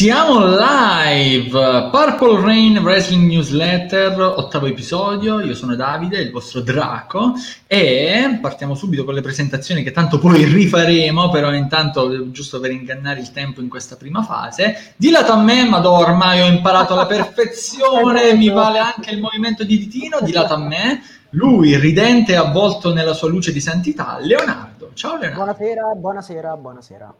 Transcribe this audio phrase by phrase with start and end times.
[0.00, 1.90] siamo live!
[1.90, 5.40] Purple Rain Wrestling Newsletter, ottavo episodio.
[5.40, 7.34] Io sono Davide, il vostro Draco,
[7.66, 13.20] e partiamo subito con le presentazioni che tanto poi rifaremo, però intanto, giusto per ingannare
[13.20, 18.32] il tempo in questa prima fase, dilato a me, ma ormai ho imparato alla perfezione,
[18.32, 21.02] mi vale anche il movimento di ditino, dilato a me.
[21.32, 24.92] Lui, ridente e avvolto nella sua luce di santità, Leonardo.
[24.94, 25.44] Ciao Leonardo.
[25.44, 27.14] Buonasera, buonasera, buonasera.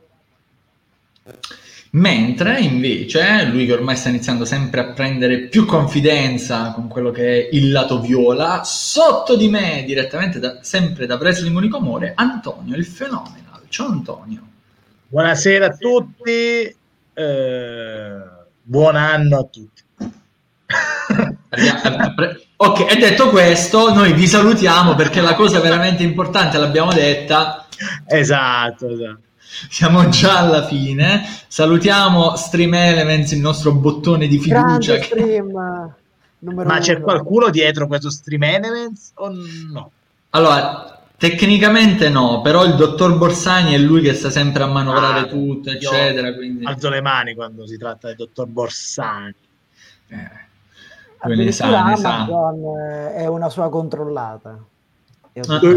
[1.92, 7.24] Mentre invece lui che ormai sta iniziando sempre a prendere più confidenza con quello che
[7.26, 12.76] è il lato viola, sotto di me, direttamente da, sempre da Wrestling Unico Amore, Antonio
[12.76, 13.62] il Phenomenal.
[13.68, 14.40] Ciao Antonio.
[15.08, 16.32] Buonasera a tutti,
[17.14, 18.22] eh,
[18.62, 19.82] buon anno a tutti.
[22.56, 27.66] ok, e detto questo, noi vi salutiamo perché la cosa veramente importante l'abbiamo detta.
[28.06, 29.28] Esatto, esatto
[29.68, 31.22] siamo già alla fine.
[31.46, 34.96] Salutiamo Stream Elements, il nostro bottone di fiducia.
[34.96, 35.02] Che...
[35.02, 35.94] Stream, Ma
[36.38, 36.78] uno.
[36.78, 39.30] c'è qualcuno dietro questo Stream Elements o
[39.72, 39.90] no?
[40.30, 45.26] Allora, tecnicamente no, però il dottor Borsani è lui che sta sempre a manovrare ah,
[45.26, 46.32] tutto, eccetera.
[46.32, 46.64] Quindi...
[46.64, 49.34] Alzo le mani quando si tratta del dottor Borsani.
[50.08, 50.48] Eh.
[51.22, 52.26] Ne sa, ne sa.
[53.14, 54.58] è una sua controllata.
[55.46, 55.60] Ah.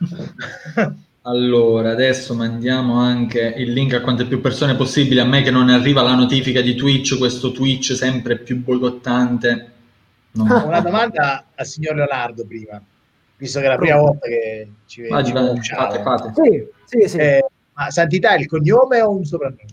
[1.22, 5.20] Allora, adesso mandiamo anche il link a quante più persone possibile.
[5.20, 9.72] A me che non arriva la notifica di Twitch, questo Twitch sempre più boicottante.
[10.32, 10.64] No.
[10.64, 12.80] Una domanda al signor Leonardo prima,
[13.36, 15.50] visto che è la prima volta che ci vediamo.
[15.50, 16.32] Ah, fate, fate.
[16.34, 17.16] Sì, sì, sì.
[17.18, 17.44] Eh,
[17.74, 19.66] ma Santità è il cognome o un soprannome?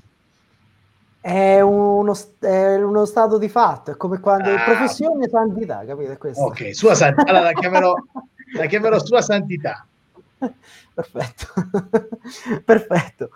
[1.21, 6.17] È uno, è uno, stato di fatto, è come quando ah, professione santità, capite?
[6.17, 6.43] Questo.
[6.43, 7.95] Ok, sua santità, allora la chiamerò,
[8.57, 9.85] la chiamerò sua santità.
[10.93, 11.47] Perfetto.
[12.63, 13.29] Perfetto.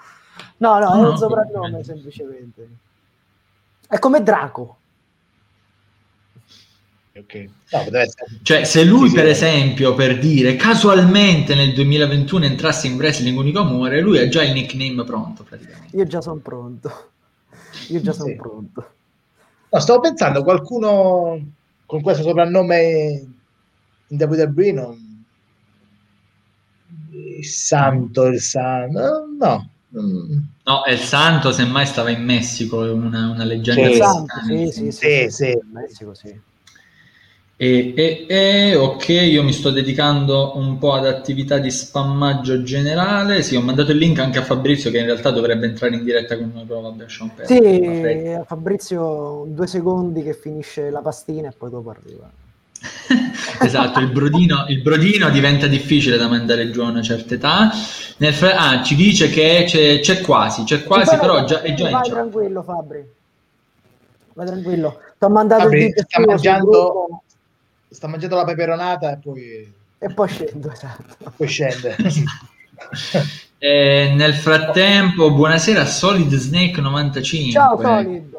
[0.57, 2.69] No, no, è un soprannome semplicemente.
[3.87, 4.77] È come Draco.
[7.13, 7.49] Okay.
[7.71, 7.85] No,
[8.41, 13.99] cioè, se lui, per esempio, per dire casualmente nel 2021 entrasse in wrestling unico amore,
[13.99, 15.95] lui ha già il nickname pronto praticamente.
[15.97, 17.09] Io già sono pronto.
[17.89, 18.35] Io già sono sì.
[18.35, 18.93] pronto.
[19.69, 21.39] No, stavo pensando, qualcuno
[21.85, 23.27] con questo soprannome
[24.07, 25.10] in WWE non,
[27.41, 29.69] il santo, il santo, no.
[30.63, 34.91] No, è il santo, semmai stava in Messico, una, una leggenda sì, santo, sì, sì,
[34.91, 36.39] sì, sì, in Messico, sì.
[37.57, 43.43] E, e, e, ok, io mi sto dedicando un po' ad attività di spammaggio generale.
[43.43, 46.37] Sì, ho mandato il link anche a Fabrizio che in realtà dovrebbe entrare in diretta
[46.37, 48.37] con noi, però vabbè, lasciamo perdere.
[48.37, 52.40] Sì, Fabrizio due secondi che finisce la pastina e poi dopo arriva.
[53.61, 57.69] esatto, il brodino, il brodino, diventa difficile da mandare giù a una certa età.
[58.17, 61.89] Nel fra- ah, ci dice che c'è, c'è quasi, c'è quasi, però già, è già
[61.89, 63.05] Vai tranquillo, Fabri.
[64.33, 64.99] Vai tranquillo.
[65.17, 67.21] Ti ho mandato Fabri, il sta mangiando,
[67.89, 69.73] sta mangiando la peperonata e poi...
[70.03, 71.31] E poi scendo, esatto.
[71.35, 71.95] Poi scende.
[73.59, 77.51] eh, nel frattempo, buonasera Solid Snake 95.
[77.51, 78.30] Ciao Solid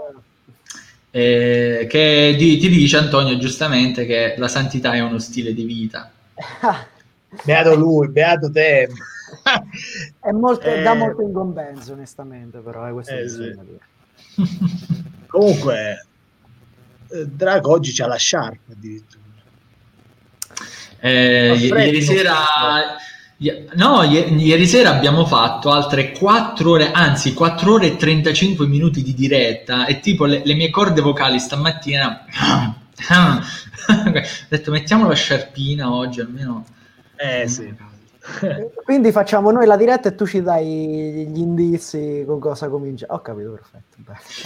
[1.15, 6.11] eh, che ti, ti, dice Antonio giustamente che la santità è uno stile di vita.
[7.45, 8.89] beato lui, beato te.
[10.21, 13.55] è molto, eh, dà molto incombenso onestamente però eh, questo eh, sì.
[15.27, 16.07] comunque
[17.09, 19.23] eh, Drago oggi c'ha la sharp addirittura
[21.01, 22.35] eh, ieri sera
[23.75, 29.15] No, ieri sera abbiamo fatto altre 4 ore, anzi 4 ore e 35 minuti di
[29.15, 32.25] diretta e tipo le, le mie corde vocali stamattina
[33.09, 33.43] ho
[34.49, 36.65] detto mettiamo la sciarpina oggi almeno.
[37.17, 37.75] Eh sì.
[38.85, 43.07] Quindi facciamo noi la diretta e tu ci dai gli indizi con cosa comincia.
[43.11, 43.59] Ho capito,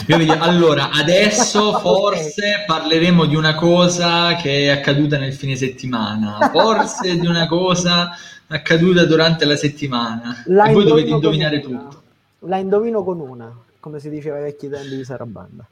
[0.07, 0.43] perfetto.
[0.43, 7.27] allora, adesso forse parleremo di una cosa che è accaduta nel fine settimana, forse di
[7.27, 8.11] una cosa
[8.47, 10.43] accaduta durante la settimana.
[10.47, 12.03] La e voi dovete indovinare tutto.
[12.41, 15.67] La indovino con una, come si diceva ai vecchi tempi di Sarabanda.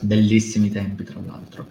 [0.00, 1.66] Bellissimi tempi, tra l'altro.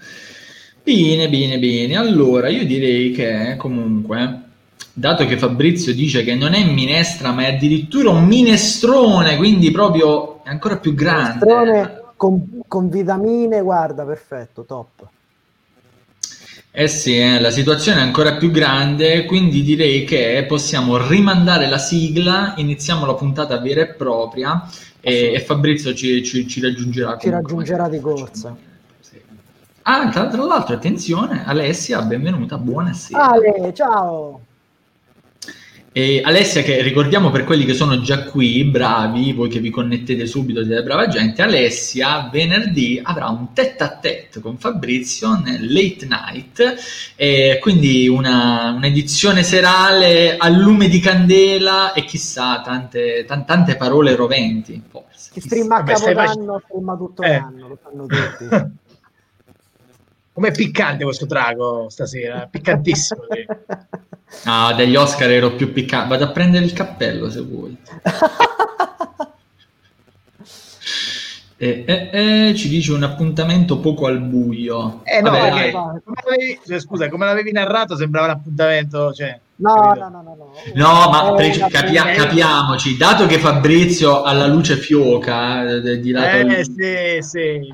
[0.83, 1.97] Bene, bene, bene.
[1.97, 4.41] Allora, io direi che comunque,
[4.93, 10.43] dato che Fabrizio dice che non è minestra, ma è addirittura un minestrone, quindi proprio
[10.43, 11.45] è ancora più grande.
[11.45, 15.07] Minestrone con, con vitamine, guarda, perfetto, top.
[16.73, 21.77] Eh sì, eh, la situazione è ancora più grande, quindi direi che possiamo rimandare la
[21.77, 24.69] sigla, iniziamo la puntata vera e propria
[25.01, 27.17] e, e Fabrizio ci, ci, ci raggiungerà.
[27.17, 28.55] Ci raggiungerà di corsa.
[29.81, 33.31] Ah, tra, tra, l'altro, attenzione, Alessia, benvenuta, buonasera.
[33.31, 34.41] Ale, ciao!
[35.93, 40.25] E Alessia, che ricordiamo per quelli che sono già qui, bravi, voi che vi connettete
[40.25, 46.07] subito, siete brava gente, Alessia venerdì avrà un tête a tête con Fabrizio nel late
[46.07, 46.75] night,
[47.17, 54.15] e quindi una, un'edizione serale a lume di candela e chissà, tante, tan- tante parole
[54.15, 55.31] roventi, forse.
[55.33, 57.37] Chi streama a Capodanno, fac- streama tutto Eh.
[57.37, 58.79] l'anno, lo sanno tutti.
[60.33, 62.47] Com'è piccante questo drago stasera?
[62.49, 63.21] Piccantissimo.
[63.29, 63.45] sì.
[64.45, 66.07] No, degli Oscar ero più piccante.
[66.09, 67.77] Vado a prendere il cappello se vuoi.
[71.57, 72.09] E, e-
[72.49, 75.01] e ci dice un appuntamento poco al buio.
[75.03, 79.39] Eh no, Vabbè, perché come l'avevi- cioè, scusa, come l'avevi narrato sembrava un appuntamento, cioè,
[79.57, 80.51] No, no, no, no, no.
[80.73, 86.09] No, ma È pre- capia- capiamoci, dato che Fabrizio ha la luce fioca eh, di
[86.09, 87.73] lato Eh sì, sì.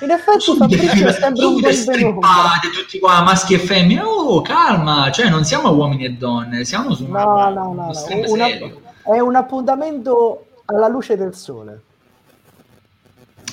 [0.00, 2.26] In effetti Fabrizio sembra un bel venuto.
[2.72, 4.02] tutti qua, maschi e femmine.
[4.02, 8.30] Oh, calma, cioè non siamo uomini e donne, siamo su una, No, no, no, no.
[8.32, 11.82] Una- è un appuntamento alla luce del sole.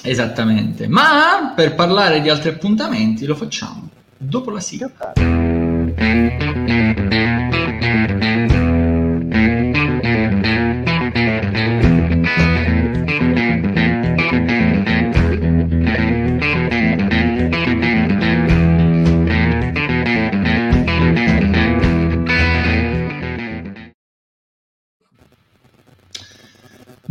[0.03, 0.87] Esattamente.
[0.87, 4.89] Ma per parlare di altri appuntamenti lo facciamo dopo la sigla.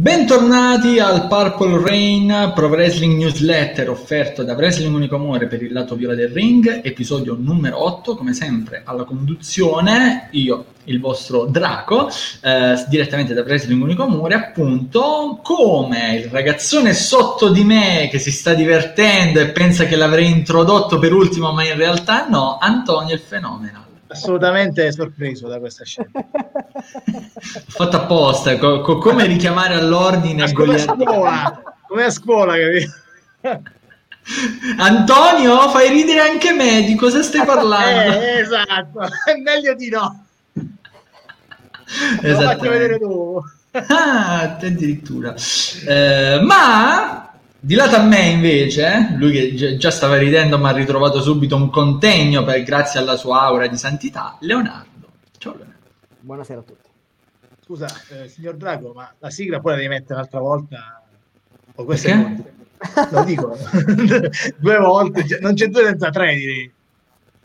[0.01, 5.95] Bentornati al Purple Rain Pro Wrestling Newsletter offerto da Wrestling Unico Amore per il lato
[5.95, 12.83] viola del ring, episodio numero 8, come sempre alla conduzione, io, il vostro Draco, eh,
[12.89, 18.55] direttamente da Wrestling Unico Amore, appunto, come il ragazzone sotto di me che si sta
[18.55, 23.89] divertendo e pensa che l'avrei introdotto per ultimo, ma in realtà no, Antonio il Phenomenal.
[24.11, 26.11] Assolutamente sorpreso da questa scena.
[27.69, 32.93] Fatto apposta, co- co- come richiamare all'ordine come a scuola, come a scuola, capito?
[34.79, 38.21] Antonio, fai ridere anche me, di cosa stai parlando?
[38.21, 40.25] Eh, esatto, è meglio di no.
[42.23, 43.45] Lo faccio vedere dopo.
[43.73, 45.35] Ah, addirittura.
[45.87, 47.30] Eh, ma
[47.63, 51.57] di lato a me invece, lui che gi- già stava ridendo ma ha ritrovato subito
[51.57, 55.09] un contegno per, grazie alla sua aura di santità, Leonardo.
[55.37, 55.89] Ciao Leonardo.
[56.21, 56.89] Buonasera a tutti.
[57.63, 61.03] Scusa, eh, signor Drago, ma la sigla poi la devi mettere un'altra volta?
[61.75, 62.29] O questo è Perché?
[62.29, 62.59] molto?
[63.15, 63.57] Lo dico,
[64.57, 66.73] due volte, cioè, non c'è due senza tre, direi.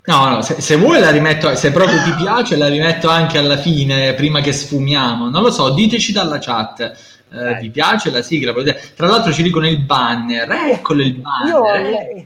[0.06, 3.56] No, no, se, se vuoi la rimetto, se proprio ti piace la rimetto anche alla
[3.56, 5.28] fine, prima che sfumiamo.
[5.28, 7.15] Non lo so, diteci dalla chat.
[7.36, 8.52] Eh, vi piace la sigla?
[8.52, 11.48] Potete- Tra l'altro ci dicono il banner, eccolo il banner.
[11.48, 12.24] Io ho, eh.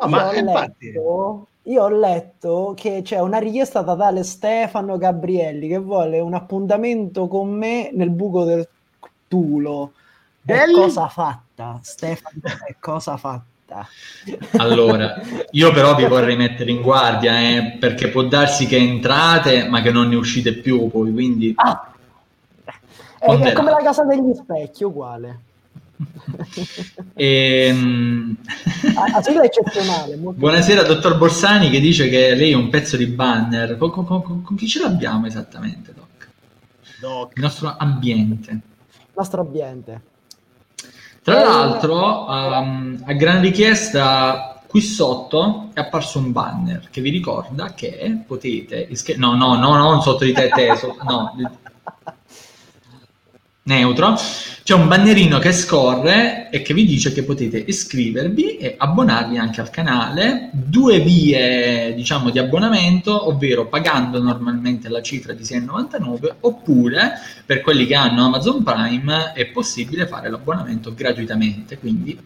[0.00, 4.22] No, io ma ho infatti- letto, io ho letto che c'è una richiesta da tale
[4.24, 8.66] Stefano Gabrielli che vuole un appuntamento con me nel buco del
[9.28, 9.92] Tulo.
[10.42, 13.86] Del- cosa fatta, Stefano, è cosa fatta.
[14.56, 15.20] Allora,
[15.52, 19.92] io però vi vorrei mettere in guardia, eh, perché può darsi che entrate, ma che
[19.92, 21.52] non ne uscite più poi, quindi...
[21.54, 21.89] Ah,
[23.20, 25.40] è, è come la casa degli specchi, uguale.
[27.14, 28.36] Ehm,
[29.22, 30.16] sigla è eccezionale.
[30.16, 33.76] molto Buonasera, dottor Borsani, che dice che lei è un pezzo di banner.
[33.76, 36.28] Con, con- con- con chi ce l'abbiamo esattamente, Doc?
[37.00, 37.32] Doc.
[37.36, 38.50] Il nostro ambiente.
[38.50, 38.60] il
[39.14, 40.00] nostro ambiente.
[41.22, 47.10] Tra Eh, l'altro, ehm, a gran richiesta, qui sotto è apparso un banner che vi
[47.10, 48.86] ricorda che potete...
[48.88, 51.34] ische- no, no, no, non sotto di te, te sotto- no,
[53.70, 54.18] neutro,
[54.62, 59.60] c'è un bannerino che scorre e che vi dice che potete iscrivervi e abbonarvi anche
[59.60, 60.50] al canale.
[60.52, 67.12] Due vie, diciamo, di abbonamento, ovvero pagando normalmente la cifra di 6,99 oppure
[67.46, 72.18] per quelli che hanno Amazon Prime è possibile fare l'abbonamento gratuitamente, quindi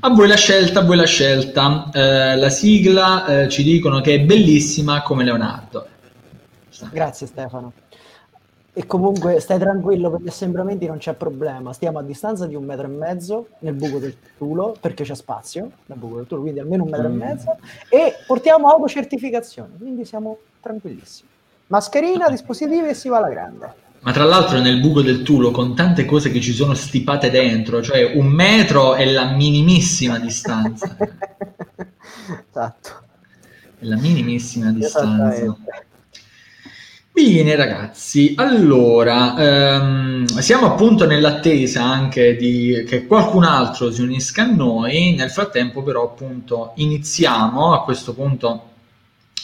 [0.00, 1.88] a voi la scelta, a voi la scelta.
[1.92, 5.86] Eh, la sigla eh, ci dicono che è bellissima come Leonardo.
[6.92, 7.72] Grazie Stefano.
[8.78, 11.72] E comunque stai tranquillo per gli assembramenti non c'è problema.
[11.72, 15.70] Stiamo a distanza di un metro e mezzo nel buco del Tulo perché c'è spazio
[15.86, 17.22] nel buco del Tulo, quindi almeno un metro Mm.
[17.22, 17.56] e mezzo.
[17.88, 21.26] E portiamo autocertificazione, quindi siamo tranquillissimi.
[21.68, 23.74] Mascherina, dispositivi e si va alla grande.
[24.00, 27.80] Ma tra l'altro nel buco del Tulo con tante cose che ci sono stipate dentro,
[27.82, 30.94] cioè un metro è la minimissima distanza.
[32.50, 32.90] esatto.
[33.78, 35.56] È la minimissima distanza.
[37.18, 44.50] Bene ragazzi, allora ehm, siamo appunto nell'attesa anche di che qualcun altro si unisca a
[44.50, 48.68] noi, nel frattempo però appunto iniziamo a questo punto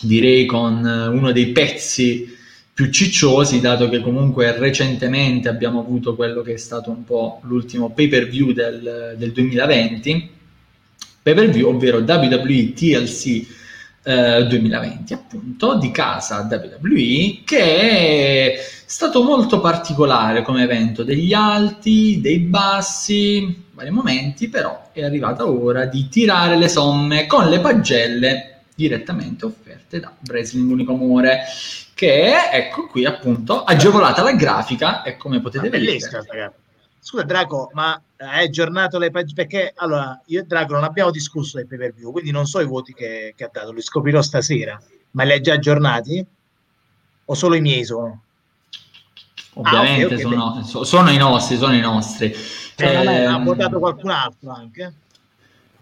[0.03, 2.37] direi con eh, uno dei pezzi
[2.75, 7.89] più cicciosi, dato che comunque recentemente abbiamo avuto quello che è stato un po' l'ultimo
[7.89, 10.31] pay per view del, del 2020,
[11.23, 13.62] pay per view, ovvero WWE TLC
[14.03, 22.21] eh, 2020, appunto, di casa WWE, che è stato molto particolare come evento, degli alti,
[22.21, 28.61] dei bassi, vari momenti, però è arrivata ora di tirare le somme con le pagelle
[28.75, 31.43] direttamente offerte da Wrestling Unico Amore
[31.95, 35.99] che ecco qui appunto agevolata la grafica e come potete vedere
[37.05, 41.57] scusa Draco ma hai aggiornato le pagine perché allora io e Draco non abbiamo discusso
[41.57, 44.23] del pay per view quindi non so i voti che, che ha dato li scoprirò
[44.23, 44.81] stasera
[45.11, 46.25] ma li hai già aggiornati?
[47.25, 48.23] o solo i miei sono?
[49.55, 52.33] ovviamente ah, okay, okay, sono, sono, i nostri sono i nostri
[52.77, 54.95] cioè, eh, ha votato qualcun altro anche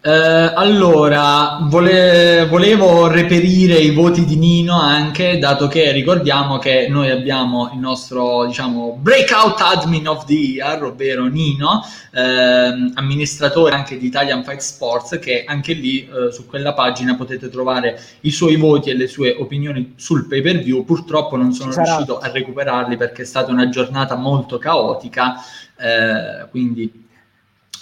[0.03, 7.11] eh, allora, vole- volevo reperire i voti di Nino anche, dato che ricordiamo che noi
[7.11, 14.07] abbiamo il nostro, diciamo, breakout admin of the year, ovvero Nino, ehm, amministratore anche di
[14.07, 18.89] Italian Fight Sports, che anche lì eh, su quella pagina potete trovare i suoi voti
[18.89, 20.83] e le sue opinioni sul pay per view.
[20.83, 25.35] Purtroppo non sono riuscito a recuperarli perché è stata una giornata molto caotica,
[25.77, 27.05] eh, quindi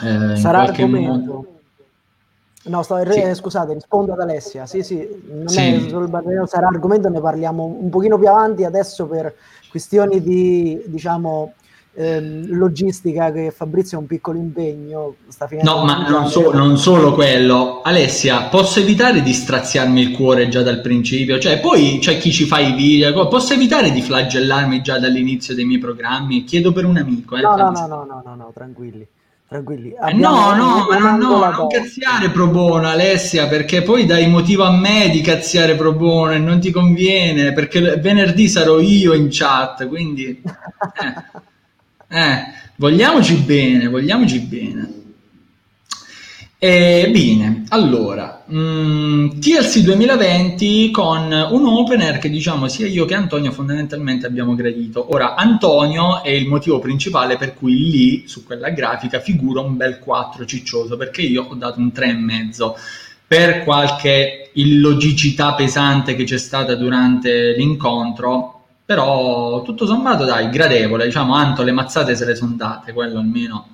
[0.02, 1.54] eh, in Sarà qualche modo
[2.64, 3.34] No, sto, sì.
[3.34, 4.66] scusate, rispondo ad Alessia.
[4.66, 5.60] Sì, sì, non sì.
[5.60, 9.34] è solo il sarà argomento, ne parliamo un pochino più avanti adesso per
[9.70, 11.54] questioni di, diciamo,
[11.94, 15.16] ehm, logistica che Fabrizio ha un piccolo impegno.
[15.30, 17.82] Sta no, ma non, so, non, solo quello.
[17.82, 21.40] Alessia, posso evitare di straziarmi il cuore già dal principio?
[21.40, 25.64] Cioè, poi c'è chi ci fa i video, posso evitare di flagellarmi già dall'inizio dei
[25.64, 26.44] miei programmi?
[26.44, 27.38] Chiedo per un amico.
[27.38, 29.08] Eh, no, no, no, no, no, no, no, tranquilli
[29.50, 29.90] tranquilli.
[29.90, 34.64] Eh no, no, ma no, no, non cazziare pro bono, Alessia, perché poi dai motivo
[34.64, 39.28] a me di cazziare pro bono e non ti conviene, perché venerdì sarò io in
[39.32, 40.42] chat, quindi...
[42.08, 42.44] Eh, eh
[42.76, 44.99] vogliamoci bene, vogliamoci bene.
[46.62, 53.54] E bene, allora, mh, TLC 2020 con un opener che diciamo sia io che Antonio
[53.54, 55.14] fondamentalmente abbiamo gradito.
[55.14, 60.00] Ora, Antonio è il motivo principale per cui lì, su quella grafica, figura un bel
[60.00, 62.74] 4 ciccioso, perché io ho dato un 3,5
[63.26, 71.36] per qualche illogicità pesante che c'è stata durante l'incontro, però tutto sommato dai, gradevole, diciamo,
[71.36, 73.66] Anto le mazzate se le sono date, quello almeno.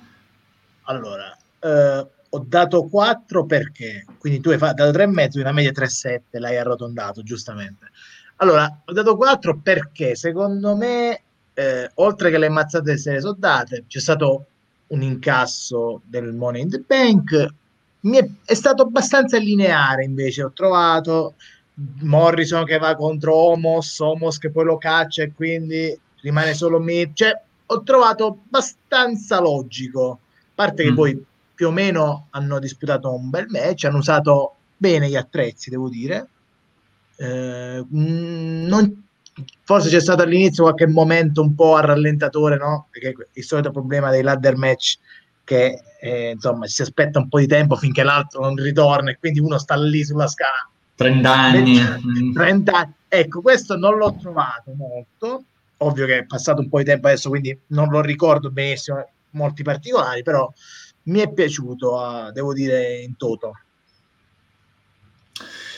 [0.84, 6.56] Allora, eh ho dato 4 perché, quindi tu hai dato 3,5, una media 3,7, l'hai
[6.56, 7.86] arrotondato giustamente.
[8.36, 11.22] Allora, ho dato 4 perché secondo me,
[11.54, 14.46] eh, oltre che le mazzate se le sono date, c'è stato
[14.88, 17.54] un incasso del Money in the Bank,
[18.00, 21.34] mi è, è stato abbastanza lineare invece, ho trovato
[22.02, 27.10] Morrison che va contro Homos, Homos che poi lo caccia e quindi rimane solo me,
[27.14, 30.18] cioè ho trovato abbastanza logico, a
[30.54, 30.94] parte che mm.
[30.94, 31.24] poi
[31.56, 36.28] più o meno hanno disputato un bel match, hanno usato bene gli attrezzi, devo dire.
[37.16, 39.04] Eh, mm, non,
[39.64, 42.88] forse c'è stato all'inizio qualche momento un po' a rallentatore, no?
[42.90, 44.98] Perché il solito problema dei ladder match
[45.42, 49.38] che eh, insomma si aspetta un po' di tempo finché l'altro non ritorna e quindi
[49.38, 52.92] uno sta lì sulla scala 30 anni 30 anni.
[53.06, 55.44] ecco questo non l'ho trovato molto
[55.78, 59.62] ovvio che è passato un po' di tempo adesso quindi non lo ricordo benissimo molti
[59.62, 60.52] particolari però
[61.06, 63.52] mi è piaciuto, devo dire, in toto.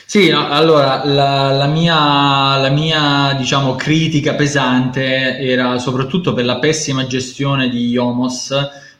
[0.09, 6.57] Sì, no, allora la, la, mia, la mia diciamo, critica pesante era soprattutto per la
[6.57, 8.51] pessima gestione di Iomos,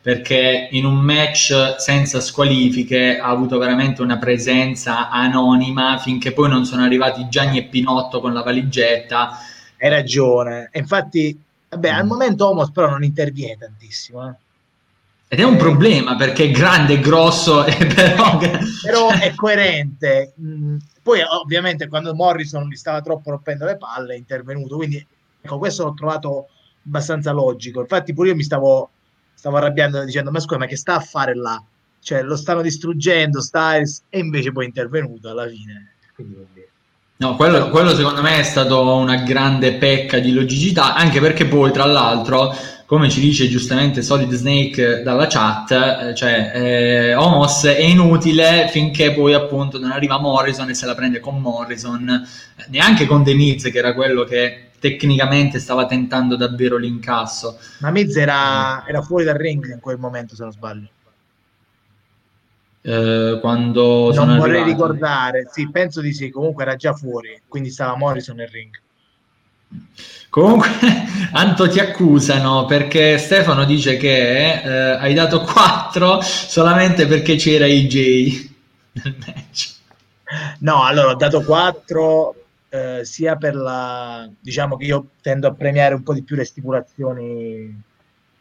[0.04, 6.66] perché in un match senza squalifiche ha avuto veramente una presenza anonima finché poi non
[6.66, 9.32] sono arrivati Gianni e Pinotto con la valigetta.
[9.80, 11.36] Hai ragione, infatti,
[11.70, 11.96] vabbè, mm.
[11.96, 14.30] al momento Omos però non interviene tantissimo.
[14.30, 14.34] Eh.
[15.32, 18.40] Ed è un problema perché è grande e grosso, però...
[18.82, 20.34] però è coerente.
[20.42, 25.06] Mm, poi ovviamente quando Morrison gli stava troppo rompendo le palle è intervenuto, quindi
[25.40, 26.48] ecco, questo l'ho trovato
[26.84, 27.80] abbastanza logico.
[27.80, 28.90] Infatti pure io mi stavo,
[29.36, 31.64] stavo arrabbiando dicendo ma scusa ma che sta a fare là?
[32.02, 35.94] Cioè lo stanno distruggendo, Styles, e invece poi è intervenuto alla fine.
[36.16, 36.48] Quindi,
[37.18, 41.70] No, quello, quello, secondo me è stato una grande pecca di logicità, anche perché poi,
[41.70, 42.56] tra l'altro,
[42.90, 49.14] come ci dice giustamente Solid Snake dalla chat, eh, cioè eh, Homos è inutile finché
[49.14, 53.36] poi appunto non arriva Morrison e se la prende con Morrison, eh, neanche con The
[53.36, 57.60] Miz, che era quello che tecnicamente stava tentando davvero l'incasso.
[57.78, 60.88] Ma Miz era, era fuori dal ring in quel momento, se non sbaglio.
[62.82, 64.72] Eh, quando non vorrei arrivati.
[64.72, 68.74] ricordare, sì, penso di sì, comunque era già fuori, quindi stava Morrison nel ring.
[70.30, 70.70] Comunque,
[71.32, 78.50] Anto ti accusano perché Stefano dice che eh, hai dato 4 solamente perché c'era IJ
[78.94, 79.76] nel match.
[80.60, 82.36] No, allora ho dato 4
[82.70, 84.28] eh, sia per la...
[84.40, 87.84] diciamo che io tendo a premiare un po' di più le stipulazioni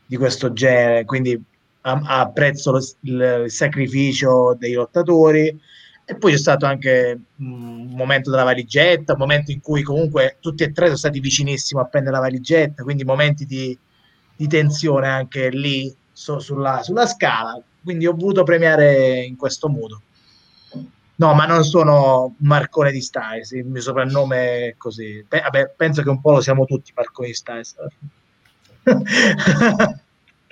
[0.06, 1.40] di questo genere, quindi
[1.82, 5.58] apprezzo il sacrificio dei lottatori
[6.10, 10.62] e poi c'è stato anche un momento della valigetta, un momento in cui comunque tutti
[10.62, 13.78] e tre sono stati vicinissimi a prendere la valigetta, quindi momenti di,
[14.34, 17.60] di tensione anche lì so, sulla, sulla, scala.
[17.82, 20.00] Quindi ho voluto premiare in questo modo.
[21.16, 25.22] No, ma non sono Marcone di Styles, il mio soprannome è così.
[25.28, 27.74] Beh, vabbè, penso che un po' lo siamo tutti Marconi di Styles.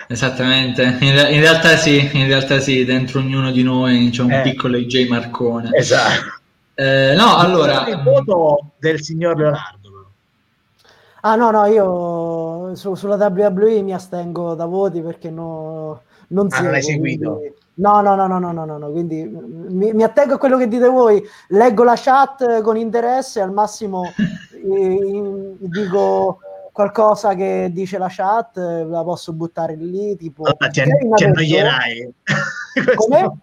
[0.08, 4.32] Esattamente, in, re- in, realtà sì, in realtà sì, dentro ognuno di noi c'è un
[4.32, 4.42] eh.
[4.42, 5.70] piccolo IJ Marcone.
[5.72, 6.40] Esatto.
[6.74, 7.86] Eh, no, allora...
[7.88, 9.86] Il voto del signor Leonardo.
[11.22, 16.60] Ah no, no, io su, sulla WWE mi astengo da voti perché no, non, ah,
[16.60, 17.36] non hai seguito?
[17.38, 17.54] Quindi...
[17.78, 20.68] No, no, no, no, no, no, no, no, quindi mi, mi, attengo a quello che
[20.68, 26.38] dite voi, leggo la chat con interesse, al massimo eh, dico
[26.76, 30.42] qualcosa che dice la chat, la posso buttare lì, tipo...
[30.42, 30.82] Allora, ti,
[31.14, 32.14] ti annoierai.
[32.96, 33.38] Come?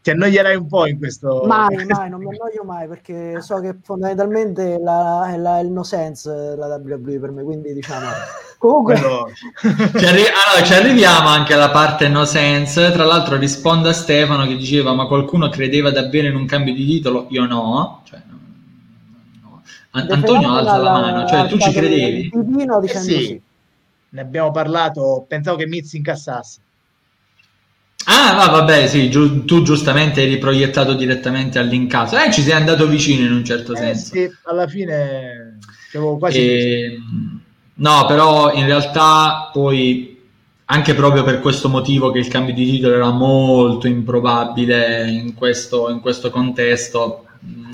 [0.00, 1.42] Ti annoierai un po' in questo...
[1.44, 5.72] Mai, mai, non mi annoio mai, perché so che fondamentalmente la, è, la, è il
[5.72, 8.06] no sense la WWE per me, quindi diciamo...
[8.56, 8.96] Comunque...
[8.96, 14.46] ci, arri- allora, ci arriviamo anche alla parte no sense, tra l'altro rispondo a Stefano
[14.46, 17.26] che diceva ma qualcuno credeva davvero in un cambio di titolo?
[17.28, 18.22] Io no, cioè
[19.96, 22.30] Antonio alza la mano, cioè tu ci credevi?
[22.32, 23.24] Divino eh sì.
[23.24, 23.40] sì.
[24.10, 26.60] Ne abbiamo parlato, pensavo che Miz incassasse.
[28.06, 32.18] Ah, va, vabbè, sì, giu- tu giustamente eri proiettato direttamente all'incasso.
[32.18, 34.14] Eh, ci sei andato vicino in un certo eh, senso.
[34.14, 35.58] Sì, alla fine
[35.92, 36.38] avevo quasi...
[36.38, 36.98] E...
[37.76, 40.20] No, però in realtà poi,
[40.66, 45.88] anche proprio per questo motivo che il cambio di titolo era molto improbabile in questo,
[45.88, 47.23] in questo contesto,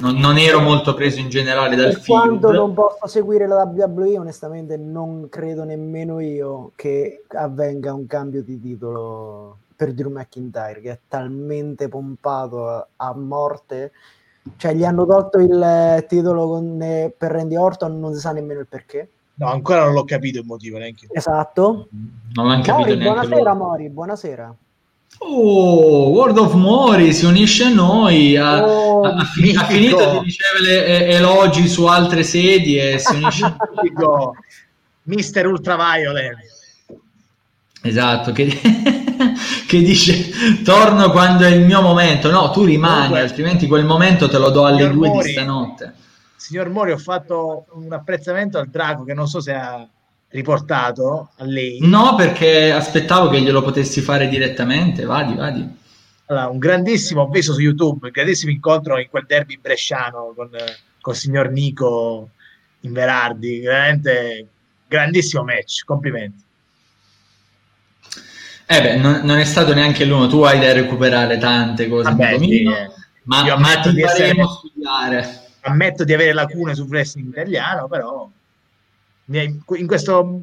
[0.01, 2.07] non, non, ero molto preso in generale dal field.
[2.07, 8.43] Quando non posso seguire la WWE, onestamente non credo nemmeno io che avvenga un cambio
[8.43, 13.93] di titolo per Drew McIntyre, che è talmente pompato a, a morte.
[14.57, 18.61] Cioè, gli hanno tolto il titolo con, eh, per Randy Orton, non si sa nemmeno
[18.61, 19.09] il perché.
[19.35, 21.07] No, ancora non l'ho capito il motivo neanche.
[21.13, 21.89] Esatto.
[22.35, 23.55] Non l'hanno capito Mori, neanche buonasera.
[23.55, 24.57] Mori, buonasera.
[25.19, 31.09] Oh, World of Mori si unisce a noi, ha, oh, ha, ha finito di ricevere
[31.09, 33.57] elogi su altre sedi e si unisce a
[33.95, 34.33] noi.
[35.03, 36.37] Mister Ultraviolet.
[37.83, 38.47] Esatto, che,
[39.67, 42.31] che, dice torno quando è il mio momento.
[42.31, 45.95] No, tu rimani, oh, altrimenti quel momento te lo do alle due Mori, di stanotte.
[46.37, 49.87] Signor Mori, ho fatto un apprezzamento al Drago che non so se ha
[50.31, 51.79] riportato a lei?
[51.83, 55.05] No, perché aspettavo che glielo potessi fare direttamente.
[55.05, 55.79] Vadi, vadi.
[56.27, 60.51] Allora, un grandissimo, ho visto su YouTube, un grandissimo incontro in quel derby bresciano con,
[61.01, 62.31] con il signor Nico
[62.81, 63.61] in Verardi.
[63.61, 64.47] Veramente
[64.87, 66.45] grandissimo match, complimenti.
[68.67, 72.39] Eh beh, non, non, è stato neanche l'uno, tu hai da recuperare tante cose, Vabbè,
[72.39, 72.89] sì, eh.
[73.25, 75.49] ma, ma ti faremo studiare.
[75.63, 78.31] Ammetto di avere lacune sul wrestling italiano, però
[79.39, 80.41] in questo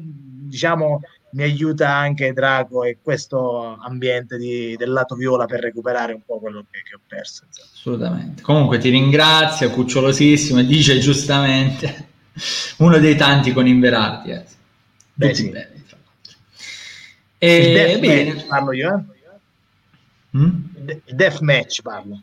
[0.48, 6.22] diciamo mi aiuta anche Drago e questo ambiente di, del lato viola per recuperare un
[6.24, 7.44] po' quello che, che ho perso.
[7.46, 7.68] Insomma.
[7.74, 8.42] Assolutamente.
[8.42, 12.08] Comunque ti ringrazio, cucciolosissimo, e dice giustamente
[12.78, 14.30] uno dei tanti con Inverardi.
[14.30, 14.44] Eh.
[15.12, 15.50] Beh, sì.
[15.50, 15.84] belli,
[17.38, 18.34] e, il bene.
[18.34, 20.38] Match parlo io, eh?
[20.38, 20.50] mm?
[21.04, 22.22] Il death match parlo.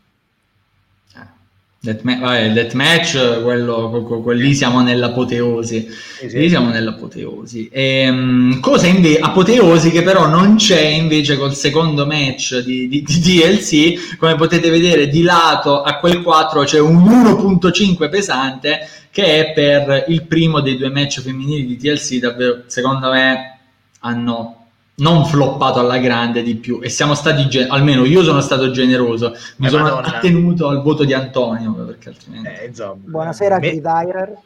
[1.86, 5.88] Death vabbè, deathmatch, quello, quelli siamo nell'apoteosi.
[6.18, 6.36] Sì.
[6.36, 7.68] Lì siamo nell'apoteosi.
[7.68, 13.02] E, um, cosa invece apoteosi che però non c'è invece col secondo match di, di,
[13.02, 14.16] di, DLC.
[14.16, 20.06] Come potete vedere, di lato a quel 4 c'è un 1.5 pesante che è per
[20.08, 22.18] il primo dei due match femminili di TLC.
[22.18, 23.58] Davvero, secondo me,
[24.00, 24.65] hanno
[24.96, 26.80] non floppato alla grande di più.
[26.82, 29.34] E siamo stati gen- almeno io sono stato generoso.
[29.56, 30.16] Mi eh, sono Madonna.
[30.16, 33.68] attenuto al voto di Antonio perché altrimenti eh, buonasera me...
[33.68, 34.38] Gridirer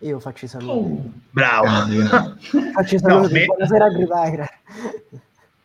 [0.00, 0.70] io faccio i saluti.
[0.70, 1.66] Oh, bravo.
[2.74, 3.32] faccio i saluti.
[3.32, 3.44] No, me...
[3.44, 4.50] buonasera Gridirer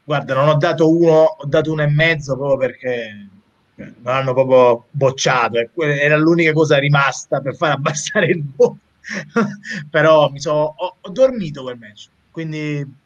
[0.04, 3.28] guarda non ho dato uno ho dato uno e mezzo proprio perché
[3.76, 5.58] non hanno proprio bocciato.
[5.78, 8.78] Era l'unica cosa rimasta per far abbassare il voto
[9.90, 12.10] però mi so, ho, ho dormito quel match.
[12.30, 13.00] Quindi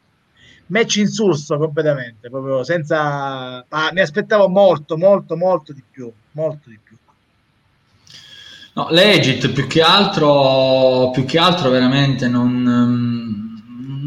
[0.66, 3.64] match insulso completamente, proprio senza...
[3.68, 6.96] Ah, mi aspettavo molto, molto, molto di più, molto di più.
[8.74, 12.62] No, legit più che altro, più che altro veramente non,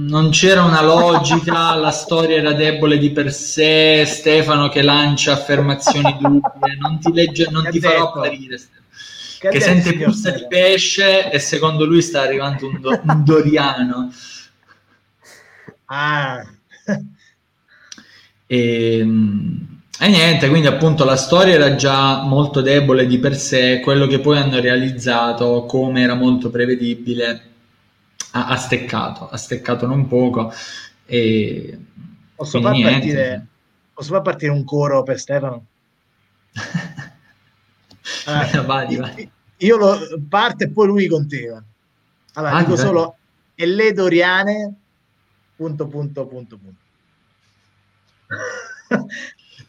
[0.07, 6.15] non c'era una logica, la storia era debole di per sé, Stefano che lancia affermazioni
[6.19, 8.59] dubbie, non ti, legge, non ti farò apparire
[9.39, 14.11] che, che sente puzza di pesce e secondo lui sta arrivando un, do, un Doriano.
[15.91, 16.45] Ah.
[18.45, 23.81] E, ehm, e niente, quindi appunto la storia era già molto debole di per sé,
[23.81, 27.41] quello che poi hanno realizzato, come era molto prevedibile,
[28.31, 30.53] ha, ha steccato, ha steccato non poco.
[31.05, 31.77] E
[32.35, 33.47] posso, far partire,
[33.93, 35.65] posso far partire un coro per Stefano?
[38.25, 39.31] Allora, vai, vai.
[39.57, 39.97] Io lo
[40.27, 41.63] parte e poi lui continua.
[42.33, 43.17] Allora, ah, dico solo
[43.53, 44.73] e le Doriane
[45.59, 46.79] punto punto punto punto.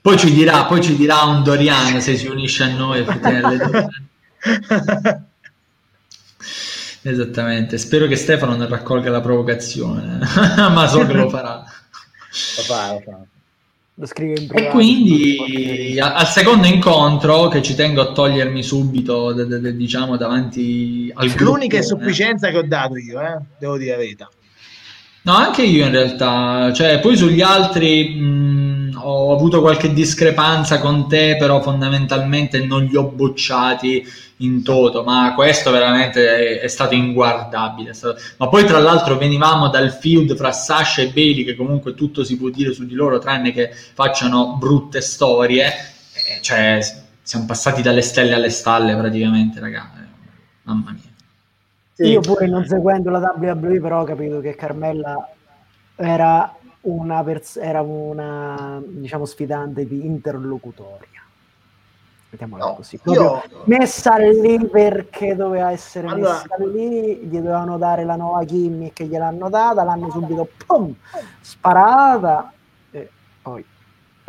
[0.00, 3.04] Poi ci dirà, poi ci dirà un Doriano se si unisce a noi.
[7.02, 10.20] Esattamente, spero che Stefano non raccolga la provocazione,
[10.56, 11.56] ma so che lo farà.
[11.58, 13.18] Lo fa, lo fa.
[13.94, 14.68] Lo scrive in privato.
[14.68, 21.12] E quindi al secondo incontro, che ci tengo a togliermi subito, de, de, diciamo, davanti
[21.14, 21.52] al gruppo.
[21.52, 23.38] L'unica insufficienza che ho dato io, eh?
[23.58, 24.30] devo dire la verità.
[25.22, 31.08] No, anche io in realtà, cioè poi sugli altri mh, ho avuto qualche discrepanza con
[31.08, 34.02] te, però fondamentalmente non li ho bocciati
[34.38, 37.90] in toto, ma questo veramente è, è stato inguardabile.
[37.90, 38.18] È stato...
[38.38, 42.38] Ma poi tra l'altro venivamo dal feud fra Sasha e Bailey, che comunque tutto si
[42.38, 46.78] può dire su di loro, tranne che facciano brutte storie, eh, cioè
[47.22, 49.98] siamo passati dalle stelle alle stalle praticamente, ragazzi,
[50.62, 51.09] mamma mia.
[52.00, 52.12] Sì.
[52.12, 55.28] Io pure non seguendo la WWE però ho capito che Carmella
[55.96, 61.20] era una, pers- era una diciamo sfidante di interlocutoria.
[62.30, 62.98] Mettiamola no, così.
[63.04, 63.42] Io...
[63.64, 66.32] Messa lì perché doveva essere allora...
[66.32, 70.94] messa lì, gli dovevano dare la nuova gimmick che gliel'hanno data, l'hanno subito pum,
[71.42, 72.50] sparata
[72.92, 73.10] e
[73.42, 73.62] poi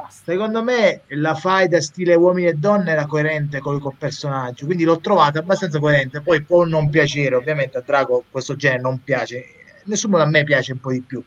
[0.01, 0.31] basta.
[0.31, 4.99] Secondo me la fight stile uomini e donne era coerente con il personaggio, quindi l'ho
[4.99, 6.21] trovata abbastanza coerente.
[6.21, 9.45] Poi può non piacere, ovviamente a Drago questo genere non piace,
[9.85, 11.23] nessuno a me piace un po' di più.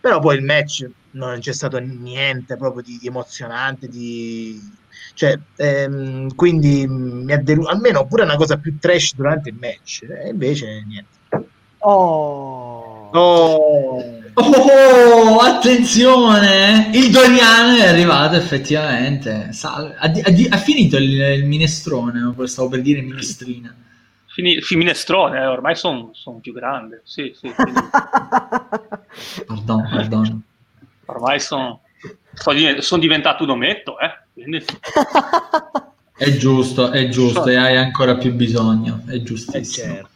[0.00, 4.60] Però poi il match non c'è stato niente proprio di, di emozionante, di...
[5.14, 10.02] Cioè, ehm, quindi mi ha deluso, almeno pure una cosa più trash durante il match,
[10.02, 11.20] e invece niente.
[11.78, 14.20] Oh, oh.
[14.34, 16.90] Oh, attenzione!
[16.94, 19.52] Il Doriano è arrivato effettivamente.
[19.52, 19.94] Salve.
[19.98, 23.74] Ha, ha, ha finito il, il, minestrone, stavo per dire minestrina.
[24.26, 27.02] Fini, minestrone, eh, ormai sono son più grande.
[27.04, 27.52] Sì, sì,
[29.46, 30.42] pardon, pardon.
[31.04, 31.82] Ormai sono
[32.32, 34.10] son diventato un ometto, eh?
[34.32, 34.64] Quindi...
[36.14, 39.56] È giusto, è giusto, e hai ancora più bisogno, è giustissimo.
[39.56, 40.11] Eh certo.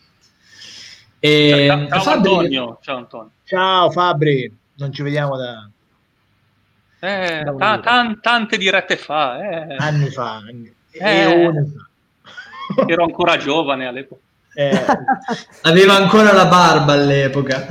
[1.18, 2.30] E, ciao, ciao, Fabri...
[2.30, 2.78] Antonio.
[2.82, 3.30] ciao Antonio.
[3.44, 5.68] Ciao Fabri, non ci vediamo da...
[6.98, 9.38] Eh, da t- tante dirette fa.
[9.38, 9.76] Eh.
[9.78, 10.36] Anni fa.
[10.36, 10.74] Anni.
[10.90, 12.84] Eh, fa.
[12.86, 14.20] Ero ancora giovane all'epoca.
[14.54, 14.84] Eh.
[15.62, 17.66] Aveva ancora la barba all'epoca.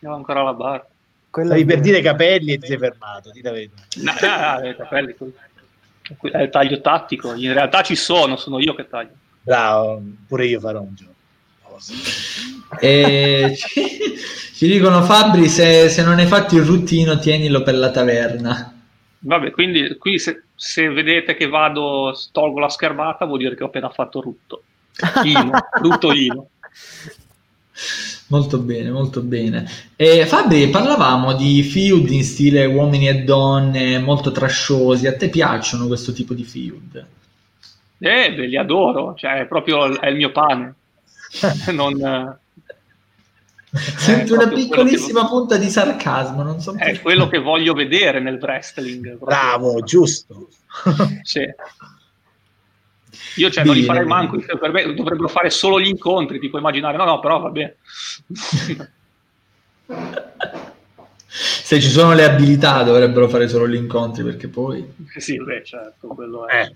[0.00, 0.86] Aveva ancora la barba.
[1.30, 3.74] Quella Stavi per dire capelli e ti sei fermato, ti vedo.
[4.02, 5.16] No, no, no, capelli.
[6.32, 7.34] È il taglio tattico.
[7.34, 9.12] In realtà ci sono, sono io che taglio.
[9.42, 10.94] Bravo, pure io farò un
[12.78, 14.16] E ci,
[14.54, 18.74] ci, dicono Fabri se, se, non hai fatto il ruttino tienilo per la taverna.
[19.18, 23.66] Vabbè, quindi qui se, se, vedete che vado, tolgo la schermata, vuol dire che ho
[23.66, 24.62] appena fatto rutto.
[25.24, 26.48] Ino, rutto Ino.
[28.28, 29.68] Molto bene, molto bene.
[29.96, 35.08] E Fabri, parlavamo di feud in stile uomini e donne, molto trasciosi.
[35.08, 37.06] A te piacciono questo tipo di feud?
[37.98, 40.74] Eh, beh, li adoro, cioè è proprio è il mio pane.
[41.72, 42.38] non,
[43.72, 45.28] Sento una piccolissima che...
[45.28, 47.00] punta di sarcasmo, non so È perché.
[47.00, 49.16] quello che voglio vedere nel wrestling.
[49.16, 49.26] Proprio.
[49.26, 50.48] Bravo, giusto.
[51.22, 51.46] sì.
[53.36, 56.60] Io cioè, non li farei manco, per me dovrebbero fare solo gli incontri, ti puoi
[56.60, 56.96] immaginare.
[56.96, 57.76] No, no, però va bene.
[61.32, 64.84] Se ci sono le abilità dovrebbero fare solo gli incontri, perché poi...
[65.16, 66.62] Sì, beh, certo, quello è...
[66.62, 66.74] Eh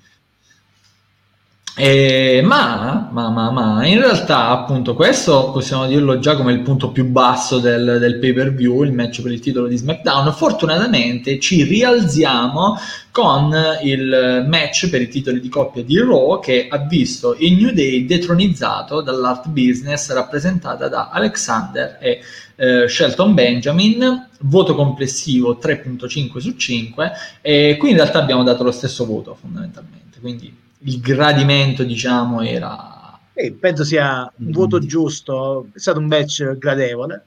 [1.76, 6.92] eh, ma, ma, ma, ma, in realtà, appunto, questo possiamo dirlo già come il punto
[6.92, 10.32] più basso del, del pay per view, il match per il titolo di SmackDown.
[10.32, 12.78] Fortunatamente ci rialziamo
[13.10, 17.72] con il match per i titoli di coppia di Raw che ha visto il New
[17.72, 22.20] Day detronizzato dall'Art Business rappresentata da Alexander e
[22.54, 24.28] eh, Shelton Benjamin.
[24.42, 30.20] Voto complessivo 3.5 su 5, e qui in realtà abbiamo dato lo stesso voto fondamentalmente.
[30.20, 32.92] Quindi il gradimento, diciamo, era
[33.36, 34.52] E penso sia un Mm.
[34.52, 37.24] voto giusto, è stato un match gradevole.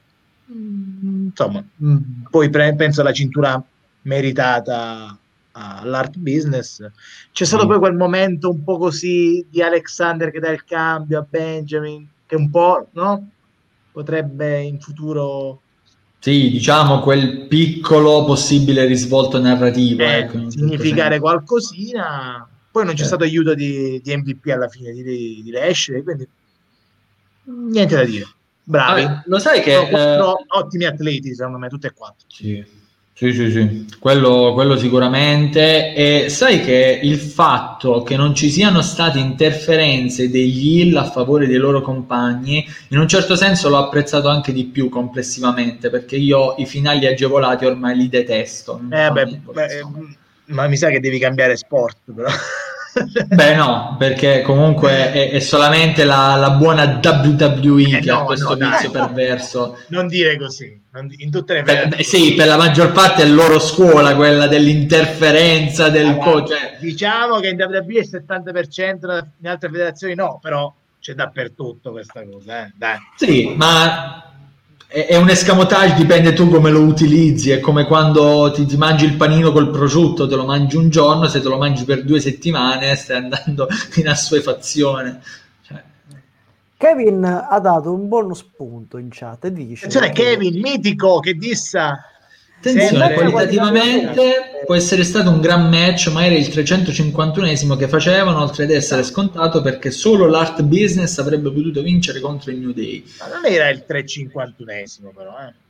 [0.51, 1.97] Mm, Insomma, mm,
[2.29, 3.61] poi pre- penso la cintura
[4.03, 5.17] meritata
[5.51, 6.79] all'art business.
[7.33, 7.69] C'è stato Mm.
[7.69, 12.35] poi quel momento un po' così di Alexander che dà il cambio a Benjamin, che
[12.35, 13.29] un po', no?
[13.91, 15.61] Potrebbe in futuro
[16.19, 20.03] Sì, diciamo quel piccolo possibile risvolto narrativo.
[20.03, 22.47] eh, ecco, certo significare qualcosina.
[22.77, 23.15] Poi non c'è Certo.
[23.15, 26.27] stato aiuto di, di MVP alla fine di, di, di Lashley, quindi
[27.45, 28.25] niente da dire.
[28.61, 29.01] Bravi.
[29.01, 29.73] Vabbè, lo sai che...
[29.73, 32.27] Sono quattro eh, ottimi atleti, secondo me, tutti e quattro.
[32.27, 32.63] Sì,
[33.13, 33.87] sì, sì, sì.
[33.97, 35.95] Quello, quello sicuramente.
[35.95, 41.47] E sai che il fatto che non ci siano state interferenze degli Hill a favore
[41.47, 46.53] dei loro compagni, in un certo senso l'ho apprezzato anche di più complessivamente, perché io
[46.59, 48.79] i finali agevolati ormai li detesto.
[48.91, 49.81] Eh, beh, beh,
[50.47, 52.29] ma mi sa che devi cambiare sport, però.
[53.27, 58.23] Beh, no, perché comunque è, è solamente la, la buona WWE Eh, che no, ha
[58.23, 58.69] questo no, dai.
[58.71, 59.77] vizio perverso.
[59.89, 60.79] non dire così.
[60.91, 62.25] non in tutte le Per- federazioni.
[62.25, 66.47] sì, per la maggior parte è loro scuola, quella dell'interferenza del Allora, coach.
[66.49, 71.91] cioè, Diciamo che in WWE è il 70%, in altre federazioni no, però c'è dappertutto
[71.91, 72.65] questa cosa.
[72.65, 72.71] Eh.
[72.75, 72.97] Dai.
[73.15, 74.26] Sì, ma
[74.87, 77.51] è, è un escamotage, dipende tu come lo utilizzi.
[77.51, 81.27] È come quando ti, ti mangi il panino col prosciutto, te lo mangi un giorno,
[81.27, 85.21] se te lo mangi per due settimane stai andando in assuefazione.
[85.61, 85.83] Cioè,
[86.77, 91.33] Kevin ha dato un buono spunto in chat e dice Attenzione, che- Kevin, mitico, che
[91.33, 92.01] dissa...
[92.59, 98.63] Attenzione, qualitativamente può essere stato un gran match, ma era il 351esimo che facevano, oltre
[98.63, 103.03] ad essere scontato perché solo l'art business avrebbe potuto vincere contro il New Day.
[103.19, 105.65] Ma non era il 351esimo però, eh.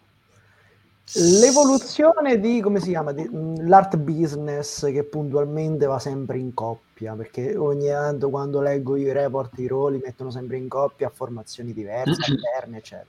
[1.14, 3.14] L'evoluzione di come si chiama?
[3.14, 8.98] Di, mh, l'art business che puntualmente va sempre in coppia perché ogni tanto quando leggo
[8.98, 13.08] i report i ruoli mettono sempre in coppia formazioni diverse, alterne, eccetera.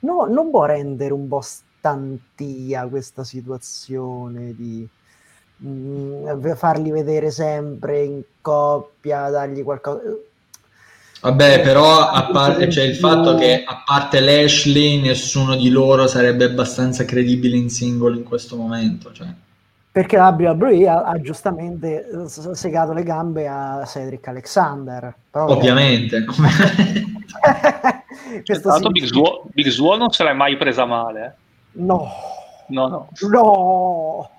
[0.00, 1.42] No, non può rendere un po'
[1.84, 4.88] stantia questa situazione di
[5.58, 10.00] mh, farli vedere sempre in coppia, dargli qualcosa.
[11.20, 16.44] Vabbè, però a parte, c'è il fatto che a parte Lashley, nessuno di loro sarebbe
[16.44, 19.12] abbastanza credibile in singolo in questo momento.
[19.12, 19.26] Cioè.
[19.92, 25.14] Perché la WWE ha, ha giustamente eh, segato le gambe a Cedric Alexander.
[25.30, 26.24] Però- Ovviamente.
[28.44, 28.92] Questo Tanto sì.
[28.92, 31.36] Big Swole, Big Swole non se l'è mai presa male.
[31.76, 32.10] No,
[32.68, 33.08] No, no.
[33.30, 34.30] no.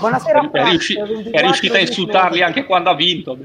[0.00, 3.38] Buonasera, È, riusci- 24 è riuscita a insultarli anche quando ha vinto.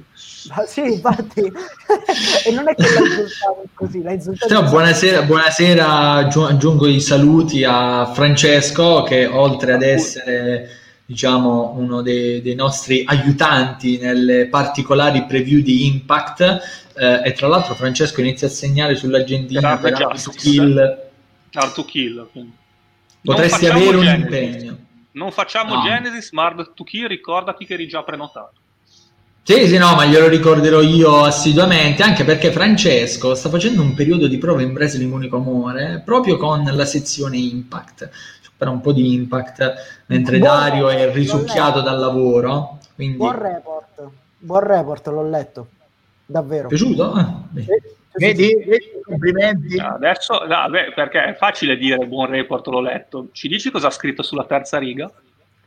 [0.50, 1.42] Ah, Sì, infatti.
[2.46, 7.00] e non è che l'ha insultato così, l'ha insultato No, buonasera, buonasera, aggiu- aggiungo i
[7.02, 10.70] saluti a Francesco che oltre ad essere
[11.06, 16.42] diciamo uno dei, dei nostri aiutanti nelle particolari preview di Impact
[16.98, 19.94] eh, e tra l'altro Francesco inizia a segnare sull'agendina per.
[20.36, 21.04] Kill
[21.56, 22.28] Hard to kill.
[22.32, 22.54] quindi.
[23.22, 24.24] potresti avere un Genesis.
[24.24, 24.78] impegno
[25.14, 25.82] Non facciamo No.
[25.84, 28.54] Genesis, ma Hard to kill ricordati che eri già prenotato.
[29.44, 34.28] Sì, sì, no, ma glielo ricorderò io assiduamente, anche perché Francesco sta facendo un periodo
[34.28, 38.10] di prova in Wrestling Unico Amore proprio con la sezione Impact.
[38.58, 41.90] Per un po' di Impact, mentre Buon Dario è report, risucchiato l'ho letto.
[41.90, 42.80] dal lavoro.
[42.96, 44.08] Quindi, Buon report,
[44.40, 45.68] buon report, l'ho letto.
[46.26, 46.68] Davvero.
[46.70, 47.12] piaciuto?
[47.12, 47.42] Ah,
[48.18, 48.56] Vedi?
[48.66, 48.92] Vedi?
[49.04, 49.78] Complimenti.
[49.80, 53.30] Adesso, no, beh, perché è facile dire buon report, l'ho letto.
[53.32, 55.12] Ci dici cosa ha scritto sulla terza riga?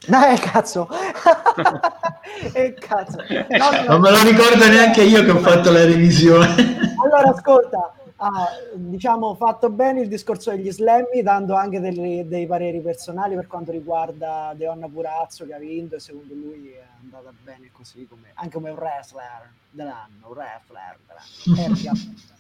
[0.06, 0.88] No, eh, cazzo.
[2.54, 3.18] eh, cazzo.
[3.28, 6.54] No, no, Non me lo ricordo neanche io che ho fatto la revisione.
[7.02, 12.80] Allora, ascolta, ha, diciamo, fatto bene il discorso degli slammy, dando anche delle- dei pareri
[12.80, 17.70] personali per quanto riguarda Deonna Purazzo che ha vinto e secondo lui è andata bene
[17.72, 20.96] così, come, anche come un wrestler dell'anno, un wrestler
[21.44, 22.36] dell'anno.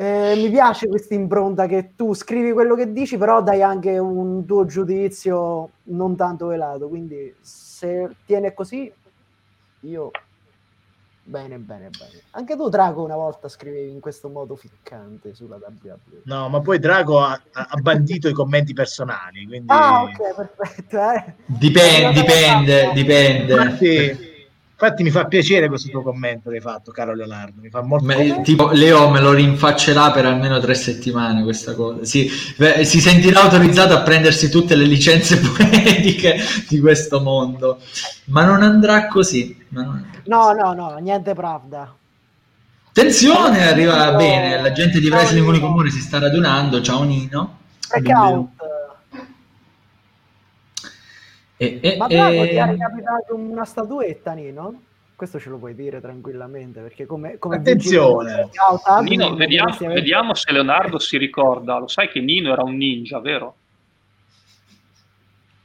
[0.00, 4.46] Eh, mi piace questa impronta che tu scrivi quello che dici, però dai anche un
[4.46, 6.88] tuo giudizio non tanto velato.
[6.88, 8.90] Quindi, se tiene così,
[9.80, 10.10] io
[11.22, 12.22] bene, bene, bene.
[12.30, 16.22] Anche tu, Drago, una volta scrivevi in questo modo ficcante sulla WWE.
[16.22, 19.66] No, ma poi Drago ha, ha bandito i commenti personali, quindi...
[19.66, 20.96] Ah, ok, perfetto.
[20.96, 21.34] Eh.
[21.44, 23.52] Dipende, dipende, dipende.
[23.52, 24.29] Infatti,
[24.80, 27.60] infatti mi fa piacere questo tuo commento che hai fatto, caro Leonardo.
[27.60, 32.04] Mi fa molto Me- tipo Leo me lo rinfaccerà per almeno tre settimane questa cosa.
[32.04, 36.38] Si, beh, si sentirà autorizzato a prendersi tutte le licenze poetiche
[36.68, 37.80] di questo mondo,
[38.26, 39.54] ma non andrà così.
[39.68, 41.94] ma non andrà No, no, no, niente pravda.
[42.88, 45.52] Attenzione, arriva bene, la gente di Ciao, Wrestling Nino.
[45.52, 47.58] Unico Amore si sta radunando, ciao Nino.
[47.80, 48.08] Check
[51.60, 51.84] out.
[51.84, 54.82] E, e- Ma Drago ti ha ricapitato una statuetta, Nino?
[55.20, 60.50] questo ce lo puoi dire tranquillamente perché come, come attenzione Scout, Nino, vediamo, vediamo se
[60.50, 63.56] Leonardo si ricorda lo sai che Nino era un ninja vero?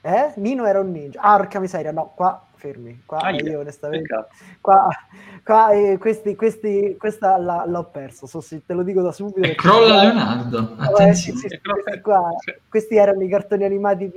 [0.02, 0.34] Eh?
[0.36, 1.20] Nino era un ninja.
[1.20, 3.02] Ah, porca miseria, no, qua fermi.
[3.08, 4.28] Qua ah, io onestamente.
[4.62, 4.88] Qua,
[5.44, 8.28] qua eh, questi, questi, questa la, l'ho perso.
[8.28, 9.42] So, se te lo dico da subito.
[9.42, 10.78] E crolla Leonardo.
[11.00, 12.30] Eh, sì, sì, questi, qua,
[12.70, 14.12] questi erano i cartoni animati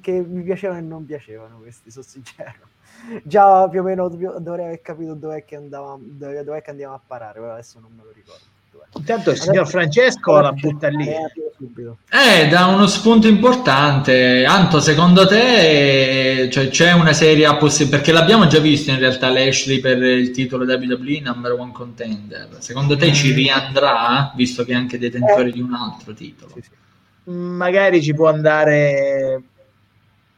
[0.00, 1.58] che mi piacevano e non piacevano.
[1.58, 2.68] Questi, sono sincero.
[3.22, 7.40] Già più o meno dovrei aver capito dov'è che, andavamo, dov'è che andiamo a parare,
[7.40, 8.56] però adesso non me lo ricordo.
[8.96, 11.06] Intanto il signor Francesco la butta lì.
[11.08, 14.44] Eh, da uno spunto importante.
[14.44, 17.96] Anto, secondo te cioè, c'è una seria possibilità?
[17.98, 22.48] Perché l'abbiamo già visto in realtà Lashley per il titolo WWE Number One Contender.
[22.58, 25.52] Secondo te ci riandrà, visto che è anche detentore eh.
[25.52, 26.52] di un altro titolo?
[26.54, 27.30] Sì, sì.
[27.30, 29.42] Magari ci può andare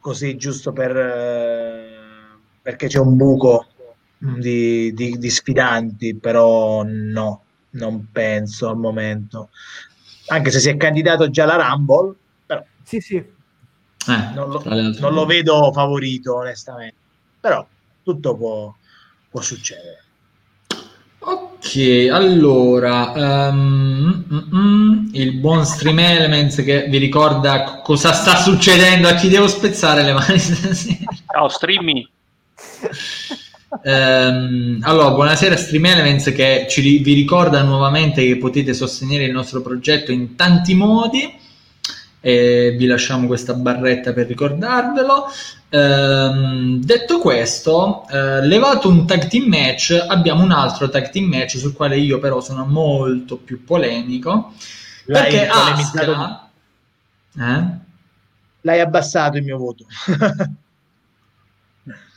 [0.01, 0.91] così giusto per,
[2.61, 3.67] perché c'è un buco
[4.17, 9.49] di, di, di sfidanti, però no non penso al momento.
[10.27, 13.15] Anche se si è candidato già alla Rumble, però sì, sì.
[13.15, 16.95] Eh, non, lo, non lo vedo favorito, onestamente.
[17.39, 17.65] Però
[18.03, 18.75] tutto può,
[19.29, 20.03] può succedere.
[21.23, 23.11] Ok, allora
[23.51, 29.29] um, mm, mm, il buon Stream Elements che vi ricorda cosa sta succedendo a chi
[29.29, 31.11] devo spezzare le mani stasera.
[31.31, 32.07] Ciao, streaming.
[33.83, 39.61] Ehm, allora, buonasera Stream Elements che ci, vi ricorda nuovamente che potete sostenere il nostro
[39.61, 41.37] progetto in tanti modi.
[42.23, 45.25] E vi lasciamo questa barretta per ricordarvelo.
[45.69, 51.57] Ehm, detto questo, eh, levato un tag team match, abbiamo un altro tag team match
[51.57, 54.53] sul quale io però sono molto più polemico.
[55.05, 56.49] L'hai perché Asuka,
[57.39, 57.79] eh?
[58.61, 59.85] L'hai abbassato il mio voto.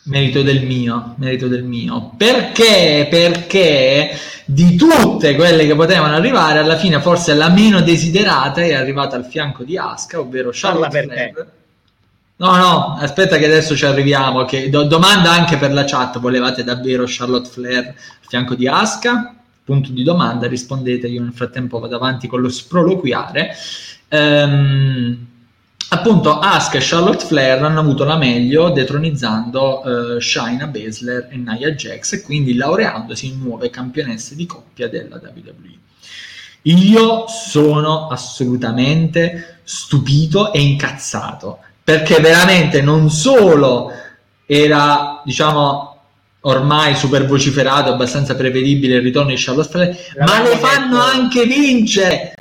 [0.07, 2.13] Merito del mio, merito del mio.
[2.17, 3.07] Perché?
[3.09, 4.11] Perché
[4.45, 9.25] di tutte quelle che potevano arrivare, alla fine forse la meno desiderata è arrivata al
[9.25, 11.51] fianco di Aska, ovvero Charlotte Flair.
[12.37, 14.45] No, no, aspetta che adesso ci arriviamo.
[14.45, 17.95] Che do- domanda anche per la chat, volevate davvero Charlotte Flair al
[18.29, 19.35] fianco di Aska?
[19.65, 23.57] Punto di domanda, rispondete, io nel frattempo vado avanti con lo sproloquiare.
[24.09, 25.33] Ehm
[25.89, 31.71] appunto Asuka e Charlotte Flair hanno avuto la meglio detronizzando uh, Shaina Baszler e Nia
[31.73, 35.79] Jax e quindi laureandosi in nuove campionesse di coppia della WWE.
[36.63, 43.93] Io sono assolutamente stupito e incazzato perché veramente non solo
[44.47, 45.95] era, diciamo,
[46.41, 52.35] ormai super vociferato, abbastanza prevedibile il ritorno di Charlotte Flair, ma le fanno anche vincere.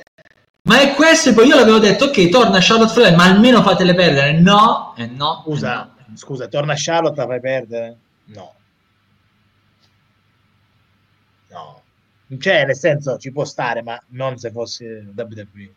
[0.66, 3.94] Ma è questo, e poi io l'avevo detto, ok, torna Charlotte Flair, ma almeno fatele
[3.94, 4.32] perdere.
[4.40, 5.42] No, e eh no.
[5.42, 6.16] Scusa, eh no.
[6.16, 7.96] scusa, torna Charlotte, la fai perdere?
[8.26, 8.54] No.
[11.50, 11.82] No.
[12.38, 15.74] Cioè, nel senso, ci può stare, ma non se fosse WWE.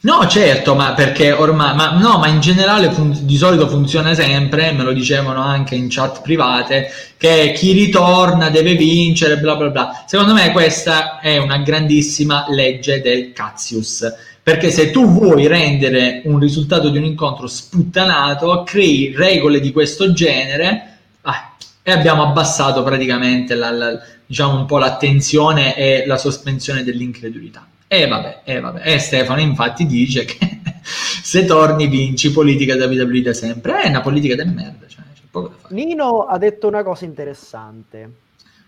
[0.00, 4.70] No, certo, ma perché ormai, ma no, ma in generale fun- di solito funziona sempre,
[4.70, 10.04] me lo dicevano anche in chat private, che chi ritorna deve vincere, bla bla bla.
[10.06, 14.06] Secondo me questa è una grandissima legge del Cassius,
[14.40, 20.12] perché se tu vuoi rendere un risultato di un incontro sputtanato, crei regole di questo
[20.12, 26.84] genere ah, e abbiamo abbassato praticamente la, la, diciamo un po' l'attenzione e la sospensione
[26.84, 27.66] dell'incredulità.
[27.90, 28.82] E vabbè, e vabbè.
[28.84, 30.38] E Stefano infatti dice che
[30.82, 33.80] se torni vinci politica da WWE da sempre.
[33.80, 35.74] È una politica del merda, cioè, c'è poco da fare.
[35.74, 38.12] Nino ha detto una cosa interessante.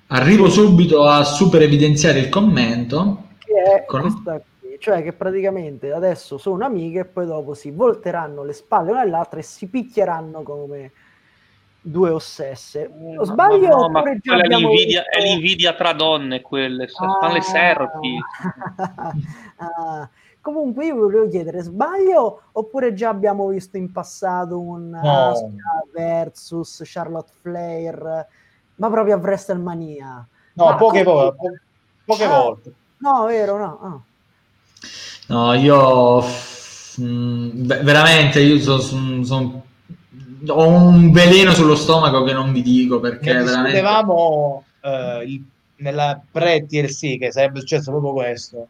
[0.07, 3.29] Arrivo subito a super evidenziare il commento.
[3.39, 4.01] Che è Con...
[4.01, 8.91] questa qui, cioè che praticamente adesso sono amiche e poi dopo si volteranno le spalle
[8.91, 10.93] una all'altra e si picchieranno come
[11.81, 12.91] due ossesse.
[13.15, 13.69] Lo sbaglio?
[13.69, 15.19] No, ma è, l'invidia, visto...
[15.19, 16.89] è, l'invidia, tra donne quelle,
[17.21, 18.19] ah, le serpi.
[19.57, 20.09] ah.
[20.43, 25.29] Comunque io volevo chiedere, sbaglio oppure già abbiamo visto in passato un no.
[25.29, 28.27] Asuka versus Charlotte Flair,
[28.77, 30.27] ma proprio a WrestleMania?
[30.55, 31.21] No, ma poche, come...
[31.21, 31.63] volte,
[32.07, 32.73] poche ah, volte.
[32.99, 33.79] No, vero, no.
[33.83, 34.01] Ah.
[35.27, 39.63] No, io mh, mm, veramente io sono son
[40.47, 43.73] ho un veleno sullo stomaco che non vi dico perché ne veramente...
[43.73, 45.45] Vedevamo uh, il,
[45.77, 48.69] nella pre-TLC che sarebbe successo proprio questo.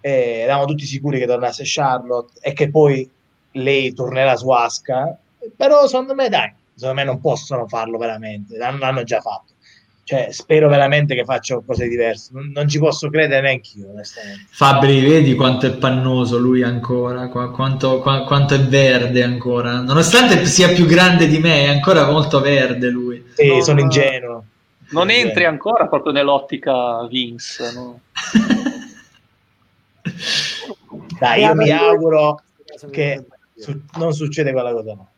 [0.00, 3.08] E eravamo tutti sicuri che tornasse Charlotte e che poi
[3.52, 5.18] lei tornerà su Asuka
[5.56, 9.54] però secondo me dai secondo me non possono farlo veramente l'hanno già fatto
[10.04, 12.30] cioè, spero veramente che faccia qualcosa di diverso.
[12.32, 14.46] Non, non ci posso credere neanche io, onestamente.
[14.50, 19.80] Fabri, vedi quanto è pannoso lui ancora, qu- quanto, qu- quanto, è verde ancora.
[19.80, 23.24] Nonostante sia più grande di me, è ancora molto verde lui.
[23.34, 24.44] Sì, Non- sono ingenuo.
[24.92, 25.48] Non Sono entri ingenuo.
[25.50, 27.72] ancora proprio nell'ottica Vince.
[27.72, 28.00] no?
[31.18, 33.24] Dai, io mi auguro che che
[33.56, 34.94] su- non succede quella cosa.
[34.94, 35.09] No.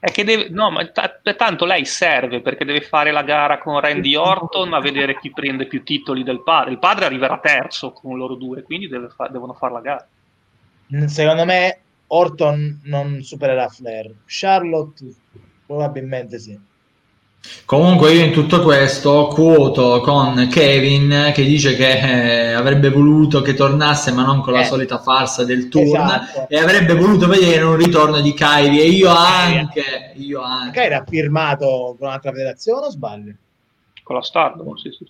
[0.00, 3.80] È che deve, no, ma ta- tanto lei serve perché deve fare la gara con
[3.80, 6.70] Randy Orton a vedere chi prende più titoli del padre.
[6.70, 10.08] Il padre arriverà terzo con loro due, quindi deve fa- devono fare la gara.
[11.06, 14.14] Secondo me Orton non supererà Flair.
[14.24, 15.04] Charlotte
[15.66, 16.58] probabilmente sì.
[17.64, 23.54] Comunque io in tutto questo quoto con Kevin che dice che eh, avrebbe voluto che
[23.54, 24.64] tornasse ma non con la Eh.
[24.64, 26.46] solita farsa del turn Esatto.
[26.48, 30.66] e avrebbe voluto vedere un ritorno di Kyrie e io anche, io anche.
[30.78, 33.34] Magari era firmato con un'altra federazione o sbaglio?
[34.02, 35.06] Con la Stardom, sì, sì.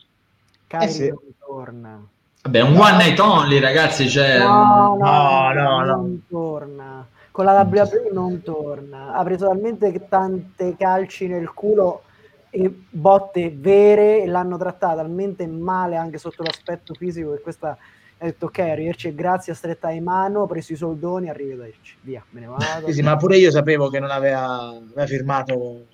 [0.66, 1.08] Kyrie Eh sì.
[1.08, 2.00] non torna.
[2.42, 2.80] Vabbè, un No.
[2.82, 4.38] one night only ragazzi, cioè...
[4.38, 5.84] No, no, no, no, no.
[5.84, 7.06] non torna.
[7.30, 9.14] Con la WWE non torna.
[9.14, 12.02] Ha preso talmente tante calci nel culo
[12.50, 17.76] e botte vere e l'hanno trattata talmente male anche sotto l'aspetto fisico che questa
[18.20, 22.24] ha detto ok, arrivederci e grazie, stretta di mano, ho preso i soldoni, arrivederci, via,
[22.30, 22.86] me ne vado.
[22.86, 25.86] Sì, sì, ma pure io sapevo che non aveva, aveva firmato.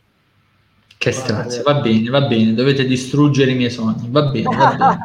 [0.96, 4.98] Che strazio, va bene, va bene, dovete distruggere i miei sogni, va bene, va bene.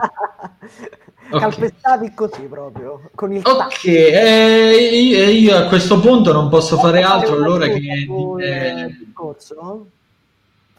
[1.31, 1.41] Ok.
[1.41, 7.03] Calpestavi così proprio, con il Ok, eh, io io a questo punto non posso fare
[7.03, 8.07] altro allora che...
[8.39, 9.91] eh, discorso?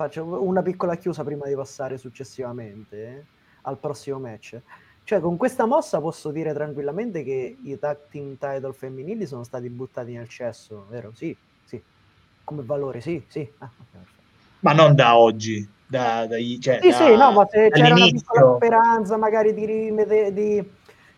[0.01, 3.25] Faccio una piccola chiusa prima di passare successivamente eh,
[3.65, 4.59] al prossimo match.
[5.05, 9.69] Cioè, con questa mossa posso dire tranquillamente che i tag team title femminili sono stati
[9.69, 11.11] buttati nel cesso, vero?
[11.15, 11.79] Sì, sì.
[12.45, 13.47] Come valore, sì, sì.
[13.59, 13.69] Ah.
[14.61, 18.07] Ma non da oggi, da, da- cioè, Sì, da- sì, no, ma se c'era una
[18.07, 20.71] piccola speranza magari di, rimede- di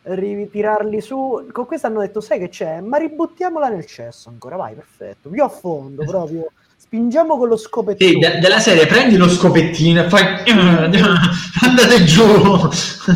[0.02, 2.80] ritirarli su, con questo hanno detto, sai che c'è?
[2.80, 6.50] Ma ributtiamola nel cesso ancora, vai, perfetto, più a fondo proprio,
[6.92, 8.10] spingiamo con lo scopettino.
[8.10, 10.24] Sì, de- della serie prendi lo scopettino e fai...
[11.64, 12.22] andate giù.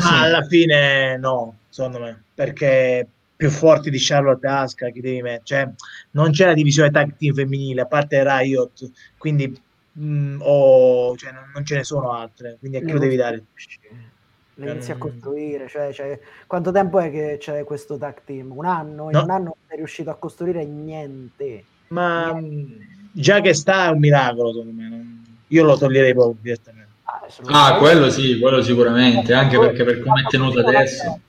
[0.03, 3.07] Ma alla fine no, secondo me, perché
[3.37, 5.45] più forti di Charlotte e Asuka chi devi mettere?
[5.45, 5.68] Cioè,
[6.12, 9.55] non c'è la divisione tag team femminile, a parte Riot, quindi
[9.93, 13.45] mh, o- cioè, non, non ce ne sono altre, quindi a chi lo devi dare?
[14.59, 15.01] Le inizi a Mm.
[15.01, 18.57] costruire, cioè, cioè, quanto tempo è che c'è questo tag team?
[18.57, 19.11] Un anno?
[19.11, 19.24] In No.
[19.24, 21.64] un anno non sei riuscito a costruire niente.
[21.89, 25.23] Ma mh, già che sta è un miracolo, secondo me.
[25.49, 26.85] Io lo toglierei proprio direttamente.
[27.47, 31.21] Ah, quello sì, quello sicuramente, anche perché per come è tenuto adesso.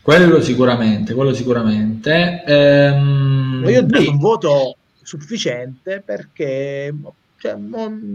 [0.00, 2.42] Quello sicuramente, quello sicuramente.
[2.46, 6.94] Ehm, Io ho dato un voto sufficiente perché
[7.38, 7.56] cioè,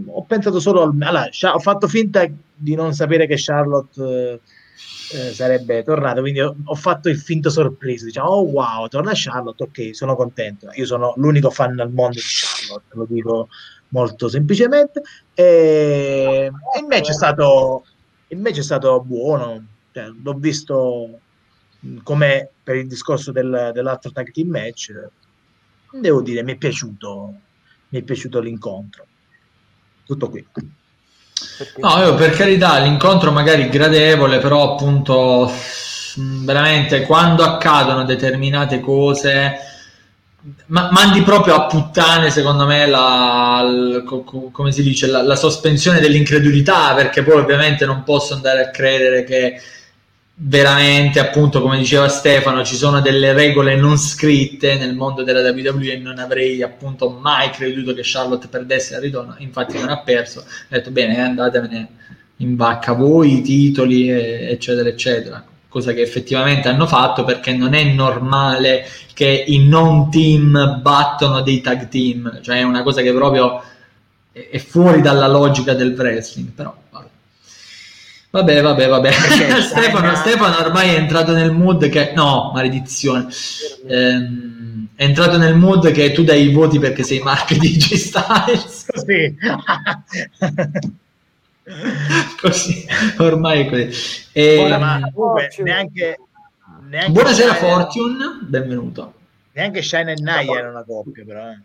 [0.06, 0.96] ho pensato solo al...
[1.00, 4.40] Allora, ho fatto finta di non sapere che Charlotte
[5.10, 8.04] eh, sarebbe tornata, quindi ho, ho fatto il finto sorpreso.
[8.04, 10.70] Diciamo, oh wow, torna Charlotte, ok, sono contento.
[10.74, 13.48] Io sono l'unico fan al mondo di Charlotte, lo dico
[13.88, 15.02] molto semplicemente.
[15.34, 17.84] E, e invece è stato,
[18.28, 19.66] invece è stato buono.
[19.92, 21.20] Cioè, l'ho visto
[22.02, 24.92] come per il discorso del- dell'altro tag team match.
[25.90, 27.34] Devo dire, mi è piaciuto,
[27.88, 29.06] mi è piaciuto l'incontro.
[30.04, 30.46] Tutto qui.
[31.58, 35.52] Perché- No, io per carità, l'incontro magari gradevole, però appunto
[36.20, 39.58] veramente quando accadono determinate cose
[40.66, 45.22] ma- mandi proprio a puttane secondo me la, l- co- co- come si dice la,
[45.22, 49.60] la sospensione dell'incredulità perché poi ovviamente non posso andare a credere che
[50.40, 55.92] veramente appunto come diceva Stefano ci sono delle regole non scritte nel mondo della WWE
[55.92, 59.34] e non avrei appunto mai creduto che Charlotte perdesse al ritorno.
[59.38, 60.40] Infatti non ha perso.
[60.40, 61.88] Ho detto bene andatevene
[62.36, 65.44] in vacca voi i titoli eccetera eccetera.
[65.68, 71.60] Cosa che effettivamente hanno fatto perché non è normale che i non team battono dei
[71.60, 72.40] tag team.
[72.42, 73.60] Cioè è una cosa che proprio
[74.30, 76.50] è fuori dalla logica del wrestling.
[76.50, 76.72] Però
[78.30, 79.10] vabbè Vabbè, vabbè,
[79.62, 82.12] Stefano, Stefano ormai è entrato nel mood che...
[82.14, 83.26] No, maledizione.
[83.86, 87.94] Ehm, è entrato nel mood che tu dai i voti perché sei Mark di G
[87.94, 88.86] Styles.
[88.92, 89.36] Così.
[92.40, 92.86] così,
[93.18, 93.90] ormai è così.
[94.32, 95.70] E- Ora, ma comunque Fortune.
[95.70, 96.16] neanche,
[96.88, 99.12] neanche Buonasera Shine- Fortune, benvenuto.
[99.52, 101.50] Neanche Shine e Naya era una coppia, però.
[101.50, 101.58] eh.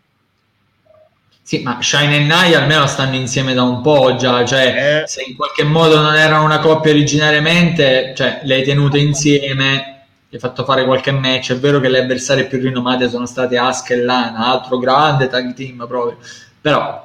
[1.46, 5.06] Sì, ma Shine e Nai almeno stanno insieme da un po' già, cioè Eh.
[5.06, 10.36] se in qualche modo non erano una coppia originariamente, cioè le hai tenute insieme, gli
[10.36, 13.92] hai fatto fare qualche match, è vero che le avversarie più rinomate sono state Asuka
[13.92, 16.16] e Lana, altro grande tag team proprio,
[16.62, 17.02] però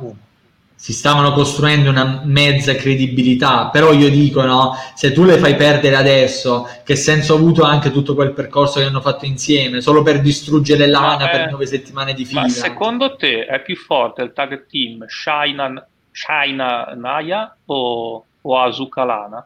[0.82, 5.98] si stavano costruendo una mezza credibilità, però io dico no, se tu le fai perdere
[5.98, 10.22] adesso, che senso ha avuto anche tutto quel percorso che hanno fatto insieme, solo per
[10.22, 12.44] distruggere Lana Ma, per eh, nove settimane di fila?
[12.44, 19.04] Ma secondo te è più forte il tag team Shaina, Shaina Naya o, o Asuka
[19.04, 19.46] Lana?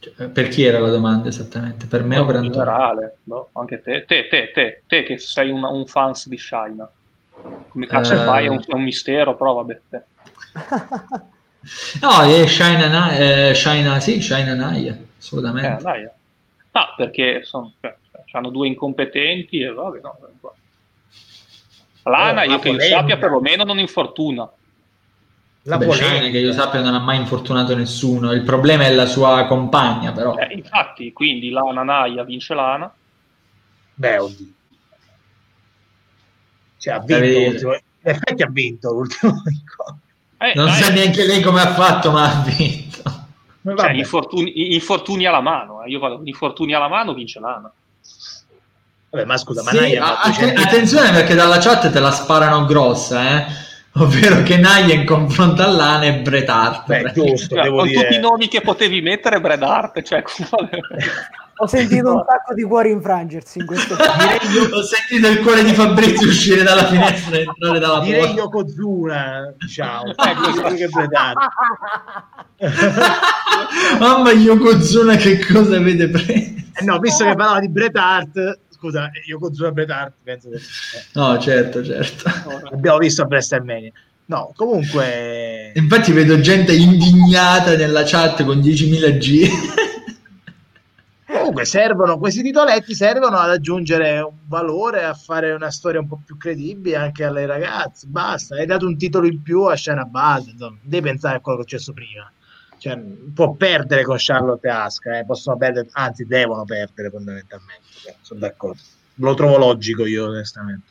[0.00, 1.86] Cioè, per chi era la domanda esattamente?
[1.86, 2.64] Per me o per in Antonio?
[2.64, 3.50] generale, no?
[3.52, 6.90] anche te, te, te, te, te che sei un, un fans di Shaina.
[7.68, 8.24] Come cazzo Eh.
[8.24, 8.46] fai?
[8.46, 9.80] È un, è un mistero, però vabbè.
[12.00, 15.82] No, è Shaina, Na- eh, Shaina, sì, Shaina Naya, Eh, assolutamente.
[15.82, 16.02] dai.
[16.04, 16.10] eh.
[16.72, 17.94] No, perché sono, cioè,
[18.32, 20.16] hanno due incompetenti e vabbè, no.
[20.40, 20.54] vabbè.
[22.04, 24.50] Lana, Oh, io la che io sappia, perlomeno non infortuna.
[25.64, 25.92] La Beh.
[25.92, 30.12] Shaina, che io sappia non ha mai infortunato nessuno, il problema è la sua compagna
[30.12, 30.34] però.
[30.38, 32.92] Eh, infatti, quindi Lana Naya vince Lana.
[33.94, 34.46] Beh, oddio.
[36.80, 37.72] Cioè, ha vinto.
[37.72, 39.98] In effetti ha vinto l'ultimo incontro.
[40.38, 42.88] Eh, Non dai, sa neanche lei come ha fatto, ma ha vinto.
[43.76, 45.82] Cioè, infortuni, infortuni alla mano.
[45.84, 45.90] eh.
[45.90, 47.70] Io vado infortuni alla mano, vince Lana.
[49.10, 51.90] Vabbè, ma scusa, ma Sì, Naya ha a- fatto atten- 100 attenzione perché dalla chat
[51.90, 53.46] te la sparano grossa, eh?
[53.94, 56.86] Ovvero che Naya in confronto a Lana è Bret Hart.
[56.86, 58.02] Beh, giusto, Cioè, devo con dire.
[58.02, 60.22] tutti i nomi che potevi mettere, Bret Hart, cioè,
[61.62, 65.62] Ho sentito un sacco di cuori infrangersi in questo Direi io ho sentito il cuore
[65.62, 68.34] di Fabrizio uscire dalla finestra e entrare dalla Direi porta.
[68.40, 70.04] Yokozuna, ciao.
[70.16, 71.38] Ecco, che Bret Hart.
[73.98, 76.32] Mamma Yokozuna che cosa avete preso?
[76.32, 80.58] Eh no, visto che parlava di Bret Hart, scusa, Yokozuna Bret Hart, penso che...
[81.12, 82.30] No, certo, certo.
[82.72, 83.92] abbiamo visto a WrestleMania.
[84.26, 85.72] No, comunque...
[85.74, 89.48] Infatti vedo gente indignata nella chat con 10.000 G.
[91.30, 96.20] Comunque servono, questi titoletti servono ad aggiungere un valore, a fare una storia un po'
[96.24, 98.08] più credibile anche alle ragazze.
[98.08, 101.58] Basta, hai dato un titolo in più a Shana Base, insomma, devi pensare a quello
[101.58, 102.32] che è successo prima.
[102.80, 102.98] Cioè,
[103.34, 107.84] può perdere con Charlotte Asuka, eh, possono perdere, anzi devono perdere fondamentalmente.
[108.02, 108.80] Cioè, sono d'accordo.
[109.16, 110.88] Lo trovo logico io, onestamente.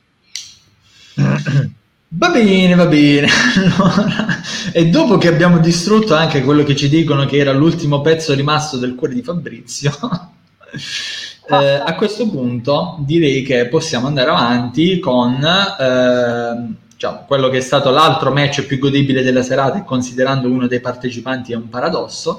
[2.12, 3.28] Va bene, va bene.
[3.78, 8.34] Allora, e dopo che abbiamo distrutto anche quello che ci dicono che era l'ultimo pezzo
[8.34, 9.92] rimasto del cuore di Fabrizio,
[11.50, 17.62] eh, a questo punto direi che possiamo andare avanti con eh, diciamo, quello che è
[17.62, 22.38] stato l'altro match più godibile della serata e considerando uno dei partecipanti è un paradosso,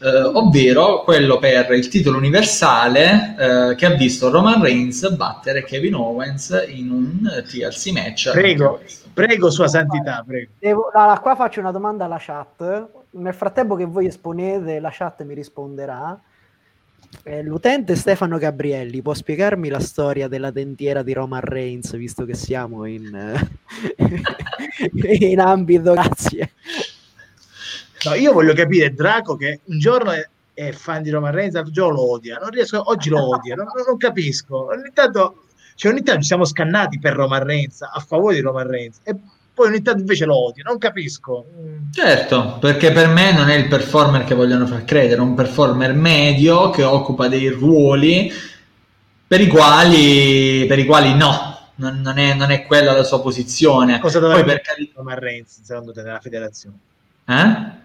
[0.00, 5.94] eh, ovvero quello per il titolo universale eh, che ha visto Roman Reigns battere Kevin
[5.94, 8.32] Owens in un TLC match.
[8.32, 8.80] Prego,
[9.14, 10.50] prego, sua santità, prego.
[10.58, 12.88] Devo- allora, qua faccio una domanda alla chat.
[13.10, 16.20] Nel frattempo che voi esponete, la chat mi risponderà.
[17.24, 22.34] Eh, l'utente Stefano Gabrielli può spiegarmi la storia della dentiera di Roman Reigns, visto che
[22.34, 23.52] siamo in, eh,
[25.32, 25.92] in ambito.
[25.92, 26.52] Grazie.
[28.04, 31.72] No, io voglio capire Draco che un giorno è, è fan di Roman Reigns, l'altro
[31.72, 34.68] giorno lo odia, riesco, oggi lo odia, non- non capisco.
[34.68, 35.44] Ogni tanto,
[35.74, 39.14] cioè ogni tanto ci siamo scannati per Roman Reigns, a favore di Roman Reigns, e
[39.60, 41.44] poi ogni tanto invece lo odia, non capisco.
[41.92, 45.92] Certo, perché per me non è il performer che vogliono far credere, è un performer
[45.92, 48.32] medio che occupa dei ruoli
[49.26, 53.20] per i quali, per i quali no, non, non è, non è quella la sua
[53.20, 54.00] posizione.
[54.00, 56.78] Cosa per fare carità, Roman Reigns secondo te nella federazione?
[57.26, 57.78] eh?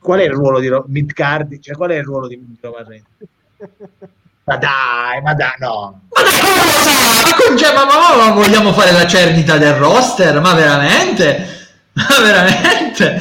[0.00, 1.56] Qual è il ruolo di Ro- Midcard?
[1.60, 3.06] Cioè, qual è il ruolo di Roman Reigns?
[4.46, 6.02] Ma dai, ma dai, no.
[6.14, 7.28] Ma dai, come lo sa?
[7.28, 10.40] Ma, con- cioè, ma- vogliamo fare la cernita del roster?
[10.40, 11.70] Ma veramente?
[11.94, 13.20] Ma veramente?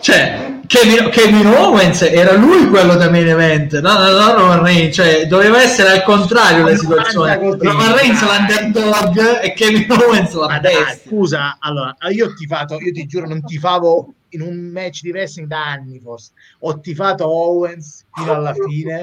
[0.00, 4.94] Cioè, Kevin, Kevin Owens era lui quello da main event, no, no, no, Roman Reigns,
[4.96, 7.36] cioè doveva essere al contrario la situazione.
[7.36, 10.98] Roman Reigns l'underdog e Kevin Owens la bestia.
[11.06, 15.46] scusa, allora, io ho tifato, io ti giuro, non tifavo in un match di wrestling
[15.46, 16.32] da anni forse.
[16.60, 19.02] Ho tifato Owens fino alla fine,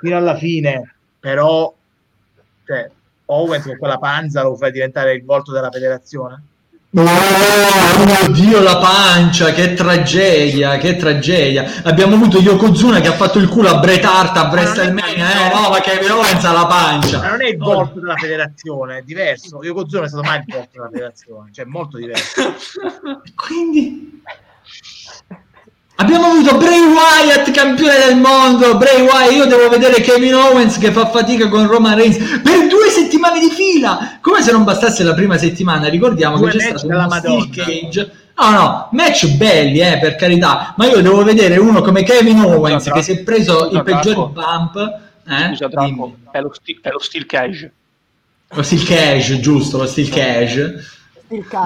[0.00, 1.72] fino alla fine, però
[2.64, 2.90] cioè,
[3.26, 6.42] Owens con quella panza lo fai diventare il volto della federazione?
[6.96, 11.82] Oh mio Dio, la pancia, che tragedia, che tragedia.
[11.84, 15.68] Abbiamo avuto Yokozuna che ha fatto il culo a Bret Hart a WrestleMania, eh, no,
[15.68, 17.18] ma Kevin Owens ha la pancia.
[17.18, 19.62] Ma non è il volto della federazione, è diverso.
[19.62, 22.54] Yokozuna è stato mai il volto della federazione, cioè molto diverso.
[23.36, 24.22] Quindi
[26.00, 28.76] abbiamo avuto Bray Wyatt campione del mondo.
[28.76, 32.88] Bray Wyatt, io devo vedere Kevin Owens che fa fatica con Roman Reigns per due
[32.88, 34.18] settimane di fila.
[34.20, 38.12] Come se non bastasse la prima settimana, ricordiamo Due che c'è stato uno steel cage.
[38.38, 42.84] No, no, match belli, eh, per carità, ma io devo vedere uno come Kevin Owens
[42.84, 44.28] Scusa, che si è preso scusa, i peggiori Draco.
[44.28, 45.00] bump.
[45.26, 45.48] Eh?
[45.48, 47.72] Scusa, Draco, è lo, sti- è lo steel cage.
[48.50, 50.84] Lo steel cage, giusto, lo steel cage.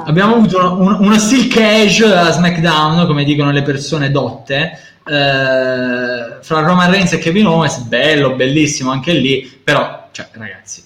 [0.05, 6.61] Abbiamo avuto un, uno steel cage a SmackDown, come dicono le persone dotte, eh, fra
[6.61, 10.83] Roman Reigns e Kevin Owens, bello, bellissimo anche lì, però, cioè, ragazzi,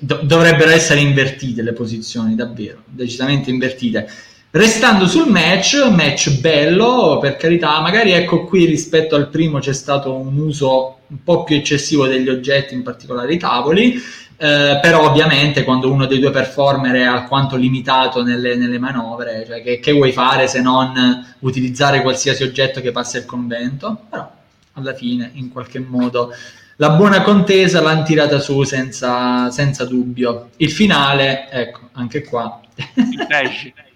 [0.00, 4.08] do- dovrebbero essere invertite le posizioni, davvero, decisamente invertite.
[4.50, 10.14] Restando sul match, match bello, per carità, magari ecco qui rispetto al primo c'è stato
[10.14, 14.00] un uso un po' più eccessivo degli oggetti, in particolare i tavoli,
[14.38, 19.62] eh, però ovviamente quando uno dei due performer è alquanto limitato nelle, nelle manovre, cioè
[19.62, 24.06] che, che, vuoi fare se non utilizzare qualsiasi oggetto che passa il convento?
[24.10, 24.30] Però
[24.74, 26.32] alla fine, in qualche modo,
[26.76, 30.50] la buona contesa l'hanno tirata su senza, senza dubbio.
[30.56, 32.60] Il finale, ecco, anche qua.
[32.94, 33.26] Il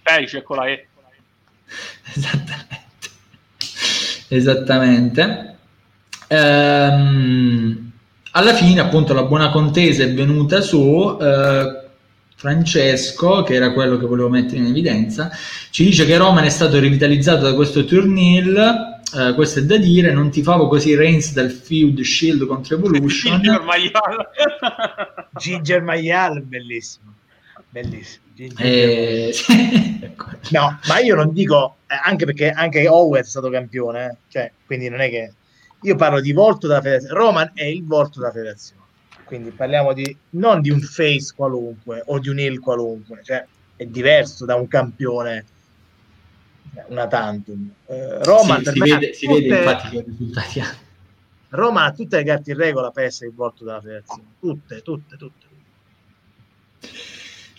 [0.02, 0.86] pesce con la E.
[2.14, 2.78] Esattamente.
[4.28, 5.56] Esattamente.
[6.28, 7.89] Ehm,
[8.32, 11.16] alla fine, appunto, la buona contesa è venuta su.
[11.20, 11.88] Eh,
[12.40, 15.30] Francesco, che era quello che volevo mettere in evidenza,
[15.68, 18.98] ci dice che Roman è stato rivitalizzato da questo turnil.
[19.12, 23.42] Uh, questo è da dire, non ti favo così Reigns dal feud Shield contro Evolution.
[23.42, 24.28] Ginger Maial.
[25.36, 27.12] Ginger Maial, bellissimo.
[27.68, 28.24] Bellissimo.
[28.56, 29.34] Eh,
[30.50, 34.16] no, ma io non dico, eh, anche perché anche Owens è stato campione, eh?
[34.28, 35.32] cioè, quindi non è che...
[35.82, 37.14] Io parlo di volto della federazione.
[37.14, 38.82] Roman è il volto della federazione.
[39.24, 43.86] Quindi parliamo di non di un face qualunque o di un heel qualunque, cioè è
[43.86, 45.44] diverso da un campione
[46.88, 47.70] una tantum.
[47.86, 50.66] Eh, Roman sì, si, vede, si vede infatti che risultati ha.
[51.50, 55.16] Roma ha tutte le carte in regola per essere il volto della federazione, tutte, tutte,
[55.16, 55.46] tutte.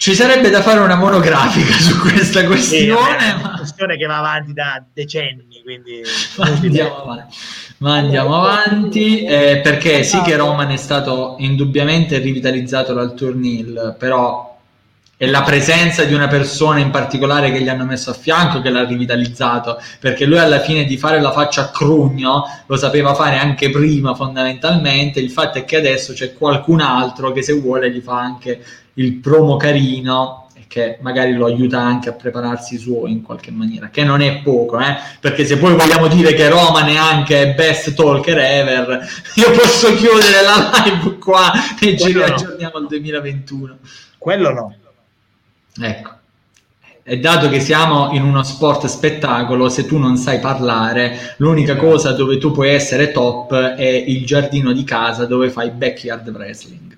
[0.01, 3.19] Ci sarebbe da fare una monografica su questa questione.
[3.19, 6.01] Sì, è una questione che va avanti da decenni, quindi...
[6.37, 7.35] Ma andiamo avanti,
[7.77, 14.57] Ma andiamo avanti eh, perché sì che Roman è stato indubbiamente rivitalizzato dal turnil, però
[15.15, 18.71] è la presenza di una persona in particolare che gli hanno messo a fianco che
[18.71, 23.37] l'ha rivitalizzato, perché lui alla fine di fare la faccia a crugno lo sapeva fare
[23.37, 27.99] anche prima fondamentalmente, il fatto è che adesso c'è qualcun altro che se vuole gli
[27.99, 28.63] fa anche
[28.95, 33.51] il promo carino e che magari lo aiuta anche a prepararsi i suoi in qualche
[33.51, 34.95] maniera, che non è poco, eh?
[35.19, 40.41] perché se poi vogliamo dire che Roma neanche è best talker ever, io posso chiudere
[40.43, 43.77] la live qua e ci riaggiorniamo al 2021.
[44.17, 44.75] Quello no.
[45.79, 46.19] Ecco.
[47.03, 52.11] E dato che siamo in uno sport spettacolo, se tu non sai parlare, l'unica cosa
[52.11, 56.97] dove tu puoi essere top è il giardino di casa dove fai backyard wrestling.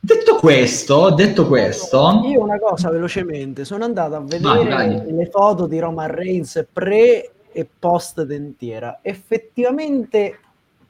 [0.00, 5.12] Detto questo, detto questo, io una cosa velocemente, sono andato a vedere vai, vai.
[5.12, 9.00] le foto di Roman Reigns pre e post dentiera.
[9.02, 10.38] Effettivamente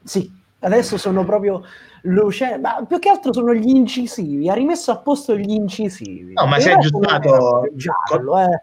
[0.03, 1.63] sì, adesso sono proprio
[2.03, 6.33] luce, ma più che altro sono gli incisivi, ha rimesso a posto gli incisivi.
[6.33, 8.61] No, ma si è aggiustato giallo, eh.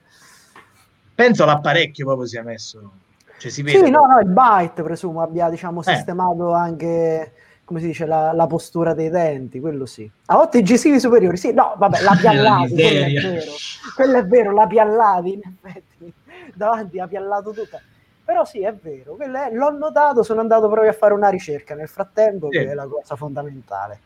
[1.15, 2.93] Penso l'apparecchio proprio si è messo.
[3.39, 5.95] Cioè, si vede sì, no, no, il byte presumo abbia diciamo, eh.
[5.95, 7.33] sistemato anche
[7.67, 10.09] come si dice, la, la, postura dei denti, quello sì.
[10.27, 13.53] A volte i gesivi superiori, sì, no, vabbè, la piallati, quello è vero.
[13.97, 16.13] Quello è vero, la piallati, in effetti,
[16.55, 17.81] davanti ha piallato tutta.
[18.25, 21.89] Però sì, è vero, è, l'ho notato, sono andato proprio a fare una ricerca nel
[21.89, 22.59] frattempo, sì.
[22.59, 23.99] che è la cosa fondamentale.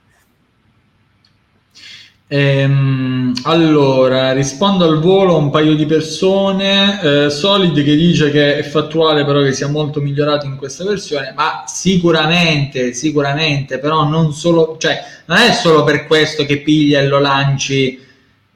[2.33, 7.24] Ehm, allora, rispondo al volo un paio di persone.
[7.24, 11.33] Eh, Solid che dice che è fattuale, però che sia molto migliorato in questa versione.
[11.35, 17.09] Ma sicuramente, sicuramente, però non solo, cioè, non è solo per questo che piglia e
[17.09, 17.99] lo lanci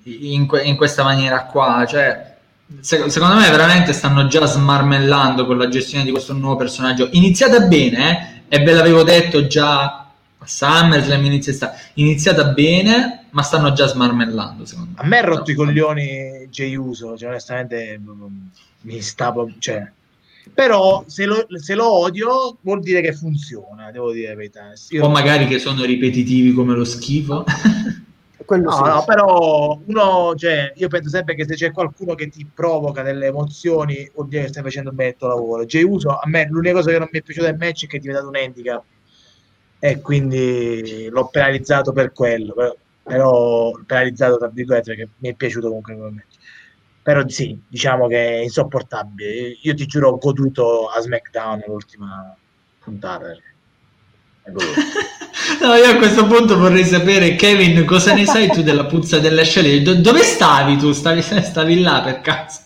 [0.05, 1.85] in, in questa maniera qua.
[1.85, 2.37] Cioè,
[2.79, 7.09] se, secondo me, veramente stanno già smarmellando con la gestione di questo nuovo personaggio.
[7.11, 10.04] Iniziata bene, eh, e ve l'avevo detto già
[10.45, 14.65] a SummerSlam inizia, iniziata bene, ma stanno già smarmellando.
[14.65, 15.03] Secondo me.
[15.03, 17.99] A me ha rotto no, i coglioni Jay Uso, cioè, onestamente
[18.83, 19.51] mi stavo.
[19.59, 19.91] Cioè.
[20.53, 24.73] Però se lo, se lo, odio vuol dire che funziona, devo dire la verità.
[24.91, 25.05] Io...
[25.05, 27.45] O magari che sono ripetitivi come lo schifo.
[28.45, 28.83] Quello no, sì.
[28.83, 33.29] no, però uno, cioè, io penso sempre che se c'è qualcuno che ti provoca delle
[33.29, 35.65] emozioni, vuol dire che stai facendo un bel lavoro.
[35.65, 37.97] Jay Uso, a me l'unica cosa che non mi è piaciuta del match è che
[37.97, 38.85] è diventato un handicap
[39.85, 45.67] e quindi l'ho penalizzato per quello, però, però penalizzato tra virgolette perché mi è piaciuto
[45.67, 46.37] comunque come match.
[47.03, 49.59] Però sì, diciamo che è insopportabile.
[49.61, 52.35] Io ti giuro ho goduto a SmackDown l'ultima
[52.83, 53.27] puntata.
[55.61, 59.43] no, io a questo punto vorrei sapere, Kevin, cosa ne sai tu della puzza delle
[59.43, 59.83] ascelle?
[59.83, 60.93] Do- dove stavi tu?
[60.93, 62.61] Stavi, stavi là per caso?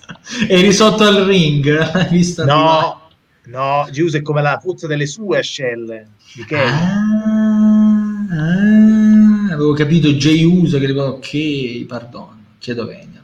[0.47, 1.91] Eri sotto al ring?
[2.11, 3.08] Visto no,
[3.51, 6.73] no, Giuse è come la puzza delle sue ascelle di Kevin.
[6.73, 13.23] Ah, ah, avevo capito Uso che dico ok, perdono, chiedo venia.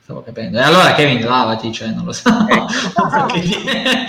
[0.00, 0.58] stavo capendo.
[0.58, 2.28] E allora Kevin, lavati, cioè, non lo so.
[2.28, 2.66] Ecco.
[3.00, 4.06] non so che dire.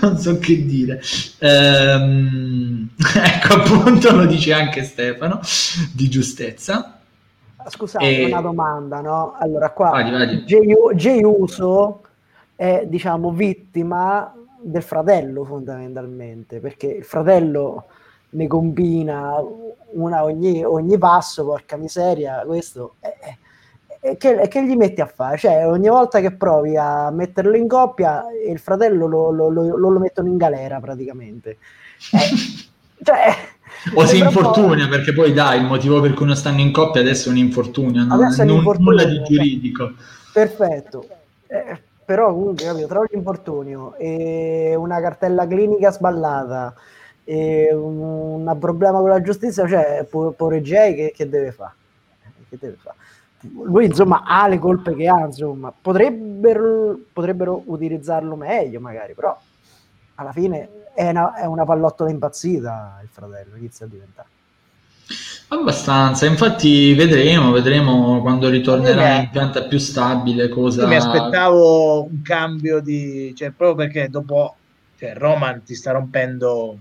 [0.00, 1.02] non so che dire.
[1.38, 5.40] Ehm, ecco, appunto, lo dice anche Stefano,
[5.92, 6.98] di giustezza.
[7.68, 9.36] Scusate, E- una domanda, no?
[9.38, 9.90] Allora, qua
[11.22, 12.01] Uso
[12.56, 17.84] è, diciamo, vittima del fratello fondamentalmente, perché il fratello
[18.30, 19.36] ne combina
[19.94, 23.12] una ogni, ogni passo, porca miseria, questo è,
[24.00, 25.36] è- che, è che gli metti a fare?
[25.38, 29.98] Cioè, ogni volta che provi a metterlo in coppia, il fratello lo, lo- lo- lo-
[30.00, 31.50] mettono in galera praticamente.
[32.12, 32.18] Eh,
[33.04, 33.34] cioè,
[33.94, 37.28] O si infortuna, perché poi dai, il motivo per cui non stanno in coppia adesso
[37.28, 38.06] è un infortunio?
[38.12, 39.92] Adesso è un Non- infortunio, nulla di giuridico.
[40.32, 41.06] Perfetto.
[41.46, 41.80] Eh,
[42.12, 46.74] però comunque capito, tra l'infortunio e una cartella clinica sballata
[47.24, 51.72] e un, un problema con la giustizia, cioè Pore Jay che, che deve fare?
[52.50, 52.96] Che deve fare?
[53.64, 59.34] Lui insomma ha le colpe che ha, insomma, potrebbero, potrebbero utilizzarlo meglio magari, però
[60.16, 64.28] alla fine è una, è una pallottola impazzita il fratello, inizia a diventare.
[65.48, 70.82] Abbastanza, infatti vedremo, vedremo quando ritornerà in pianta più stabile cosa...
[70.82, 73.34] Io mi aspettavo un cambio di...
[73.36, 74.56] cioè proprio perché dopo
[74.98, 76.78] cioè, Roman ti sta rompendo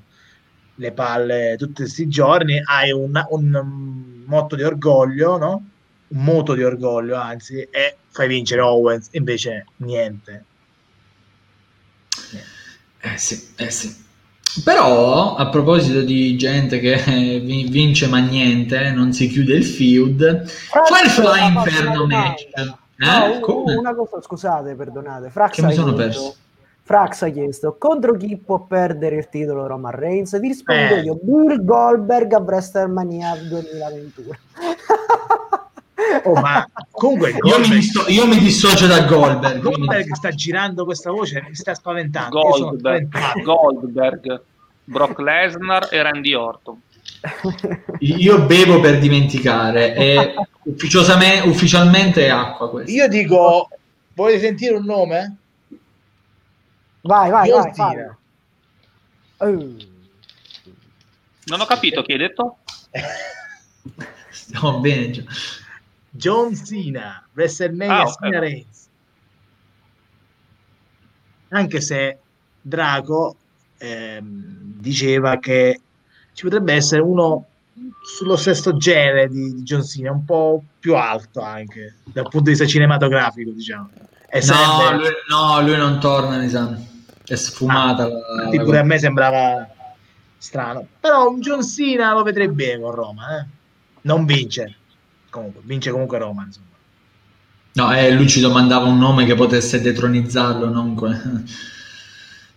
[0.76, 5.66] le palle tutti questi giorni, hai un, un motto di orgoglio, no?
[6.08, 10.46] Un moto di orgoglio, anzi, e fai vincere Owens, invece niente.
[13.00, 14.10] Eh sì, eh sì.
[14.64, 16.95] Però, a proposito di gente che
[17.43, 22.47] vi- vince ma niente, non si chiude il feud, Firefly ha fatto Inferno una match.
[22.54, 22.76] Eh?
[22.97, 23.39] No,
[23.80, 25.30] una cosa, scusate, perdonate.
[25.30, 26.36] Frax Che mi ha sono chiesto- perso.
[26.84, 30.32] Frax ha chiesto contro chi può perdere il titolo Roman Reigns?
[30.32, 31.02] Ti rispondo Eh.
[31.02, 34.30] io, Bill Goldberg a WrestleMania 2021.
[36.24, 39.62] Oh, ma comunque Io mi, Goldberg, disso- io mi dissocio da Goldberg.
[39.62, 42.39] Goldberg sta girando questa voce, mi sta spaventando.
[42.39, 43.39] Goldberg, spaventato.
[43.41, 44.41] Goldberg,
[44.84, 46.80] Brock Lesnar e Randy Orton.
[47.99, 50.34] Io bevo per dimenticare e
[50.64, 52.91] ufficiosame- ufficialmente è acqua questa.
[52.91, 53.70] Io dico,
[54.14, 55.36] volete sentire un nome?
[57.03, 57.95] vai, vai, John vai.
[59.38, 59.76] Eh,
[61.45, 62.57] Non ho capito chi hai detto?
[64.30, 65.24] Stiamo bene già.
[66.12, 68.05] John Cena, WrestleMania Ah.
[68.20, 68.88] Cena Reigns.
[71.49, 72.18] Anche se
[72.62, 73.36] Draco
[73.78, 74.24] ehm,
[74.80, 75.80] diceva che
[76.34, 77.45] ci potrebbe essere uno
[78.03, 82.49] sullo stesso genere di, di John Cena, un po' più alto anche dal punto di
[82.51, 83.89] vista cinematografico, diciamo.
[84.30, 86.74] E No sarebbe- lui, no, lui non torna, mi sa.
[87.26, 88.03] È sfumata.
[88.03, 89.68] Ah, la- infatti la- pure a me sembrava
[90.38, 90.88] strano.
[90.99, 93.45] Però un John Cena lo vedrei bene con Roma, eh?
[94.01, 94.76] Non vince.
[95.32, 96.68] Comunque, vince comunque Roma, insomma.
[97.74, 101.22] No, eh, lui ci domandava un nome che potesse detronizzarlo, non que-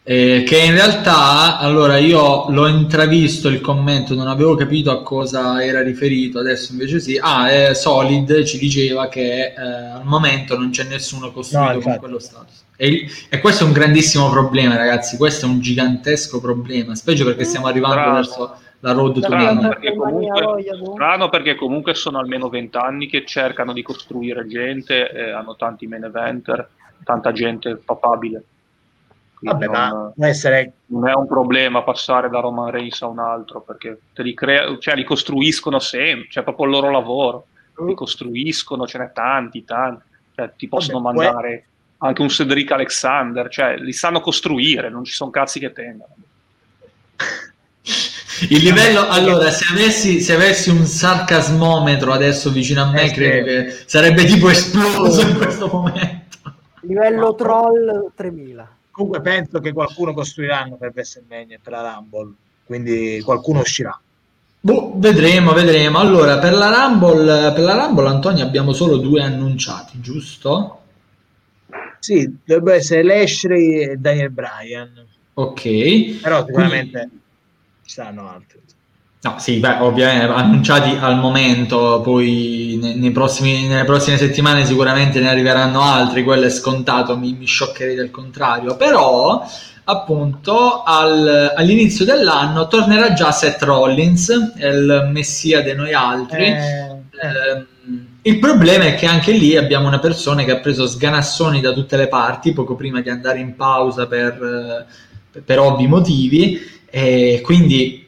[0.07, 5.65] Eh, che in realtà, allora io l'ho intravisto il commento, non avevo capito a cosa
[5.65, 7.19] era riferito, adesso invece sì.
[7.19, 11.97] Ah, eh, Solid ci diceva che eh, al momento non c'è nessuno costruito No, con
[11.97, 12.65] quello status.
[12.77, 15.17] E, e questo è un grandissimo problema, ragazzi.
[15.17, 18.15] Questo è un gigantesco problema, specie perché stiamo arrivando Strano.
[18.15, 19.69] verso la road to Strano Mania.
[19.69, 25.57] perché, comunque, strano perché comunque sono almeno vent'anni che cercano di costruire gente e hanno
[25.57, 26.69] tanti main eventer,
[27.03, 28.45] tanta gente papabile.
[29.41, 33.19] Vabbè, ma non, può essere non è un problema passare da Roman Reigns a un
[33.19, 37.47] altro perché te li, crea- cioè, li costruiscono sempre, cioè proprio il loro lavoro.
[37.87, 40.05] Li costruiscono, ce n'è tanti, tanti.
[40.35, 41.67] Cioè, ti possono Vabbè, mandare
[41.99, 46.15] anche un Cedric Alexander, cioè li sanno costruire, non ci sono cazzi che tengano.
[48.49, 53.15] Il livello, allora, se avessi, se avessi un sarcasmometro adesso vicino a me, Eh, sì.
[53.15, 56.23] credo che sarebbe tipo esploso in questo momento.
[56.81, 58.77] Livello troll 3000.
[58.91, 62.33] Comunque penso che qualcuno costruiranno per WrestleMania e per la Rumble,
[62.65, 63.99] quindi qualcuno uscirà.
[64.61, 65.99] Boh, vedremo, vedremo.
[65.99, 70.79] Allora, per la Rumble, per la Rumble, Antonio, abbiamo solo due annunciati, giusto?
[71.99, 75.05] Sì, dovrebbe essere Lashley e Daniel Bryan,
[75.35, 76.21] Ok.
[76.21, 77.09] però sicuramente
[77.85, 78.61] ci saranno altri.
[79.23, 85.19] No, sì, beh, ovviamente annunciati al momento, poi ne- nei prossimi- nelle prossime settimane sicuramente
[85.21, 89.43] ne arriveranno altri, quello è scontato, mi, mi scioccherei del contrario, però
[89.85, 94.29] appunto al- all'inizio dell'anno tornerà già Seth Rollins,
[94.59, 96.45] il messia di noi altri.
[96.47, 97.67] Eh, Ehm,
[98.23, 101.97] il problema è che anche lì abbiamo una persona che ha preso sganassoni da tutte
[101.97, 104.87] le parti poco prima di andare in pausa per,
[105.33, 106.61] eh, per ovvi motivi,
[106.97, 108.07] e quindi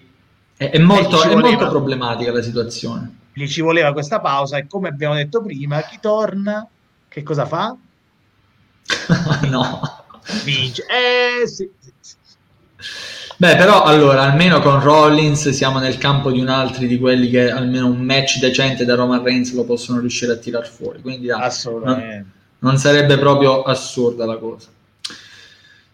[0.56, 3.16] è, è molto, è molto problematica la situazione.
[3.32, 6.64] Quindi ci voleva questa pausa e come abbiamo detto prima, chi torna,
[7.08, 7.76] che cosa fa?
[9.50, 9.80] no.
[10.44, 10.84] Vince.
[10.86, 12.14] Eh, sì, sì, sì.
[13.36, 17.50] Beh, però allora, almeno con Rollins siamo nel campo di un altro di quelli che
[17.50, 21.00] almeno un match decente da Roman Reigns lo possono riuscire a tirar fuori.
[21.00, 22.14] Quindi dai, Assolutamente.
[22.14, 24.68] non, non sarebbe proprio assurda la cosa.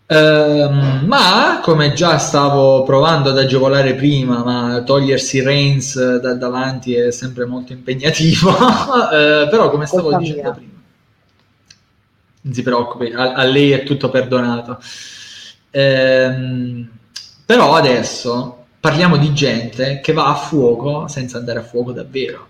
[0.07, 7.11] Ehm, ma come già stavo provando ad agevolare prima, ma togliersi Reigns da davanti è
[7.11, 8.51] sempre molto impegnativo.
[9.13, 10.53] eh, però, come stavo Colpa dicendo mia.
[10.53, 10.73] prima,
[12.43, 14.79] non si preoccupi, a, a lei è tutto perdonato.
[15.71, 16.89] Ehm,
[17.47, 22.49] però adesso parliamo di gente che va a fuoco senza andare a fuoco davvero.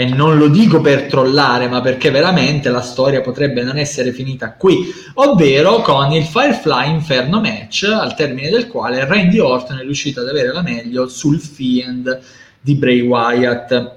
[0.00, 4.52] E non lo dico per trollare, ma perché veramente la storia potrebbe non essere finita
[4.52, 10.20] qui, ovvero con il Firefly Inferno match, al termine del quale Randy Orton è riuscito
[10.20, 12.20] ad avere la meglio sul Fiend
[12.60, 13.96] di Bray Wyatt.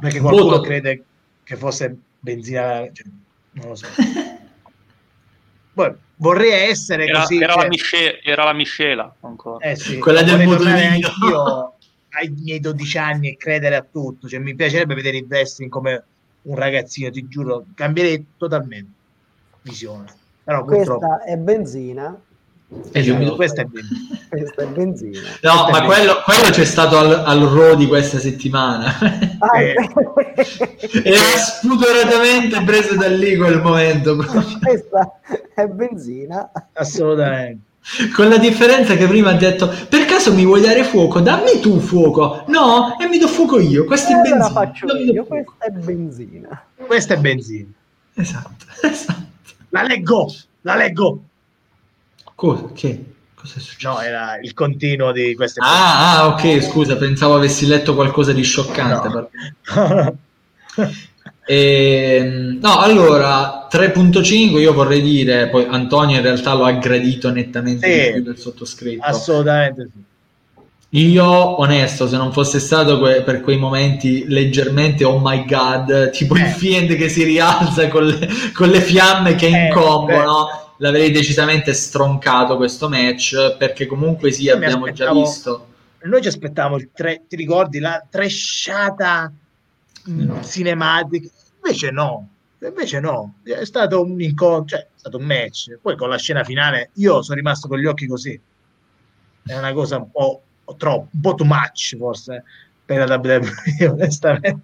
[0.00, 1.04] Perché qualcuno Voto- crede
[1.44, 3.04] che fosse benzina, cioè,
[3.52, 3.84] non lo so.
[5.74, 7.36] Poi, vorrei essere Era, così.
[7.42, 9.66] era cioè- la misce- era la miscela ancora.
[9.70, 10.76] Eh sì, Quella del motorino.
[10.78, 11.74] anch'io
[12.18, 14.28] ai miei 12 anni e credere a tutto.
[14.28, 16.04] Cioè, mi piacerebbe vedere il wrestling come
[16.42, 18.90] un ragazzino, ti giuro, cambierei totalmente
[19.62, 20.06] visione.
[20.44, 22.20] Però purtroppo Questa è benzina.
[22.90, 23.86] E mi do- questa è bene.
[24.30, 25.20] Questa è benzina.
[25.42, 28.86] No, Questo è ma quello, quello c'è stato al, al Raw di questa settimana.
[29.38, 29.74] Ah, Eh.
[31.04, 34.16] Era spudoratamente preso da lì quel momento.
[34.16, 34.58] proprio.
[34.58, 35.20] questa
[35.54, 36.50] è benzina.
[36.72, 37.70] Assolutamente.
[38.14, 41.20] Con la differenza che prima ha detto: Per caso mi vuoi dare fuoco?
[41.20, 42.44] Dammi tu fuoco.
[42.48, 43.84] No, e mi do fuoco io.
[43.84, 44.50] Questo è allora benzina.
[44.50, 46.64] faccio Io questa è benzina.
[46.76, 47.68] Questa è benzina.
[48.14, 49.22] Esatto, esatto.
[49.70, 51.22] La leggo, la leggo.
[52.34, 52.68] Cosa?
[52.72, 53.04] Che?
[53.34, 53.94] Cosa è successo?
[53.94, 58.42] No, era il continuo di queste Ah, ah, ok, scusa, pensavo avessi letto qualcosa di
[58.42, 59.08] scioccante.
[59.08, 59.28] No.
[59.74, 60.14] per-
[61.44, 67.86] Ehm, no, allora 3.5 io vorrei dire, poi Antonio in realtà lo ha gradito nettamente
[67.90, 68.06] Sì.
[68.06, 69.02] di più del sottoscritto.
[69.04, 70.10] Assolutamente sì.
[70.94, 76.34] Io, onesto, se non fosse stato que- per quei momenti leggermente oh my god, tipo
[76.36, 76.48] il Eh.
[76.48, 80.84] Fiend che si rialza con le, con le fiamme che Eh, incombono, beh.
[80.84, 85.68] l'avrei decisamente stroncato questo match, perché comunque sì, mi abbiamo già visto.
[86.02, 89.32] Noi ci aspettavamo il tre, ti ricordi la tresciata
[90.04, 90.40] No.
[90.44, 91.28] cinematica?
[91.64, 92.28] Invece no,
[92.68, 95.78] invece no, è stato un incontro, cioè, è stato un match.
[95.80, 98.38] Poi con la scena finale io sono rimasto con gli occhi così.
[99.44, 100.42] È una cosa un po'
[100.76, 102.44] troppo, un po' too much forse
[102.84, 104.60] per la WWE, onestamente.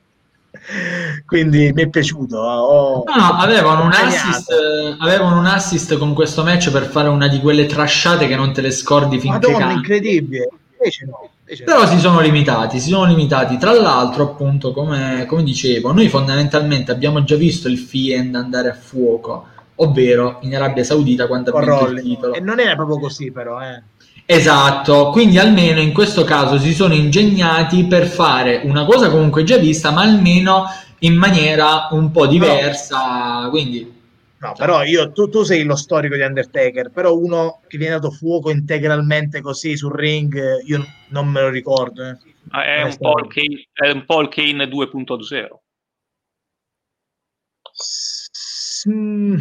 [1.26, 2.38] Quindi mi è piaciuto.
[2.38, 7.08] ho- No, no, avevano un, assist, eh, avevano un assist con questo match per fare
[7.08, 10.48] una di quelle trasciate che non te le scordi finché Madonna, incredibile.
[10.72, 11.30] Invece no.
[11.48, 11.64] No.
[11.64, 13.56] Però si sono limitati, si sono limitati.
[13.56, 18.74] Tra l'altro, appunto, come, come dicevo, noi fondamentalmente abbiamo già visto il Fiend andare a
[18.74, 19.46] fuoco,
[19.76, 22.34] ovvero in Arabia Saudita quando ha vinto il titolo.
[22.34, 23.82] E non era proprio così, però, eh.
[24.30, 29.56] Esatto, quindi almeno in questo caso si sono ingegnati per fare una cosa comunque già
[29.56, 30.64] vista, ma almeno
[30.98, 33.46] in maniera un po' diversa.
[33.48, 33.97] Quindi
[34.40, 38.10] No, però io, tu, tu sei lo storico di Undertaker, però uno che viene dato
[38.12, 40.34] fuoco integralmente così sul ring,
[40.64, 42.04] io non me lo ricordo.
[42.04, 42.16] eh.
[42.50, 45.62] Ah, È un, po Kane, è un po' il Kane 2.0.
[47.72, 49.36] S- mm,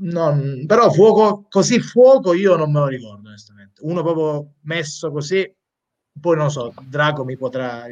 [0.00, 3.80] non- però fuoco, così fuoco io non me lo ricordo, onestamente.
[3.84, 5.50] Uno proprio messo così,
[6.20, 7.88] poi non so, Draco mi potrà...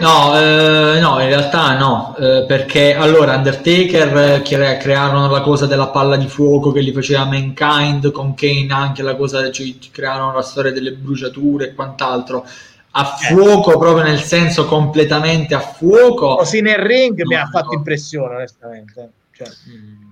[0.00, 5.66] No, eh, no, in realtà no, eh, perché allora Undertaker eh, cre- crearono la cosa
[5.66, 10.34] della palla di fuoco che li faceva Mankind, con Kane anche la cosa, cioè, crearono
[10.34, 12.46] la storia delle bruciature e quant'altro.
[12.92, 13.34] A Eh.
[13.34, 16.36] fuoco, proprio nel senso completamente a fuoco.
[16.36, 17.78] Così nel ring mi No, ha fatto no.
[17.78, 19.10] impressione, onestamente.
[19.32, 20.07] Cioè, mm,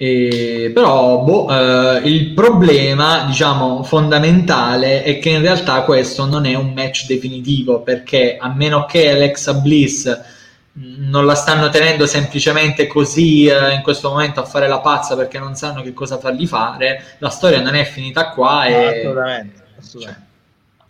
[0.00, 6.54] E- però boh, eh, il problema, diciamo, fondamentale è che in realtà questo non è
[6.54, 10.36] un match definitivo perché a meno che Alexa Bliss
[10.74, 15.40] non la stanno tenendo semplicemente così eh, in questo momento a fare la pazza perché
[15.40, 20.26] non sanno che cosa fargli fare, la storia non è finita qua e assolutamente, assolutamente.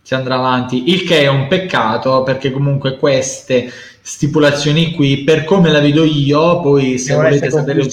[0.03, 3.71] si andrà avanti, il che è un peccato perché comunque queste
[4.01, 7.83] stipulazioni qui, per come la vedo io, poi se Devono volete sapere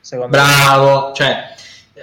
[0.00, 0.42] secondo me.
[0.42, 1.52] Bravo, cioè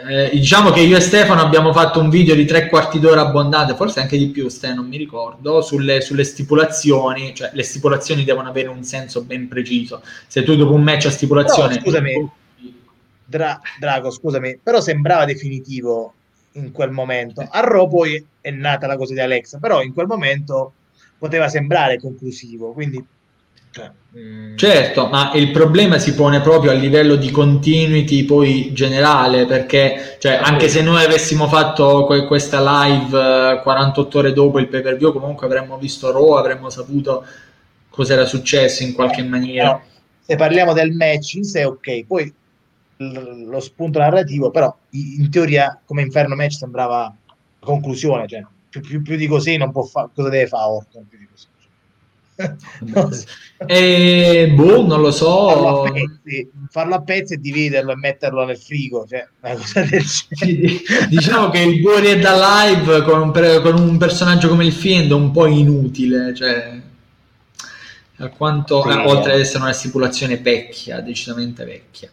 [0.08, 3.76] eh, diciamo che io e Stefano abbiamo fatto un video di tre quarti d'ora abbondante,
[3.76, 8.50] forse anche di più, Ste, non mi ricordo, sulle, sulle stipulazioni, cioè le stipulazioni devono
[8.50, 10.02] avere un senso ben preciso.
[10.28, 11.76] Se tu dopo un match a stipulazione...
[11.76, 12.30] Però, scusami.
[13.26, 16.14] Dra- Drago, scusami, però sembrava definitivo
[16.54, 17.48] in quel momento.
[17.50, 20.74] A Raw poi è nata la cosa di Alexa, però in quel momento
[21.18, 23.04] poteva sembrare conclusivo, quindi
[23.72, 24.58] Cioè, mm.
[24.58, 30.34] Certo, ma il problema si pone proprio a livello di continuity poi generale, perché cioè,
[30.34, 35.14] anche se noi avessimo fatto que- questa live 48 ore dopo il pay per view,
[35.14, 37.26] comunque avremmo visto Raw, avremmo saputo
[37.90, 39.72] cosa era successo in qualche maniera.
[39.72, 39.82] No,
[40.22, 42.32] se parliamo del match in sé, ok, poi
[42.98, 47.14] l- lo spunto narrativo, però in teoria come Inferno Match sembrava
[47.60, 51.18] conclusione, cioè più, più, più di così non può fare, cosa deve fare Orton più
[51.18, 51.48] di così?
[53.66, 55.50] e, boh, non lo so.
[55.50, 59.82] Farlo a, pezzi, farlo a pezzi e dividerlo e metterlo nel frigo, cioè una cosa
[59.84, 60.80] del genere.
[61.10, 65.14] diciamo che il Warrior da live con un, con un, personaggio come il Fiend è
[65.14, 66.80] un po' inutile, cioè
[68.38, 72.10] quanto, sì, eh, oltre ad essere una stipulazione vecchia, decisamente vecchia.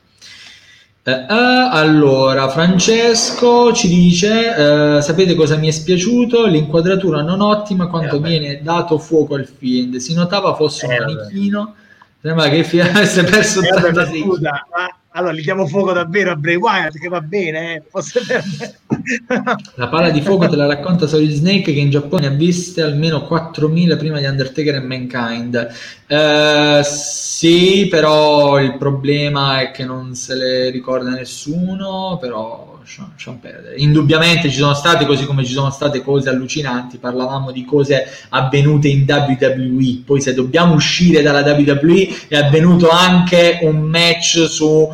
[1.08, 6.46] Uh, allora, Francesco ci dice: uh, Sapete cosa mi è spiaciuto?
[6.46, 9.96] L'inquadratura non ottima quanto eh, viene dato fuoco al fiend.
[9.96, 11.74] Si notava fosse eh, un manichino.
[12.20, 14.20] Sembra che il fiend avesse perso eh, 86.
[14.22, 17.82] Scusa, ma allora gli diamo fuoco davvero a Bray Wyatt che va bene, eh?
[19.74, 23.26] La palla di fuoco te la racconta Solid Snake che in Giappone ha viste almeno
[23.28, 25.74] 4.000 prima di Undertaker e Mankind.
[26.06, 32.78] Eh, sì però il problema è che non se le ricorda nessuno però
[33.76, 38.88] indubbiamente ci sono state così come ci sono state cose allucinanti parlavamo di cose avvenute
[38.88, 44.90] in WWE poi se dobbiamo uscire dalla WWE è avvenuto anche un match su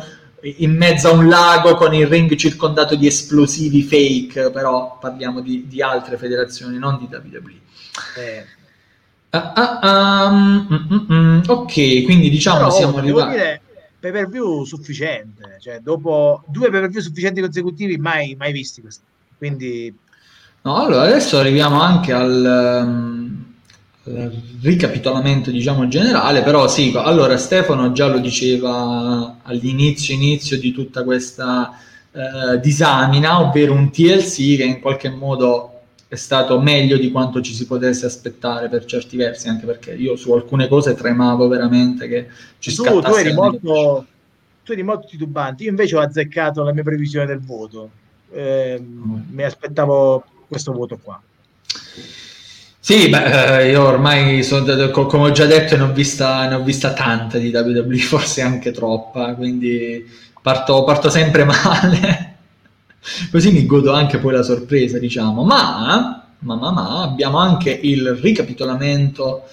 [0.57, 5.65] in mezzo a un lago con il ring circondato di esplosivi fake, però parliamo di,
[5.67, 7.59] di altre federazioni, non di WWE.
[8.17, 8.45] Eh.
[9.31, 11.41] Ah, ah, um, mm, mm, mm.
[11.47, 13.31] ok, quindi diciamo però, siamo arrivati.
[13.31, 13.61] Dire,
[13.99, 18.81] pay per view sufficiente, cioè dopo due pay per view sufficienti consecutivi mai, mai visti
[18.81, 19.03] questi.
[19.37, 19.93] Quindi
[20.65, 23.44] No, allora adesso arriviamo anche al, um,
[24.61, 31.71] ricapitolamento diciamo generale però sì allora Stefano già lo diceva all'inizio inizio di tutta questa
[32.11, 35.71] eh, disamina ovvero un TLC che in qualche modo
[36.07, 40.15] è stato meglio di quanto ci si potesse aspettare per certi versi anche perché io
[40.15, 42.27] su alcune cose tremavo veramente che
[42.59, 44.05] ci tu, tu eri molto
[44.63, 45.63] tu eri molto titubante.
[45.63, 47.91] Io invece ho azzeccato la mia previsione del voto.
[48.31, 49.19] Eh, mm.
[49.29, 51.21] mi aspettavo questo voto qua
[52.85, 56.61] sì, beh, eh, io ormai, sono, come ho già detto, ne ho, vista, ne ho
[56.61, 60.05] vista tanta di WWE, forse anche troppa, quindi
[60.39, 62.35] parto, parto sempre male,
[63.31, 65.43] così mi godo anche poi la sorpresa, diciamo.
[65.43, 69.45] Ma, ma, ma, ma abbiamo anche il ricapitolamento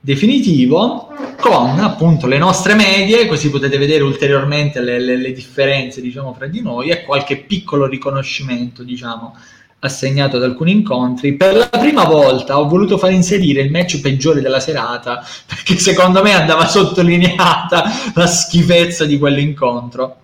[0.00, 6.34] definitivo con appunto le nostre medie, così potete vedere ulteriormente le, le, le differenze, diciamo,
[6.34, 9.36] fra di noi e qualche piccolo riconoscimento, diciamo,
[9.84, 11.34] assegnato ad alcuni incontri.
[11.34, 16.22] Per la prima volta ho voluto far inserire il match peggiore della serata perché secondo
[16.22, 20.16] me andava sottolineata la schifezza di quell'incontro.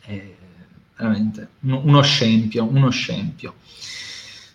[0.00, 0.22] È
[0.96, 3.54] veramente uno scempio, uno scempio.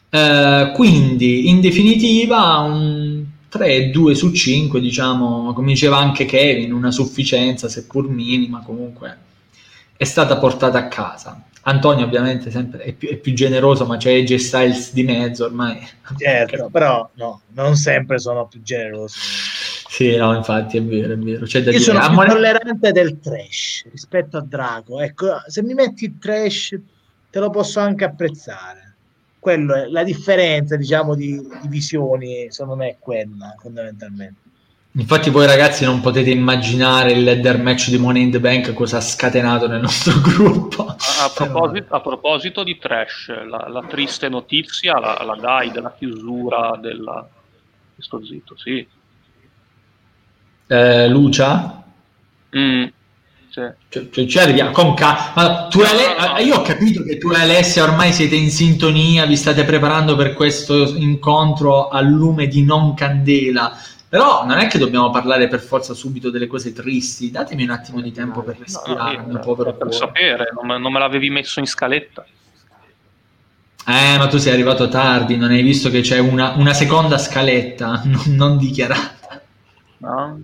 [0.10, 7.68] Eh, quindi, in definitiva, un 3-2 su 5, diciamo, come diceva anche Kevin, una sufficienza,
[7.68, 9.18] seppur minima, comunque
[9.96, 11.44] è stata portata a casa.
[11.62, 15.86] Antonio ovviamente sempre è più, è più, generoso, ma c'è AJ Styles di mezzo ormai.
[16.18, 19.18] Certo, però no, non sempre sono più generoso.
[19.90, 21.46] Sì, no, infatti è vero, è vero.
[21.46, 21.92] C'è da Io dire.
[21.92, 22.30] sono più Amore...
[22.30, 25.02] tollerante del trash rispetto a Drago.
[25.02, 26.80] Ecco, se mi metti il trash
[27.30, 28.96] te lo posso anche apprezzare.
[29.40, 34.49] Quello è la differenza, diciamo, di, di visioni, secondo me è quella, fondamentalmente.
[34.92, 38.98] Infatti voi ragazzi non potete immaginare il ladder match di Money in the Bank cosa
[38.98, 40.88] ha scatenato nel nostro gruppo.
[40.88, 45.94] A, a, proposito, a proposito, di trash, la, la triste notizia, la, la, guide, la
[45.96, 47.28] chiusura della...
[48.00, 48.88] Sto zitto, sì.
[50.68, 51.84] Eh, Lucia?
[52.58, 52.84] Mm,
[53.50, 53.62] sì.
[53.90, 56.40] Cioè, cioè, cioè arriviamo con ca- ma tu e Ale- no, no.
[56.40, 60.34] io ho capito che tu e Alessia ormai siete in sintonia, vi state preparando per
[60.34, 63.78] questo incontro a lume di non candela
[64.10, 68.02] però non è che dobbiamo parlare per forza subito delle cose tristi, datemi un attimo
[68.02, 69.92] di tempo per respirare, no, no, per cuore.
[69.92, 72.26] sapere, non me, non me, l'avevi messo in scaletta.
[73.86, 78.02] Eh, ma tu sei arrivato tardi, non hai visto che c'è una, una seconda scaletta
[78.10, 79.42] non, non dichiarata.
[79.98, 80.42] No.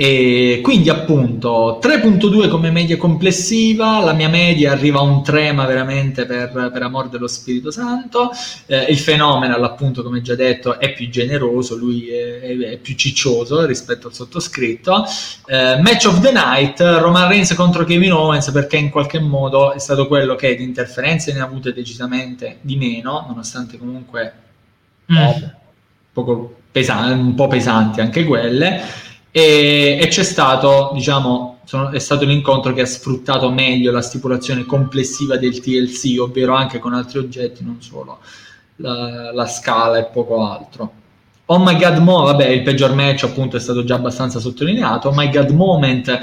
[0.00, 5.66] E quindi appunto 3.2 come media complessiva, la mia media arriva a un 3 ma
[5.66, 8.30] veramente per, per amor dello Spirito Santo,
[8.66, 12.94] eh, il fenomeno appunto come già detto è più generoso, lui è, è, è più
[12.94, 15.04] ciccioso rispetto al sottoscritto,
[15.46, 19.80] eh, match of the night, Roman Reigns contro Kevin Owens perché in qualche modo è
[19.80, 24.32] stato quello che di interferenze ne ha avute decisamente di meno, nonostante comunque
[25.12, 25.16] mm,
[26.12, 32.24] poco pesa- un po' pesanti anche quelle, e, e c'è stato, diciamo, sono, è stato
[32.24, 37.62] l'incontro che ha sfruttato meglio la stipulazione complessiva del TLC, ovvero anche con altri oggetti,
[37.62, 38.18] non solo
[38.76, 40.92] la, la scala e poco altro.
[41.50, 45.08] Oh my god, mo, vabbè, il peggior match appunto è stato già abbastanza sottolineato.
[45.08, 46.18] Oh my god moment,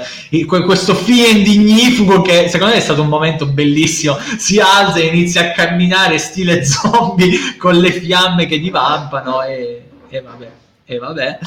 [0.46, 4.16] questo fiend ignifugo che secondo me è stato un momento bellissimo.
[4.38, 10.20] Si alza e inizia a camminare stile zombie con le fiamme che divampano e, e
[10.20, 10.50] vabbè,
[10.84, 11.38] e vabbè.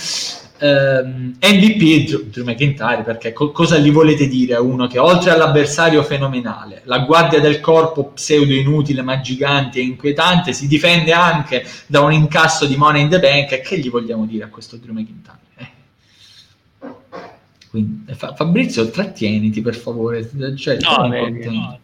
[0.62, 5.32] Um, ehm, MVP Drew McIntyre perché co- cosa gli volete dire a uno che oltre
[5.32, 11.66] all'avversario fenomenale, la guardia del corpo pseudo inutile ma gigante e inquietante si difende anche
[11.88, 14.94] da un incasso di Money in the Bank che gli vogliamo dire a questo Drew
[14.94, 15.38] McIntyre?
[15.56, 15.68] Eh.
[17.70, 21.80] Quindi, Fa- Fabrizio trattieniti per favore cioè, no, beh, no.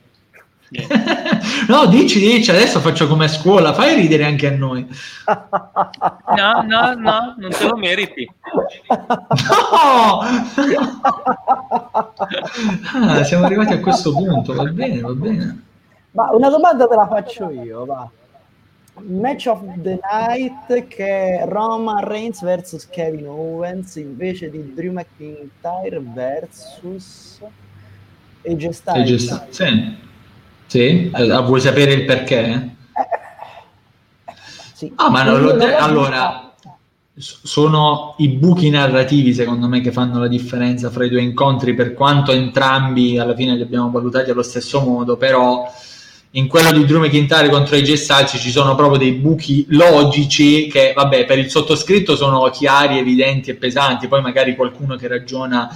[1.67, 4.87] no, dici, dici, adesso faccio come a scuola, fai ridere anche a noi.
[5.25, 8.29] No, no, no, non te lo meriti.
[8.87, 10.19] No!
[13.09, 15.63] ah, siamo arrivati a questo punto, va bene, va bene.
[16.11, 18.07] Ma una domanda te la faccio io, va.
[18.97, 25.99] Match of the Night che è Roman Reigns vs Kevin Owens invece di Drew McIntyre
[25.99, 27.41] vs
[28.45, 29.47] AJ Styles.
[29.49, 30.03] Sì.
[30.67, 31.11] Sì?
[31.13, 32.75] Eh, vuoi sapere il perché?
[34.73, 34.91] Sì.
[34.95, 36.45] Ah, ma non lo de- allora
[37.17, 41.93] sono i buchi narrativi secondo me che fanno la differenza fra i due incontri per
[41.93, 45.65] quanto entrambi alla fine li abbiamo valutati allo stesso modo però
[46.31, 50.91] in quello di Drew McIntyre contro i Styles ci sono proprio dei buchi logici che
[50.93, 55.69] vabbè per il sottoscritto sono chiari, evidenti e pesanti poi magari qualcuno che ragiona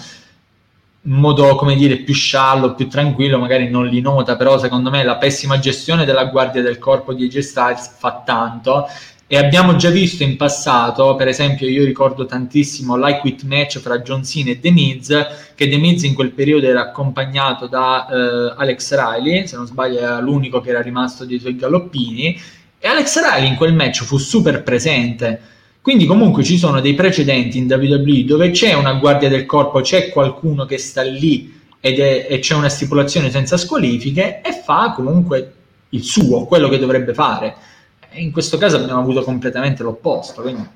[1.03, 5.03] in modo, come dire, più sciallo, più tranquillo, magari non li nota, però secondo me
[5.03, 8.87] la pessima gestione della guardia del corpo di AJ Styles fa tanto.
[9.31, 13.99] E abbiamo già visto in passato, per esempio io ricordo tantissimo l'I Quit match fra
[13.99, 15.07] John Cena e The Miz,
[15.53, 19.99] che The Miz in quel periodo era accompagnato da eh, Alex Riley, se non sbaglio
[19.99, 22.41] era l'unico che era rimasto dietro i galoppini,
[22.79, 25.39] e Alex Riley in quel match fu super presente,
[25.89, 30.09] quindi comunque ci sono dei precedenti in WWE dove c'è una guardia del corpo, c'è
[30.09, 35.53] qualcuno che sta lì ed è, e c'è una stipulazione senza squalifiche e fa comunque
[35.89, 37.55] il suo, quello che dovrebbe fare.
[38.07, 40.43] E in questo caso abbiamo avuto completamente l'opposto.
[40.43, 40.67] Quindi,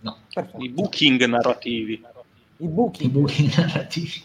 [0.00, 0.16] no.
[0.60, 2.02] I booking narrativi.
[2.56, 4.22] I booking, I booking narrativi.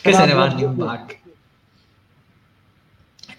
[0.00, 1.18] che se ne vanno in back.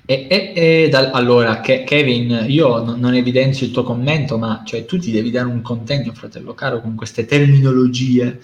[0.07, 4.61] E, e, e da, allora, che, Kevin, io non, non, evidenzio il tuo commento, ma
[4.63, 8.39] cioè, tu ti devi dare un contegno, fratello caro, con queste terminologie.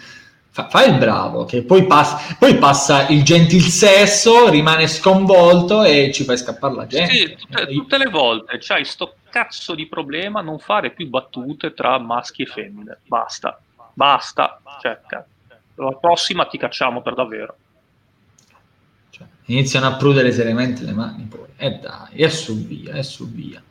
[0.49, 6.11] Fa, fai il bravo, che poi, pass- poi, passa il gentil sesso, rimane sconvolto e
[6.11, 7.13] ci fai scappare la gente.
[7.13, 11.99] Sì, tutte, tutte le volte c'hai sto cazzo di problema non fare più battute tra
[11.99, 12.97] maschi e femmine.
[13.05, 13.61] Basta,
[13.93, 14.59] basta.
[14.81, 14.99] Cioè,
[15.75, 17.55] la prossima ti cacciamo per davvero
[19.45, 21.39] iniziano a prudere seriamente le mani poi.
[21.57, 23.61] E dai, e su via, e su via.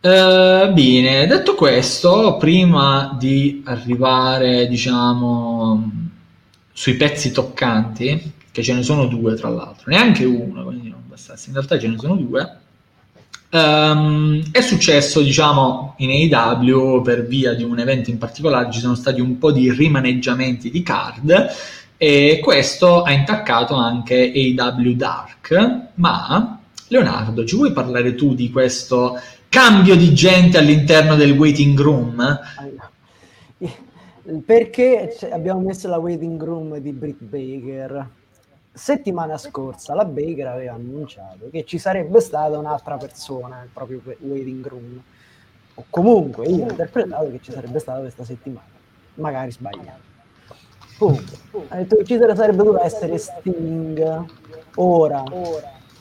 [0.00, 5.90] Uh, bene, detto questo, prima di arrivare, diciamo,
[6.72, 11.48] sui pezzi toccanti, che ce ne sono due tra l'altro, neanche uno, quindi non bastasse,
[11.48, 12.58] in realtà ce ne sono due,
[13.50, 18.94] um, è successo, diciamo, in AEW per via di un evento in particolare, ci sono
[18.94, 21.46] stati un po' di rimaneggiamenti di card,
[21.96, 29.18] e questo ha intaccato anche AW Dark, ma Leonardo, ci vuoi parlare tu di questo
[29.48, 32.40] cambio di gente all'interno del waiting room?
[34.44, 38.08] Perché abbiamo messo la waiting room di Britt Baker?
[38.72, 44.66] Settimana scorsa la Baker aveva annunciato che ci sarebbe stata un'altra persona nel proprio waiting
[44.66, 45.02] room.
[45.74, 48.66] O comunque io ho interpretato che ci sarebbe stata questa settimana,
[49.14, 50.12] magari sbagliato.
[50.98, 51.36] Comunque,
[51.68, 54.24] ha detto che ci sarebbe dovuto essere Sting.
[54.76, 55.22] Ora,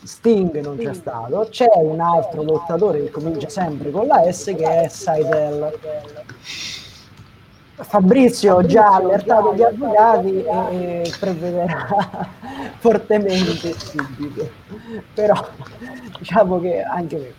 [0.03, 1.47] Sting non c'è stato.
[1.49, 5.79] C'è un altro lottatore che comincia sempre con la S che è Seidel.
[7.75, 11.87] Fabrizio già allertato gli avvocati e prevederà
[12.77, 14.49] fortemente subito.
[15.13, 15.33] Però
[16.19, 17.33] diciamo che anche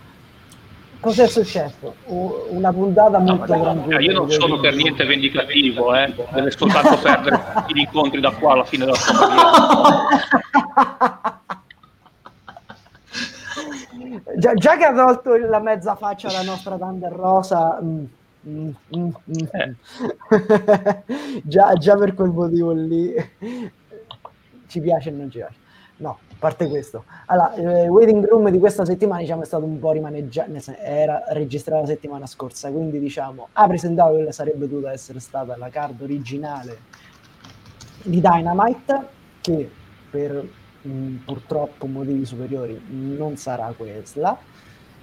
[1.05, 1.95] cos'è successo?
[2.07, 4.01] Una puntata molto no, tranquilla.
[4.01, 6.15] Io non sono per niente vendicativo, eh.
[6.33, 9.15] deve soltanto perdere gli incontri da qua alla fine della sua
[14.39, 18.05] già, già, che ha tolto la mezza faccia alla nostra Thunder Rosa, mm,
[18.49, 19.11] mm, mm.
[19.53, 19.75] eh.
[21.45, 23.13] già, già per quel motivo lì
[24.69, 25.57] ci piace e non ci piace.
[25.97, 29.93] No, parte questo, allora, il waiting room di questa settimana diciamo, è stato un po'
[29.93, 35.71] rimaneggiato, era registrato la settimana scorsa, quindi diciamo presentato quella sarebbe dovuta essere stata la
[35.71, 36.79] card originale
[38.03, 39.07] di Dynamite,
[39.41, 39.71] che
[40.11, 40.47] per
[40.83, 44.37] mh, mm, purtroppo motivi superiori non sarà questa,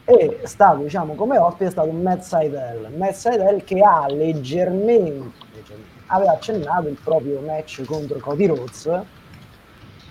[0.04, 6.00] e stato diciamo come ospite è stato Matt Seidel, Matt Seidel che ha leggermente, leggermente
[6.08, 9.04] aveva accennato il proprio match contro Cody Rhodes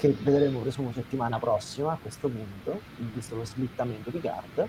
[0.00, 2.80] che vedremo presumo settimana prossima a questo punto,
[3.12, 4.66] visto lo slittamento di card,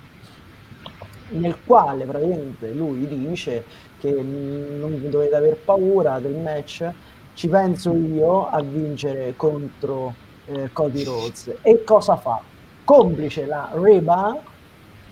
[1.30, 3.64] nel quale praticamente lui dice
[3.98, 6.92] che non dovete aver paura del match,
[7.34, 10.14] ci penso io a vincere contro
[10.48, 11.56] eh, Cody Rhodes.
[11.62, 12.42] E cosa fa?
[12.84, 14.38] Complice la Reba,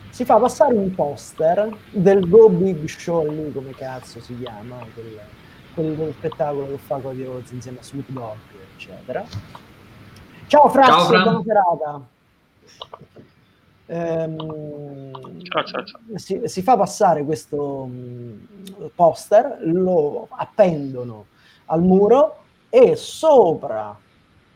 [0.10, 5.96] si fa passare un poster del Go Big Show lì, come cazzo si chiama, quel,
[5.96, 8.38] quel spettacolo che fa Cody Rhodes insieme a Snoop Dogg,
[8.76, 9.68] eccetera
[10.50, 12.02] Ciao Franz, ciao, buona serata.
[13.86, 16.02] Ehm, ciao, ciao, ciao.
[16.16, 18.40] Si, si, fa passare questo mm,
[18.96, 21.28] poster, lo appendono
[21.66, 22.38] al muro
[22.70, 23.96] e sopra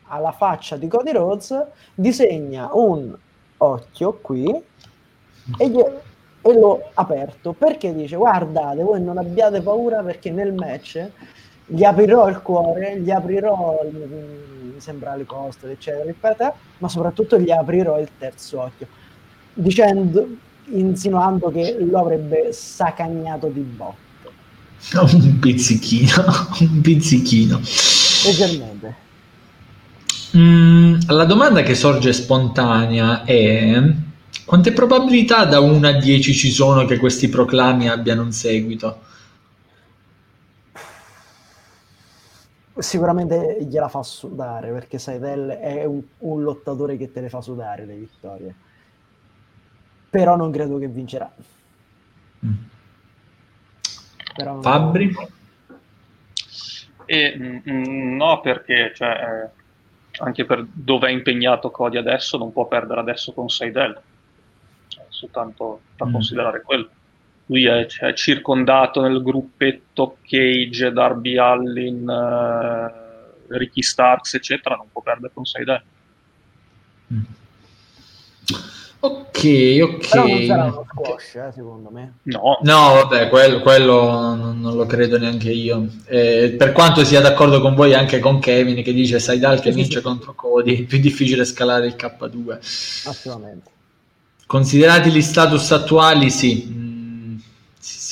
[0.06, 1.64] alla faccia di Cody Rhodes
[1.94, 3.16] disegna un
[3.58, 4.46] occhio qui
[5.58, 11.08] e, gli, e l'ho aperto perché dice guardate voi non abbiate paura perché nel match
[11.66, 13.96] gli aprirò il cuore, gli aprirò il,
[14.74, 18.86] mi sembra le coste, eccetera, eccetera, ma soprattutto gli aprirò il terzo occhio,
[19.54, 20.26] dicendo,
[20.66, 24.02] insinuando che lo avrebbe sacagnato di botte.
[24.94, 26.24] Un pizzichino,
[26.60, 27.58] un pizzichino.
[28.26, 28.94] Leggermente.
[30.36, 33.80] Mm, la domanda che sorge spontanea è
[34.44, 39.03] quante probabilità da 1 a 10 ci sono che questi proclami abbiano un seguito?
[42.76, 47.84] Sicuramente gliela fa sudare perché Seidel è un, un, lottatore che te le fa sudare
[47.84, 48.54] le vittorie.
[50.10, 51.32] Però non credo che vincerà.
[52.44, 52.52] Mm.
[54.34, 55.16] Però Fabri?
[57.06, 59.50] E, mm, mm, no, perché cioè, eh,
[60.22, 64.00] anche per dove è impegnato Cody adesso, non può perdere adesso con Seidel.
[64.88, 66.12] Cioè, soltanto da mm.
[66.12, 66.88] considerare quello
[67.46, 75.02] lui è, è, circondato nel gruppetto Cage, Darby Allin, uh, Ricky Starks, eccetera, non può
[75.02, 75.82] perdere con Seidel.
[77.12, 77.22] Mm.
[79.00, 80.08] Ok, ok.
[80.08, 82.14] Però non sarà uno squash, eh, secondo me.
[82.22, 85.86] No, no vabbè, quello, quello non, non, lo credo neanche io.
[86.06, 90.00] Eh, per quanto sia d'accordo con voi anche con Kevin che dice Saidal che vince
[90.00, 92.52] contro Cody, è più difficile scalare il K2.
[93.06, 93.70] Assolutamente.
[94.46, 96.83] Considerati gli status attuali, sì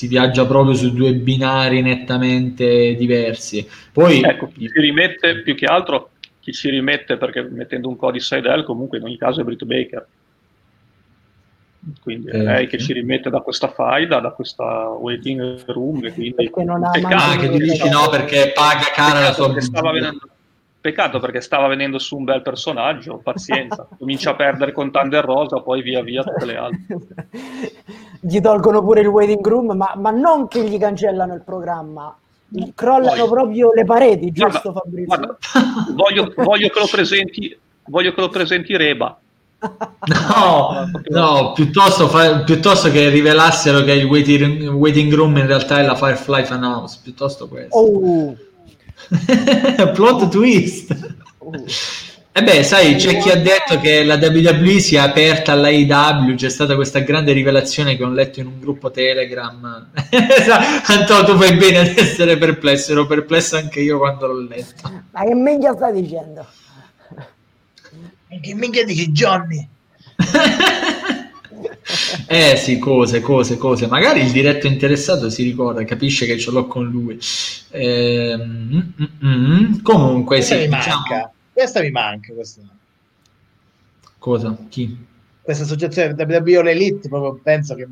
[0.02, 3.64] si viaggia proprio su due binari nettamente diversi.
[3.92, 6.10] Poi ecco, chi si rimette più che altro
[6.40, 10.06] chi ci rimette perché mettendo un codice Seidel comunque in ogni caso è Britt Baker.
[12.00, 16.00] Quindi è eh, lei che ci rimette da questa faida, da questa waiting room.
[16.12, 16.34] Quindi...
[16.34, 20.28] Perché non ha ah, che dici no perché paga cara la sua stava venendo
[20.82, 25.60] Peccato perché stava venendo su un bel personaggio, pazienza, comincia a perdere con Thunder Rosa,
[25.60, 26.98] poi via via tutte le altre.
[28.18, 32.12] gli tolgono pure il waiting room, ma, ma non che gli cancellano il programma,
[32.74, 33.30] crollano voglio.
[33.30, 35.06] proprio le pareti, giusto guarda, Fabrizio?
[35.06, 35.38] Guarda,
[35.94, 39.16] voglio, voglio, che lo presenti, voglio che lo presenti Reba.
[40.04, 45.86] No, no piuttosto, fa, piuttosto, che rivelassero che il waiting, waiting, room in realtà è
[45.86, 47.78] la Firefly Fan House, piuttosto questo.
[47.78, 48.36] Oh.
[49.94, 51.16] Plot twist.
[51.38, 51.64] Uh.
[52.34, 56.34] E eh beh, sai, c'è chi ha detto che la WWE si è aperta all'AEW,
[56.34, 59.90] c'è stata questa grande rivelazione che ho letto in un gruppo Telegram.
[60.86, 65.02] Antonio, tu fai bene ad essere perplesso, ero perplesso anche io quando l'ho letto.
[65.10, 66.46] Ma che minchia stai dicendo?
[68.40, 69.68] Che minchia dici Johnny?
[72.28, 73.86] eh sì, cose, cose, cose.
[73.86, 77.18] Magari il diretto interessato si ricorda, capisce che ce l'ho con lui.
[77.70, 78.80] Eh, mm,
[79.24, 79.82] mm.
[79.82, 81.02] Comunque, questa sì, mi diciamo...
[81.08, 81.32] manca.
[81.52, 82.32] Questa mi manca.
[82.32, 82.60] Questa.
[84.18, 84.56] Cosa?
[84.68, 85.10] Chi?
[85.44, 87.84] Questa associazione WWE All Elite, proprio penso che...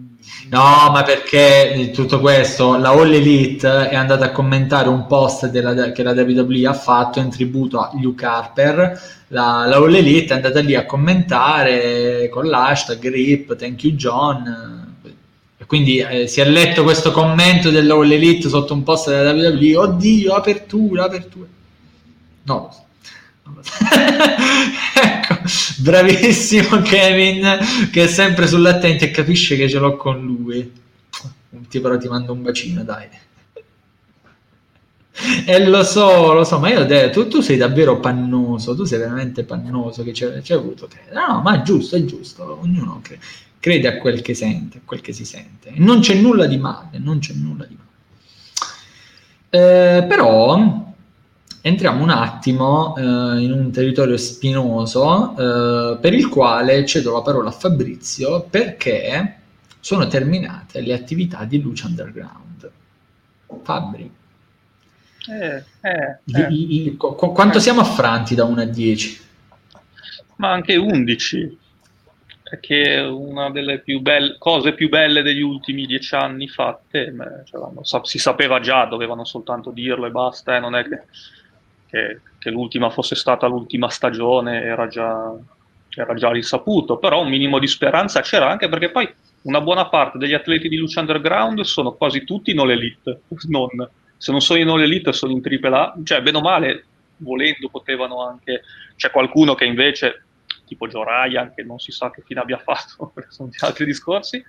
[0.50, 5.90] No, ma perché tutto questo, la All Elite è andata a commentare un post della,
[5.90, 10.36] che la WWE ha fatto in tributo a Luke Harper, la, la All Elite è
[10.36, 14.80] andata lì a commentare con l'hashtag RIP, thank you John,
[15.70, 19.76] quindi eh, si è letto questo commento della All Elite sotto un post della WWE,
[19.76, 21.46] oddio, apertura, apertura.
[22.42, 22.74] No,
[24.94, 25.38] ecco,
[25.78, 27.58] bravissimo Kevin
[27.90, 30.72] che è sempre sull'attenti e capisce che ce l'ho con lui.
[31.68, 33.08] Ti però ti mando un bacino, dai.
[35.46, 38.98] E lo so, lo so, ma io detto, tu, tu sei davvero pannoso, tu sei
[38.98, 41.12] veramente pannoso che c'è, c'è avuto te.
[41.12, 43.20] No, no, ma è giusto, è giusto, ognuno cre-
[43.58, 45.72] crede a quel che sente, a quel che si sente.
[45.76, 47.88] non c'è nulla di male, non c'è nulla di male.
[49.50, 50.89] Eh, però
[51.62, 57.48] entriamo un attimo eh, in un territorio spinoso eh, per il quale cedo la parola
[57.48, 59.36] a Fabrizio perché
[59.80, 62.70] sono terminate le attività di Luce Underground.
[63.62, 64.10] Fabri.
[65.28, 66.18] Eh, eh,
[66.50, 69.20] i, i, qu- quanto siamo affranti da 1 a 10?
[70.36, 71.58] Ma anche 11
[72.58, 77.14] che è una delle più belle, cose più belle degli ultimi dieci anni fatte,
[77.44, 81.02] cioè, si sapeva già, dovevano soltanto dirlo e basta, eh, non è che
[81.90, 85.34] che, che l'ultima fosse stata l'ultima stagione era già,
[85.94, 89.12] era già risaputo, però un minimo di speranza c'era anche perché poi
[89.42, 93.68] una buona parte degli atleti di Luce Underground sono quasi tutti non elite, non,
[94.16, 96.84] se non sono in non elite sono in triple A, cioè bene o male
[97.16, 98.62] volendo potevano anche,
[98.96, 100.24] c'è qualcuno che invece
[100.64, 104.42] tipo Joe Ryan che non si sa che fine abbia fatto, sono di altri discorsi,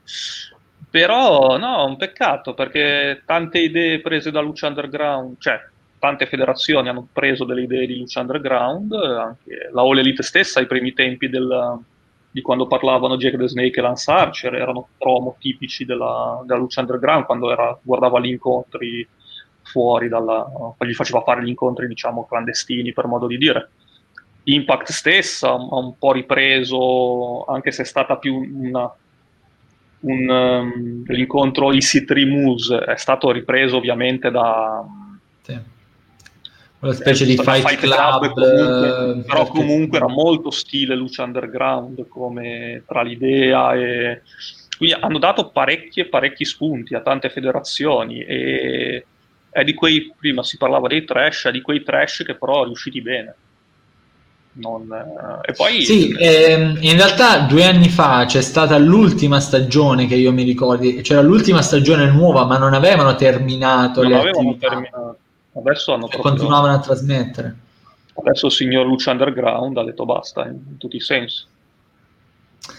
[0.90, 5.60] però no, un peccato perché tante idee prese da Luce Underground, cioè
[6.02, 10.66] tante federazioni hanno preso delle idee di Luce Underground, anche la All Elite stessa ai
[10.66, 11.80] primi tempi del,
[12.32, 16.80] di quando parlavano Jack the Snake e Lance Archer, erano promo tipici della, della Luce
[16.80, 19.08] Underground, quando era, guardava gli incontri
[19.62, 20.44] fuori dalla,
[20.80, 23.70] gli faceva fare gli incontri diciamo clandestini per modo di dire.
[24.46, 28.92] Impact stessa ha un po' ripreso, anche se è stata più una,
[30.00, 34.84] un, um, l'incontro EC3 Moose, è stato ripreso ovviamente da...
[35.42, 35.80] Sì
[36.82, 41.22] una specie di fight, fight club, club comunque, eh, però comunque era molto stile luce
[41.22, 44.22] underground come tra l'idea e
[44.78, 49.06] quindi hanno dato parecchie parecchi spunti a tante federazioni e
[49.52, 53.00] è di quei prima si parlava dei trash è di quei trash che però riusciti
[53.02, 53.36] bene
[54.54, 60.08] non, eh, e poi sì, ehm, in realtà due anni fa c'è stata l'ultima stagione
[60.08, 64.68] che io mi ricordi c'era l'ultima stagione nuova ma non avevano terminato non avevano attività.
[64.68, 65.20] terminato
[65.54, 66.32] Adesso hanno proprio...
[66.32, 67.56] continuavano a trasmettere.
[68.14, 71.46] Adesso il signor Luce Underground ha detto basta in, in tutti i sensi.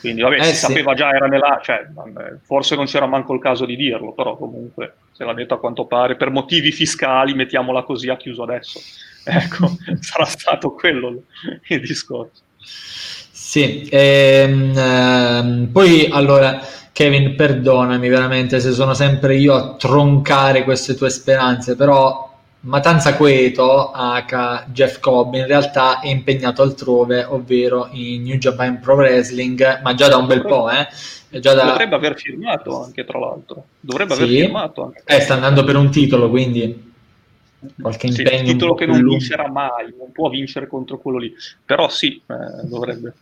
[0.00, 0.66] Quindi vabbè, eh, si sì.
[0.66, 1.60] sapeva già, era nella...
[1.62, 1.88] Cioè,
[2.42, 5.86] forse non c'era manco il caso di dirlo, però comunque se l'ha detto a quanto
[5.86, 8.80] pare, per motivi fiscali, mettiamola così, ha chiuso adesso.
[9.24, 9.70] Ecco,
[10.00, 11.22] sarà stato quello
[11.68, 12.42] il discorso.
[12.58, 20.96] Sì, ehm, ehm, poi allora Kevin, perdonami veramente se sono sempre io a troncare queste
[20.96, 22.31] tue speranze, però
[22.64, 24.66] Matanza Cueto, H.
[24.68, 30.08] Jeff Cobb, in realtà è impegnato altrove, ovvero in New Japan Pro Wrestling, ma già
[30.08, 30.86] da un bel po', eh?
[31.40, 31.54] Da...
[31.54, 33.64] Dovrebbe aver firmato anche, tra l'altro.
[33.80, 34.22] Dovrebbe sì.
[34.22, 35.02] aver firmato anche.
[35.04, 36.92] Eh, sta andando per un titolo, quindi
[37.80, 38.28] qualche impegno.
[38.28, 39.10] Sì, un titolo che non lungo.
[39.16, 41.34] vincerà mai, non può vincere contro quello lì.
[41.64, 43.14] Però sì, eh, dovrebbe.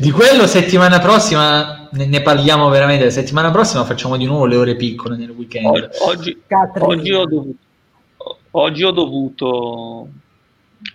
[0.00, 3.04] Di quello settimana prossima ne, ne, parliamo veramente.
[3.04, 5.90] La settimana prossima facciamo di nuovo le ore piccole nel weekend.
[6.00, 6.36] Oggi,
[6.80, 7.58] oggi, ho, dovuto,
[8.50, 10.08] oggi ho, dovuto,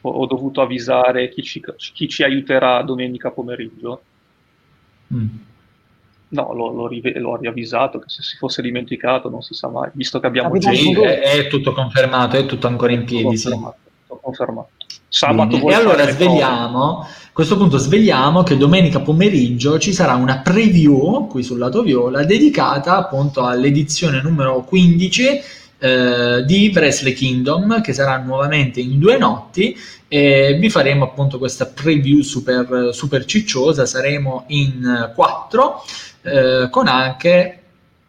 [0.01, 4.01] ho, dovuto, avvisare chi ci, chi ci, aiuterà domenica pomeriggio.
[5.13, 5.27] Mm.
[6.27, 9.89] No, l'ho, l'ho, rive- l'ho, riavvisato che se si fosse dimenticato non si sa mai,
[9.93, 13.23] visto che abbiamo sì, è, è, tutto confermato, è tutto ancora in piedi.
[13.23, 14.13] Confermato, sì.
[14.21, 14.69] confermato.
[15.07, 21.27] Sabato e allora svegliamo, a questo punto svegliamo che domenica pomeriggio ci sarà una preview
[21.27, 25.41] qui sul lato viola dedicata appunto all'edizione numero 15
[25.77, 29.77] eh, di Wrestle Kingdom che sarà nuovamente in due notti.
[30.07, 35.83] E vi faremo appunto questa preview super, super cicciosa, saremo in quattro
[36.21, 37.59] eh, con anche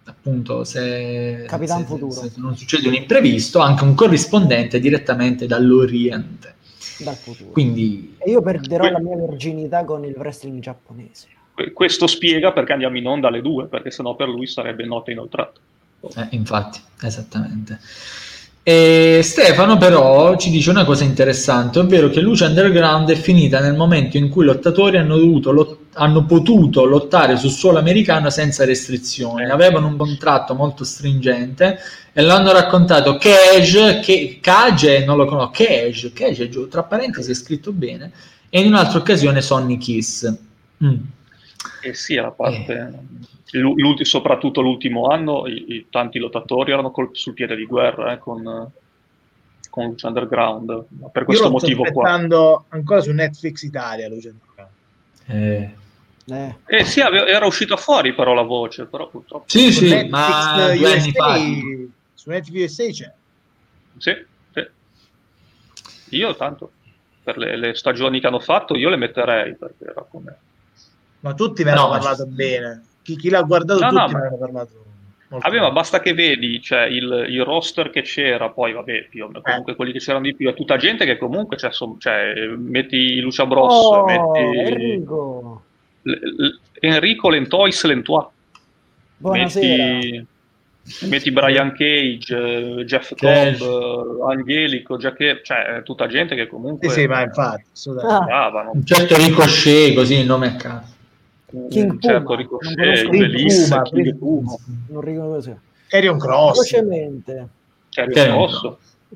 [0.04, 1.76] appunto se, se,
[2.10, 6.55] se, non succede un imprevisto anche un corrispondente direttamente dall'Oriente
[6.98, 7.50] dal futuro.
[7.50, 11.28] Quindi, e io perderò que- la mia virginità con il wrestling giapponese.
[11.72, 15.58] Questo spiega perché andiamo in onda alle due, perché sennò per lui sarebbe notte inoltrata.
[16.16, 17.78] Eh, infatti, esattamente.
[18.62, 23.76] E Stefano però ci dice una cosa interessante, ovvero che Luce Underground è finita nel
[23.76, 29.48] momento in cui i lottatori hanno, lot- hanno potuto lottare sul suolo americano senza restrizioni,
[29.48, 31.78] avevano un contratto molto stringente
[32.18, 37.72] e l'hanno raccontato Cage, che, Cage non lo conosco, Cage, Cage tra parentesi è scritto
[37.72, 38.10] bene,
[38.48, 40.34] e in un'altra occasione Sonny Kiss.
[40.82, 40.96] Mm.
[41.82, 42.94] Eh sì, la parte...
[43.50, 44.04] Eh.
[44.04, 48.70] soprattutto l'ultimo anno i, i, tanti lottatori erano col, sul piede di guerra eh, con,
[49.68, 52.12] con Luce Underground, per questo motivo qua.
[52.70, 54.72] ancora su Netflix Italia Luce Underground.
[55.26, 55.84] Eh.
[56.28, 56.78] Eh.
[56.78, 59.44] eh sì, era uscita fuori però la voce, però purtroppo...
[59.48, 61.36] Sì, sì, Netflix, ma due anni fa
[62.26, 63.12] su NetVSA c'è.
[63.98, 66.16] Sì, sì.
[66.16, 66.72] Io tanto,
[67.22, 70.36] per le, le, stagioni che hanno fatto, io le metterei perché era come...
[71.20, 72.30] Ma tutti mi hanno no, parlato ci...
[72.30, 72.84] bene.
[73.02, 74.84] Chi, chi, l'ha guardato no, tutti no, me hanno parlato
[75.28, 79.72] Vabbè, ma basta che vedi cioè, il, il, roster che c'era, poi vabbè, più, comunque
[79.72, 79.74] eh.
[79.74, 83.44] quelli che c'erano di più, è tutta gente che comunque cioè, son, cioè, metti Lucia
[83.44, 85.62] Bros, oh, metti Enrico,
[86.02, 88.28] l, l, Enrico Lentois Lentois,
[89.18, 90.24] metti,
[91.02, 96.88] metti Brian Cage, Jeff Cobb, Angelico, Jack, cioè tutta gente che comunque...
[96.88, 97.64] Sì, sì, ma infatti,
[98.02, 98.70] ah.
[98.72, 100.94] un certo Ricochet, così il nome a caso.
[101.68, 104.54] King certo, Puma, Ricochet, Melissa, King Puma.
[104.88, 105.58] Non riconosco.
[105.88, 106.70] Carrion Cross.
[106.70, 107.48] Velocemente.
[107.88, 108.72] Cross.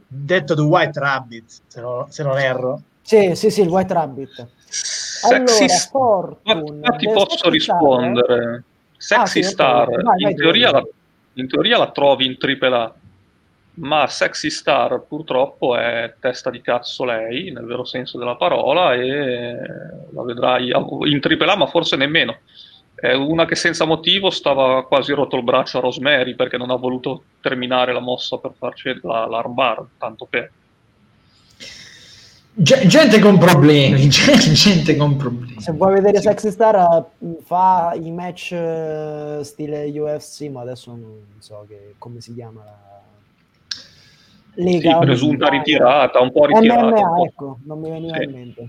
[0.06, 2.82] Detto The White Rabbit, se non, se non erro.
[3.02, 4.46] Sì, sì, sì, il White Rabbit.
[4.68, 8.64] Sexy allora, Fortune, ma ti posso rispondere.
[8.96, 10.86] Sexy ah, sì, Star, vai, in, vai, teoria la,
[11.34, 12.94] in, teoria la, trovi in AAA,
[13.74, 19.56] ma Sexy Star purtroppo è testa di cazzo lei, nel vero senso della parola, e
[20.12, 22.38] la vedrai in AAA, ma forse nemmeno.
[22.94, 26.76] È una che senza motivo stava quasi rotto il braccio a Rosemary perché non ha
[26.76, 30.50] voluto terminare la mossa per farci la, l'armbar, tanto per.
[32.52, 35.60] Gente con problemi, gente con problemi.
[35.60, 37.06] Se vuoi vedere Sexy Star,
[37.42, 42.90] fa i match eh, stile UFC, ma adesso non so che, come si chiama la
[44.54, 44.92] Lega.
[44.92, 46.86] Sì, presunta ritirata, un po' ritirata.
[46.86, 47.24] MMA, un po'.
[47.24, 48.24] ecco, non mi veniva sì.
[48.24, 48.68] in mente.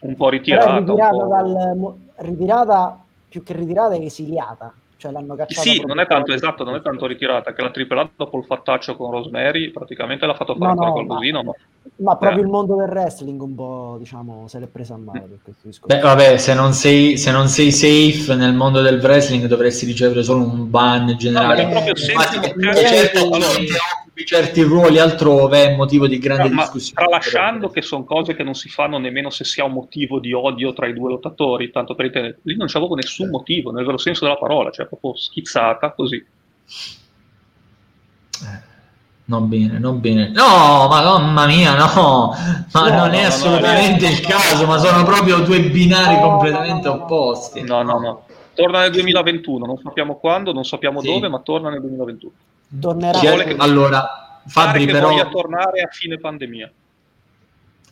[0.00, 0.78] Un po' ritirata.
[0.78, 4.72] ritirata, dal, ritirata più che ritirata è esiliata.
[5.00, 8.10] Cioè l'hanno cacciata sì, non è tanto esatto, non è tanto ritirata, che la AAA
[8.16, 11.42] dopo il fattaccio con Rosemary praticamente l'ha fatto fare no, no, qualcosina.
[11.42, 11.52] Ma,
[11.96, 12.44] ma proprio eh.
[12.44, 15.96] il mondo del wrestling un po', diciamo, se l'è presa a male per questo discorso.
[15.96, 20.22] Beh, vabbè, se non, sei, se non sei safe nel mondo del wrestling dovresti ricevere
[20.22, 21.62] solo un ban generale.
[21.62, 22.86] No, ma è proprio semplice.
[22.86, 23.46] Certo, allora,
[24.24, 27.06] certi ruoli altrove è motivo di grande no, discussione.
[27.06, 30.32] Tralasciando che sono cose che non si fanno nemmeno se si ha un motivo di
[30.32, 33.84] odio tra i due lottatori, tanto per intendere, lì non c'è proprio nessun motivo, nel
[33.84, 36.16] vero senso della parola, cioè proprio schizzata così.
[38.42, 38.68] Eh,
[39.24, 40.30] non bene, non bene.
[40.30, 42.34] No, ma mamma mia, no,
[42.72, 46.88] ma no, non è no, assolutamente no, il caso, ma sono proprio due binari completamente
[46.88, 47.62] opposti.
[47.62, 48.24] No, no, no.
[48.54, 51.06] Torna nel 2021, non sappiamo quando, non sappiamo sì.
[51.06, 52.32] dove, ma torna nel 2021
[52.78, 53.18] tornerà.
[53.18, 55.08] Che, allora, Fabri che però...
[55.08, 56.70] voglia tornare a fine pandemia.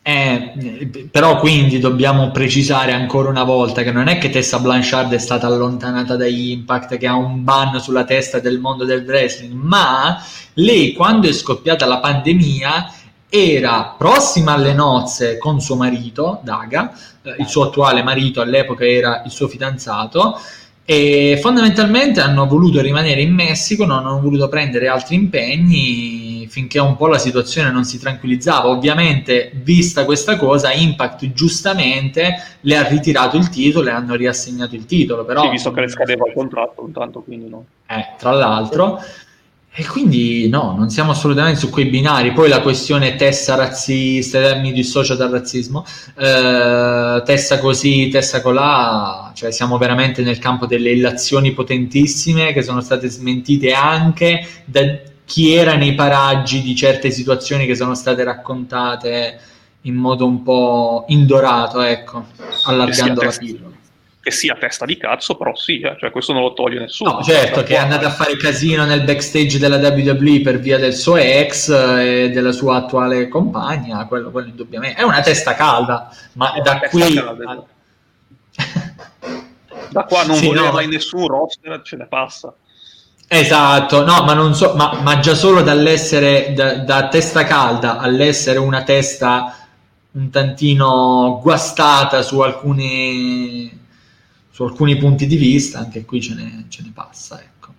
[0.01, 5.17] Eh, però quindi dobbiamo precisare ancora una volta che non è che Tessa Blanchard è
[5.17, 10.19] stata allontanata da Impact che ha un ban sulla testa del mondo del wrestling, ma
[10.53, 12.93] lei quando è scoppiata la pandemia
[13.29, 16.91] era prossima alle nozze con suo marito, Daga,
[17.21, 20.39] eh, il suo attuale marito all'epoca era il suo fidanzato,
[20.89, 26.95] e fondamentalmente hanno voluto rimanere in Messico, non hanno voluto prendere altri impegni finché un
[26.95, 28.69] po' la situazione non si tranquillizzava.
[28.69, 34.87] Ovviamente, vista questa cosa, Impact giustamente le ha ritirato il titolo e hanno riassegnato il
[34.87, 35.25] titolo.
[35.25, 37.65] Però, sì, visto che le scadeva il contratto, intanto quindi no.
[37.85, 38.99] Eh, tra l'altro.
[39.79, 42.33] E quindi no, non siamo assolutamente su quei binari.
[42.33, 45.85] Poi la questione tessa razzista, mi dissocio dal razzismo,
[46.17, 52.81] eh, tessa così, tessa colà, cioè siamo veramente nel campo delle illazioni potentissime che sono
[52.81, 54.81] state smentite anche da
[55.23, 59.39] chi era nei paraggi di certe situazioni che sono state raccontate
[59.83, 62.25] in modo un po' indorato, ecco,
[62.65, 63.77] allargando la pillola
[64.29, 67.13] che sia testa di cazzo, però sì, eh, cioè questo non lo toglie nessuno.
[67.13, 70.93] No, certo, che è andato a fare casino nel backstage della WWE per via del
[70.93, 75.01] suo ex e della sua attuale compagna, quello, quello indubbiamente.
[75.01, 77.13] È una testa calda, ma è da qui...
[77.13, 77.65] Calda,
[79.89, 80.79] da qua non sì, voleva no.
[80.81, 82.53] in nessun roster, ce ne passa.
[83.27, 88.57] Esatto, no, ma non so, ma, ma già solo dall'essere da, da testa calda all'essere
[88.57, 89.53] una testa
[90.11, 93.78] un tantino guastata su alcuni
[94.59, 97.41] su alcuni punti di vista, anche qui ce ne, ce ne passa.
[97.41, 97.73] Ecco.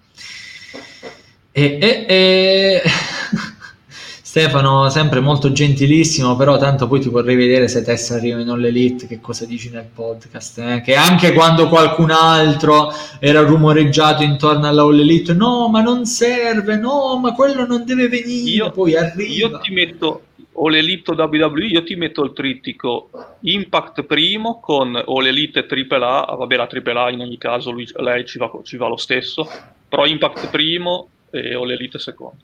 [1.52, 2.82] E, e, e...
[4.22, 8.64] Stefano, sempre molto gentilissimo, però tanto poi ti vorrei vedere se Tessa arriva in All
[8.64, 10.80] Elite, che cosa dici nel podcast, eh?
[10.82, 16.76] che anche quando qualcun altro era rumoreggiato intorno alla All Elite, no, ma non serve,
[16.76, 19.48] no, ma quello non deve venire, io, poi arriva.
[19.48, 20.22] Io ti metto,
[20.52, 23.10] o l'Elite WWE, io ti metto il trittico
[23.40, 28.38] Impact primo con o l'Elite AAA, vabbè la AAA in ogni caso lui, lei ci
[28.38, 29.48] va, ci va, lo stesso,
[29.88, 32.36] però Impact primo e o l'Elite secondo.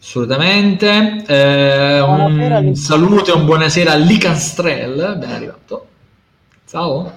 [0.00, 1.22] Assolutamente.
[1.26, 5.86] Eh, un saluto e un buonasera a Licanstrell, ben arrivato.
[6.66, 7.12] Ciao.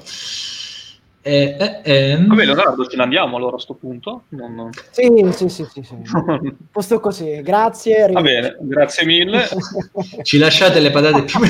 [1.23, 2.27] Eh, eh, ehm.
[2.27, 4.23] Vabbè, Leonardo, ce ne andiamo allora a questo punto?
[4.29, 4.71] Non, non...
[4.89, 5.95] Sì, sì, sì, sì, sì.
[6.71, 8.07] Posto così, grazie.
[8.11, 9.47] Va bene, grazie mille.
[10.23, 11.39] Ci lasciate le patate più...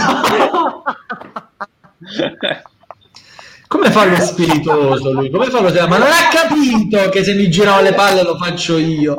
[3.68, 5.30] Come fa lo spiritoso lui?
[5.30, 8.78] Come fa lo Ma non ha capito che se mi girano le palle lo faccio
[8.78, 9.16] io.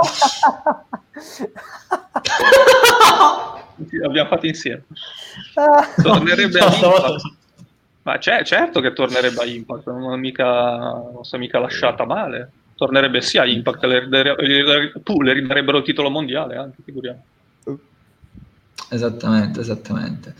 [4.02, 4.84] L'abbiamo fatto insieme.
[6.02, 7.40] Tornerebbe a Impact.
[8.02, 12.50] Ma certo che tornerebbe a Impact, non, mica, non si è mica lasciata male.
[12.74, 17.24] Tornerebbe sia a Impact, le, le, le ridarebbero il titolo mondiale anche, figuriamo.
[18.90, 20.34] Esattamente, esattamente.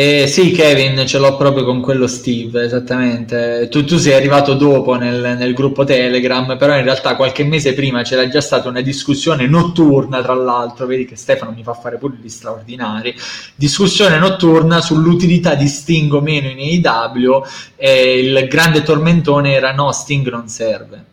[0.00, 3.66] Eh, sì, Kevin, ce l'ho proprio con quello Steve, esattamente.
[3.68, 8.02] Tu, tu sei arrivato dopo nel, nel, gruppo Telegram, però in realtà qualche mese prima
[8.02, 12.16] c'era già stata una discussione notturna, tra l'altro, vedi che Stefano mi fa fare pure
[12.22, 13.12] gli straordinari,
[13.56, 17.44] discussione notturna sull'utilità di Sting o meno in AEW
[17.74, 21.04] e il grande tormentone era no, Sting non serve.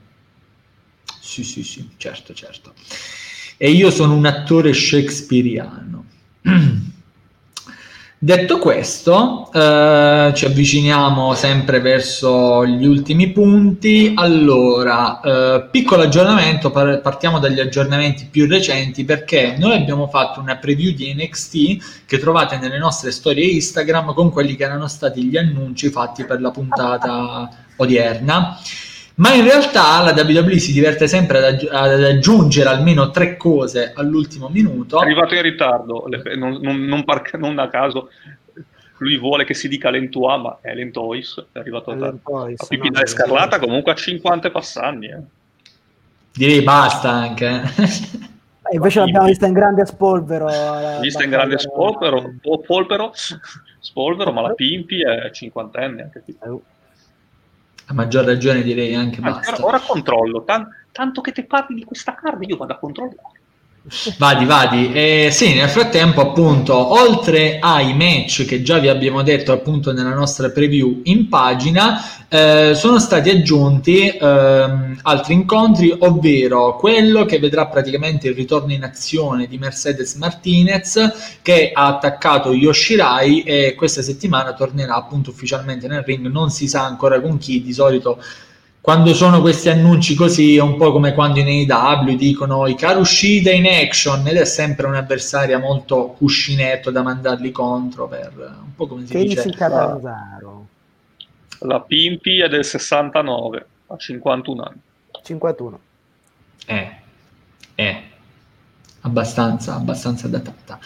[1.20, 2.74] Sì, sì, sì, certo, certo.
[3.58, 6.06] E io sono un attore shakespeariano.
[8.18, 14.14] Detto questo, eh, ci avviciniamo sempre verso gli ultimi punti.
[14.16, 20.94] Allora, eh, piccolo aggiornamento, partiamo dagli aggiornamenti più recenti perché noi abbiamo fatto una preview
[20.94, 25.90] di NXT che trovate nelle nostre storie Instagram con quelli che erano stati gli annunci
[25.90, 28.58] fatti per la puntata odierna
[29.16, 33.94] ma in realtà la WWE si diverte sempre ad, aggi- ad, aggiungere almeno tre cose
[33.96, 35.00] all'ultimo minuto.
[35.00, 38.10] È arrivato in ritardo, non, non, non, par- non a caso.
[38.98, 42.20] Lui vuole che si dica Lentua, ma è Lentois, è arrivato a tardi.
[42.24, 45.08] La Pipina no, Scarlata comunque a 50 passanni.
[45.08, 45.22] Eh.
[46.34, 47.64] Direi basta anche.
[48.68, 50.48] Eh, invece l'abbiamo vista in grande spolvero.
[51.00, 52.34] Vista in grande spolvero,
[52.66, 53.12] polvero,
[53.80, 56.38] spolvero, ma la Pimpi è cinquantenne anche qui.
[57.88, 59.64] A maggior ragione direi anche basta.
[59.64, 63.40] Ora controllo, Tan- tanto che ti parli di questa card io vado a controllare.
[64.18, 64.92] Vadi, vadi.
[64.94, 70.16] Eh, sì, nel frattempo, appunto, oltre ai match che già vi abbiamo detto appunto nella
[70.16, 77.68] nostra preview in pagina, eh, sono stati aggiunti eh, altri incontri, ovvero quello che vedrà
[77.68, 84.54] praticamente il ritorno in azione di Mercedes Martinez che ha attaccato Yoshirai e questa settimana
[84.54, 86.26] tornerà appunto ufficialmente nel ring.
[86.26, 88.18] Non si sa ancora con chi, di solito
[88.86, 93.50] quando sono questi annunci così è un po' come quando in AEW dicono i Karushida
[93.50, 99.08] in action ed è sempre un'avversaria molto cuscinetto da mandarli contro per un po' come
[99.08, 99.50] si che dice.
[99.50, 100.68] Catanzaro.
[101.62, 104.82] la Pimpi è del 69 a 51 anni.
[105.24, 105.80] 51
[106.68, 106.96] eh,
[107.74, 108.04] eh.
[109.02, 110.78] Abbastanza abbastanza datata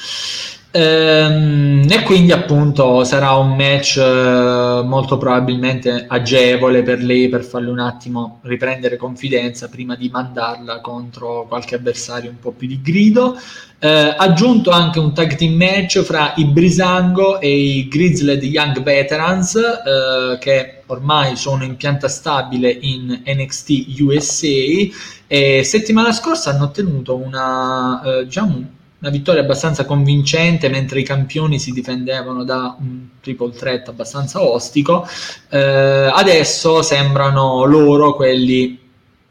[0.72, 7.80] e quindi appunto sarà un match eh, molto probabilmente agevole per lei per farle un
[7.80, 13.36] attimo riprendere confidenza prima di mandarla contro qualche avversario un po' più di grido.
[13.80, 19.56] Eh, aggiunto anche un tag team match fra i Brisango e i Grizzled Young Veterans
[19.56, 24.48] eh, che ormai sono in pianta stabile in NXT USA
[25.26, 31.58] e settimana scorsa hanno ottenuto una eh, diciamo una vittoria abbastanza convincente mentre i campioni
[31.58, 35.08] si difendevano da un triple threat abbastanza ostico.
[35.50, 38.88] Eh, adesso sembrano loro quelli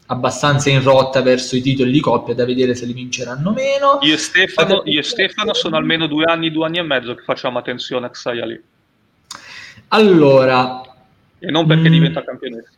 [0.07, 3.99] abbastanza in rotta verso i titoli di coppia da vedere se li vinceranno o meno.
[4.01, 7.21] Io e Stefano, io e Stefano sono almeno due anni, due anni e mezzo che
[7.21, 8.59] facciamo attenzione a Xaya lì.
[9.89, 10.81] Allora...
[11.41, 12.71] E non perché mh, mm, diventa campionessa.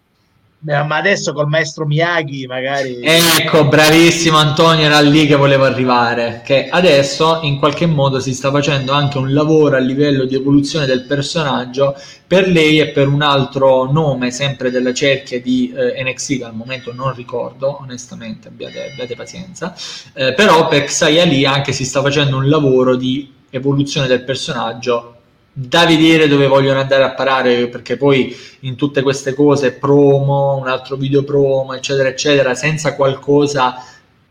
[0.63, 2.99] Ma adesso col maestro Miyagi magari...
[3.01, 8.51] Ecco, bravissimo Antonio, era lì che volevo arrivare, che adesso in qualche modo si sta
[8.51, 11.95] facendo anche un lavoro a livello di evoluzione del personaggio
[12.27, 16.53] per lei e per un altro nome, sempre della cerchia di eh, NXT, che al
[16.53, 19.75] momento non ricordo, onestamente, abbiate, abbiate pazienza,
[20.13, 25.20] eh, però per Xia Lee anche si sta facendo un lavoro di evoluzione del personaggio
[25.53, 30.67] da vedere dove vogliono andare a parare perché poi in tutte queste cose promo, un
[30.67, 33.83] altro video promo eccetera eccetera senza qualcosa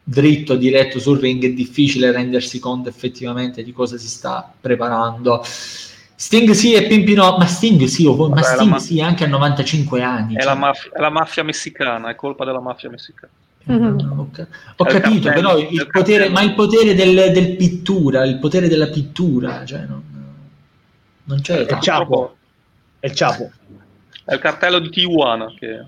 [0.02, 6.50] dritto diretto sul ring è difficile rendersi conto effettivamente di cosa si sta preparando Sting
[6.52, 10.34] sì e Pimpino ma Sting sì, o, ma Sting ma- sì anche a 95 anni
[10.36, 10.54] è, cioè.
[10.54, 13.32] la mafia, è la mafia messicana è colpa della mafia messicana
[13.70, 14.18] Mm-hmm.
[14.18, 14.30] Ho,
[14.76, 19.64] ho capito, però il potere, ma il potere del, del, pittura, il potere della pittura,
[19.66, 20.02] cioè non,
[21.30, 22.36] non c'è è il Ciapo.
[22.98, 23.50] È il Ciapo.
[24.24, 25.86] È il cartello di Tijuana che...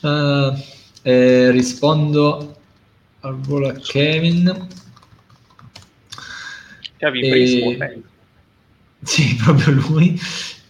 [0.00, 0.52] Uh,
[1.02, 2.56] eh, rispondo
[3.20, 4.68] al volo a Kevin.
[6.98, 8.02] Kevin e...
[9.02, 10.20] Sì, proprio lui.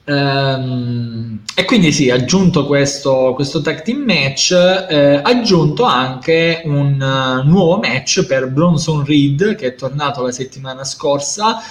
[0.04, 7.46] Ehm, e quindi sì, aggiunto questo, questo tag team match, eh, aggiunto anche un uh,
[7.48, 11.62] nuovo match per Bronson Reed che è tornato la settimana scorsa,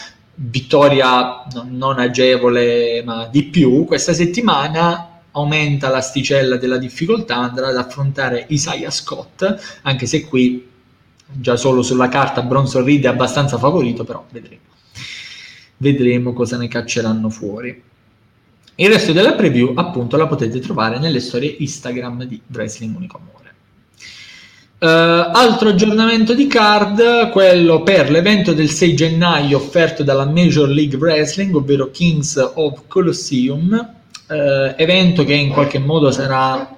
[0.43, 8.45] vittoria non, agevole ma di più, questa settimana aumenta l'asticella della difficoltà, andrà ad affrontare
[8.49, 10.67] Isaiah Scott, anche se qui
[11.33, 14.69] già solo sulla carta Bronson Reed è abbastanza favorito, però vedremo.
[15.77, 17.83] Vedremo cosa ne cacceranno fuori.
[18.75, 23.40] Il resto della preview, appunto, la potete trovare nelle storie Instagram di Wrestling Unico Amore.
[24.81, 30.97] Uh, altro aggiornamento di card, quello per l'evento del 6 gennaio offerto dalla Major League
[30.97, 33.93] Wrestling, ovvero Kings of Colosseum,
[34.25, 34.33] uh,
[34.75, 36.75] evento che in qualche modo sarà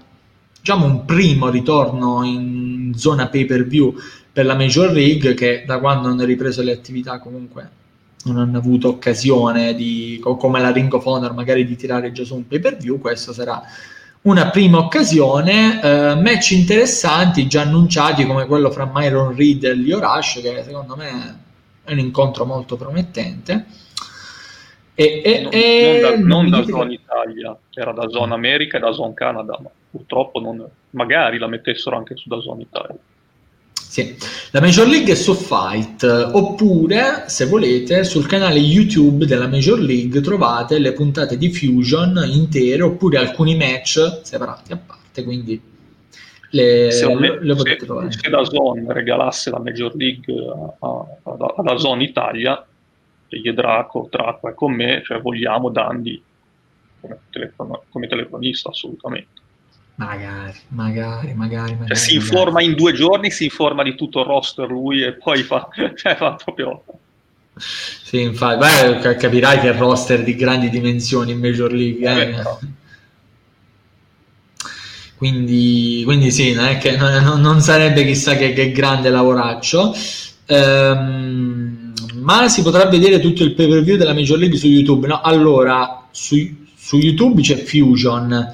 [0.60, 3.96] diciamo un primo ritorno in zona pay per view
[4.34, 7.70] per la Major League che da quando hanno ripreso le attività comunque
[8.26, 12.36] non hanno avuto occasione di, come la Ring of Honor magari di tirare già su
[12.36, 13.64] un pay per view, questo sarà
[14.24, 20.00] una prima occasione, eh, match interessanti già annunciati come quello fra Myron Reed e Leo
[20.00, 21.40] Rush che secondo me
[21.84, 23.66] è un incontro molto promettente.
[24.96, 28.80] E, e, non, e non, da, non da Zone Italia, era da Zone America e
[28.80, 32.98] da Zone Canada, ma purtroppo non, magari la mettessero anche su da Zone Italia.
[33.94, 34.16] Sì.
[34.50, 40.20] La Major League è su Fight, oppure se volete sul canale YouTube della Major League
[40.20, 45.62] trovate le puntate di Fusion intere oppure alcuni match separati a parte, quindi
[46.50, 48.12] le, se, le, le potete se, trovare.
[48.12, 50.34] Se la Zone regalasse la Major League
[50.80, 52.66] alla Zone Italia,
[53.28, 56.20] io Draco, Draco è con me, cioè vogliamo Dandy
[57.00, 59.42] come, telefon- come telefonista assolutamente.
[59.96, 61.74] Magari, magari, magari.
[61.74, 65.14] magari cioè, si informa in due giorni, si informa di tutto il roster lui e
[65.14, 66.84] poi fa, cioè, fa proprio...
[67.56, 72.10] Sì, infatti, beh, capirai che è roster di grandi dimensioni in Major League.
[72.10, 72.30] Eh?
[72.30, 72.44] Eh,
[75.16, 79.96] quindi, quindi sì, non, è che, non, non sarebbe chissà che, che grande lavoraccio.
[80.48, 85.06] Ehm, ma si potrà vedere tutto il pay per view della Major League su YouTube.
[85.06, 85.22] No?
[85.22, 86.36] Allora, su,
[86.76, 88.52] su YouTube c'è Fusion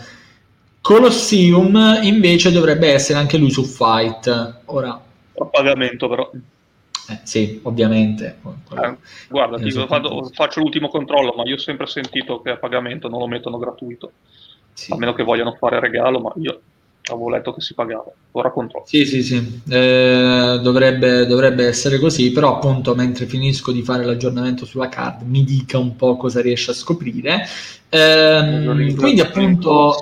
[0.90, 4.62] Colosseum invece dovrebbe essere anche lui su Fight.
[4.66, 6.32] Ora, a pagamento però.
[6.32, 8.40] Eh, sì, ovviamente.
[8.72, 8.98] Eh,
[9.30, 13.20] guarda, dico, vado, faccio l'ultimo controllo, ma io ho sempre sentito che a pagamento non
[13.20, 14.14] lo mettono gratuito.
[14.74, 14.92] Sì.
[14.92, 16.60] A meno che vogliano fare regalo, ma io
[17.04, 18.12] avevo letto che si pagava.
[18.32, 18.88] Ora controllo.
[18.88, 19.62] Sì, sì, sì.
[19.70, 25.44] Eh, dovrebbe, dovrebbe, essere così, però appunto mentre finisco di fare l'aggiornamento sulla card mi
[25.44, 27.46] dica un po' cosa riesce a scoprire.
[27.90, 29.96] Eh, quindi appunto...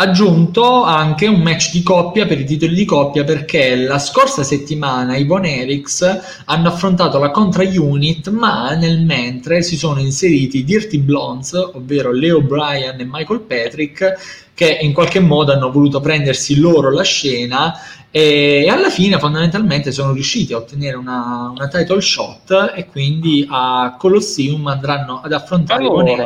[0.00, 5.14] Aggiunto anche un match di coppia per i titoli di coppia perché la scorsa settimana
[5.14, 10.64] i Von Eriks hanno affrontato la Contra Unit ma nel mentre si sono inseriti i
[10.64, 16.58] Dirty Blondes ovvero Leo Bryan e Michael Patrick che in qualche modo hanno voluto prendersi
[16.58, 17.74] loro la scena
[18.10, 23.96] e alla fine fondamentalmente sono riusciti a ottenere una, una title shot e quindi a
[23.98, 26.24] Colosseum andranno ad affrontare allora, i Von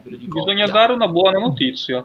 [0.00, 2.02] Eriks bisogna dare una buona notizia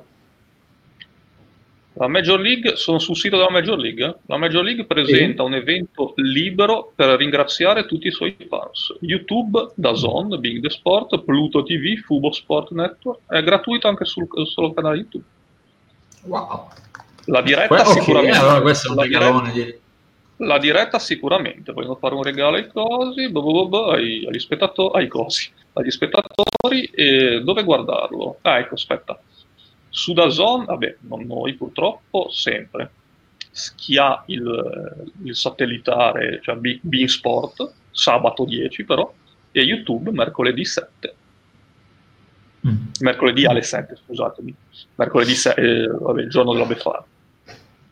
[1.98, 4.19] la Major League, sono sul sito della Major League.
[4.28, 5.49] La Major League presenta sì.
[5.49, 8.98] un evento libero per ringraziare tutti i suoi fans.
[9.02, 13.22] YouTube, Dazon, Big The Sport, Pluto TV, Fubo Sport Network.
[13.28, 15.24] È gratuito anche sul solo canale YouTube.
[16.26, 16.68] Wow.
[17.26, 18.38] La diretta que- sicuramente.
[18.38, 19.76] allora questo è un regalone di...
[20.41, 25.02] La diretta sicuramente, vogliono fare un regalo ai cosi, boh, boh, boh, ai, agli, spettatori,
[25.02, 28.38] ai cosi, agli spettatori e dove guardarlo?
[28.44, 29.19] Ah, ecco, aspetta
[29.98, 32.91] su Dazon, vabbè, non noi purtroppo, sempre.
[33.76, 39.11] Chi ha il, il satellitare, cioè Bean Sport, sabato 10 però,
[39.52, 41.15] e YouTube mercoledì 7.
[42.68, 42.76] Mm.
[42.99, 44.53] Mercoledì alle 7, scusatemi.
[44.95, 47.03] Mercoledì 6, eh, vabbè, il giorno della Befana.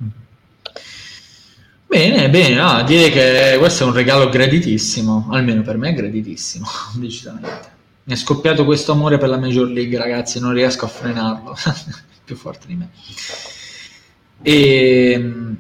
[0.04, 0.08] Mm.
[1.88, 6.68] Bene, bene, no, direi che questo è un regalo graditissimo, almeno per me è graditissimo,
[7.02, 7.75] decisamente.
[8.08, 11.56] Mi è scoppiato questo amore per la Major League, ragazzi, non riesco a frenarlo.
[12.24, 12.90] più forte di me.
[14.44, 15.12] E...
[15.12, 15.58] Ehm,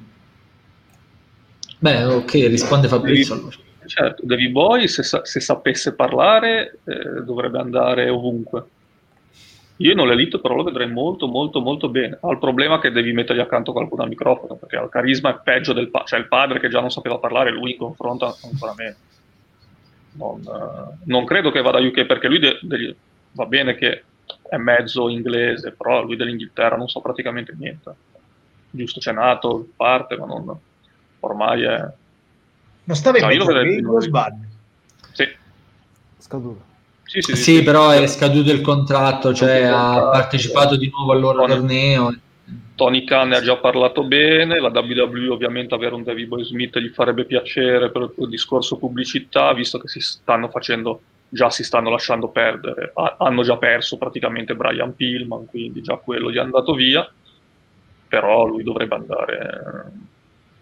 [1.79, 3.55] beh, ok, risponde Fabrizio allora.
[3.87, 8.63] Certo, Davy Boy, se, sa- se sapesse parlare, eh, dovrebbe andare ovunque.
[9.77, 12.17] Io in l'elite però lo vedrei molto, molto, molto bene.
[12.21, 15.73] Ha il problema che devi mettergli accanto qualcuno al microfono, perché il carisma è peggio
[15.73, 16.07] del padre.
[16.07, 18.95] Cioè il padre che già non sapeva parlare, lui in confronto ancora meno
[20.17, 22.95] non, eh, non, credo che vada a UK perché lui de- de-
[23.31, 24.03] va bene che
[24.49, 27.93] è mezzo inglese, però lui dell'Inghilterra non sa praticamente niente.
[28.69, 30.57] Giusto, c'è nato, parte, ma non,
[31.19, 31.87] ormai è...
[32.83, 34.45] Non stava in no, o sbaglio?
[35.11, 35.27] Sì.
[36.17, 36.73] Scaduto.
[37.03, 41.19] Sì, sì, sì, sì però è scaduto il contratto, cioè ha partecipato di nuovo al
[41.19, 42.13] loro torneo.
[42.75, 46.77] Tony Khan ne ha già parlato bene, la WWE ovviamente avere un Davy Boy Smith
[46.77, 51.89] gli farebbe piacere per il discorso pubblicità, visto che si stanno facendo, già si stanno
[51.89, 57.09] lasciando perdere, hanno già perso praticamente Brian Pillman, quindi già quello gli è andato via,
[58.09, 59.91] però lui dovrebbe andare,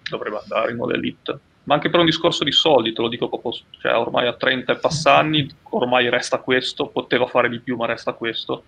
[0.07, 1.39] dovrebbe andare in All Elite.
[1.63, 4.73] Ma anche per un discorso di soldi, te lo dico proprio, cioè ormai a 30
[4.73, 8.63] e passanni, ormai resta questo, poteva fare di più ma resta questo.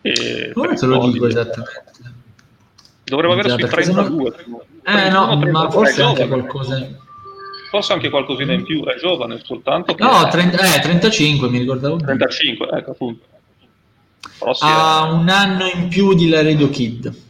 [0.00, 2.24] E Come te lo dico esattamente?
[3.06, 4.34] Dovrebbe avere sui 32.
[4.84, 7.04] Eh no, ma forse anche qualcosa.
[7.70, 9.94] Forse anche qualcosina in più, è giovane soltanto.
[9.94, 11.96] Che no, 30, eh, 35 mi ricordavo.
[11.96, 13.26] 35, ecco appunto.
[14.60, 17.24] ha un anno in più di Laredo Kid.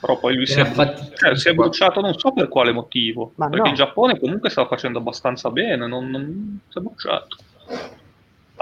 [0.00, 1.10] Però poi lui si è, fatti...
[1.14, 3.32] cioè, si è, bruciato, non so per quale motivo.
[3.36, 3.68] Ma perché no.
[3.68, 7.36] in Giappone comunque stava facendo abbastanza bene, non, non si è bruciato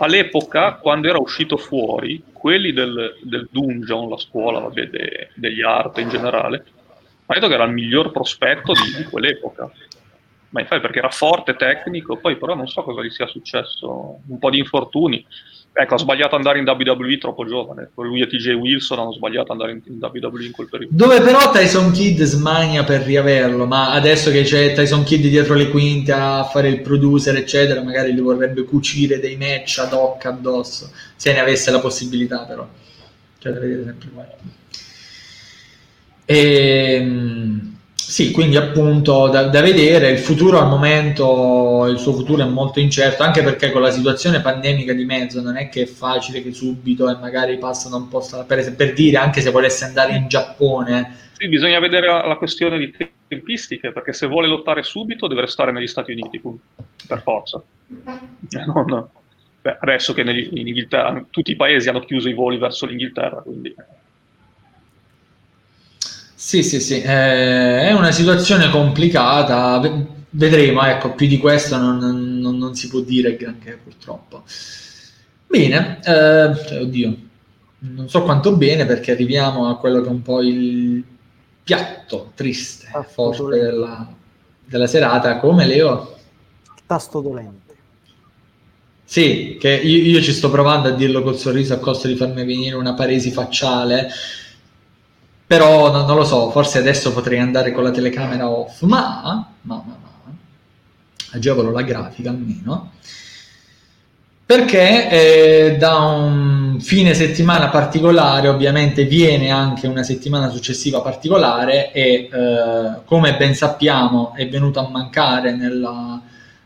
[0.01, 5.99] all'epoca, quando era uscito fuori, quelli del, del dungeon, la scuola vabbè, de, degli art
[5.99, 6.65] in generale,
[7.27, 9.70] ha detto che era il miglior prospetto di, di quell'epoca.
[10.51, 14.39] Ma infatti perché era forte, tecnico, poi però non so cosa gli sia successo, un
[14.39, 15.25] po' di infortuni.
[15.73, 17.90] Ecco, ha sbagliato andare in WWE troppo giovane.
[17.95, 20.93] Lui e TJ Wilson hanno sbagliato andare in, in WWE in quel periodo.
[20.95, 25.70] Dove però Tyson Kidd smania per riaverlo, ma adesso che c'è Tyson Kidd dietro le
[25.70, 30.90] quinte a fare il producer, eccetera, magari gli vorrebbe cucire dei match ad hoc addosso,
[31.15, 32.69] se ne avesse la possibilità però.
[33.39, 34.27] Cioè, da vedere sempre qua.
[36.24, 37.78] E ehm,
[38.09, 42.80] sì, quindi appunto da, da, vedere, il futuro al momento, il suo futuro è molto
[42.80, 46.55] incerto, anche perché con la situazione pandemica di mezzo non è che è facile che
[46.55, 51.16] subito e magari passano un po' per, per dire, anche se volesse andare in Giappone.
[51.32, 52.94] Sì, bisogna vedere la questione di
[53.28, 56.40] tempistiche, perché se vuole lottare subito deve restare negli Stati Uniti,
[57.06, 57.62] per forza.
[57.90, 59.06] Eh, non,
[59.60, 63.74] beh, adesso che in Inghilterra tutti i paesi hanno chiuso i voli verso l'Inghilterra, quindi
[66.39, 69.81] sì, sì, sì, eh, è una situazione complicata,
[70.31, 71.98] vedremo, ecco, più di questo non,
[72.39, 74.44] non, non si può dire granché purtroppo.
[75.48, 77.16] Bene, eh, cioè, oddio,
[77.81, 81.02] non so quanto bene perché arriviamo a quello che è un po' il
[81.65, 84.09] piatto triste, Tasto forte della,
[84.65, 86.19] della, serata, come Leo?
[86.86, 87.74] Tasto dolente.
[89.02, 92.44] Sì, che io, io, ci sto provando a dirlo col sorriso a costo di farmi
[92.44, 94.09] venire una paresi facciale,
[95.49, 99.47] però no, non lo so, forse adesso potrei andare con la telecamera off, ma, ma,
[99.62, 100.33] ma, ma
[101.31, 102.93] agevolo la grafica almeno,
[104.45, 105.09] perché
[105.70, 113.01] eh, da un fine settimana particolare ovviamente viene anche una settimana successiva particolare e eh,
[113.07, 116.20] come ben sappiamo è venuto a mancare nella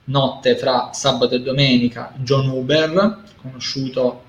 [0.05, 4.23] notte fra sabato e domenica John Uber, conosciuto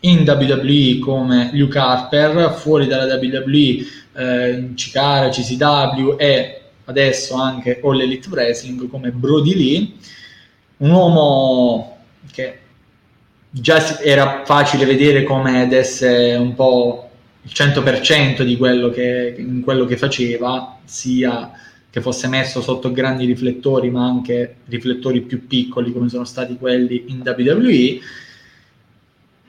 [0.00, 3.84] in WWE come Luke Harper, fuori dalla WWE
[4.14, 9.92] eh, in Chikara, CCW e adesso anche All Elite Wrestling come Brody Lee,
[10.78, 11.98] un uomo
[12.32, 12.58] che
[13.50, 17.10] già era facile vedere come desse un po'
[17.42, 21.50] il 100% di quello che, in quello che faceva, sia
[21.90, 27.06] che fosse messo sotto grandi riflettori, ma anche riflettori più piccoli come sono stati quelli
[27.08, 28.00] in WWE.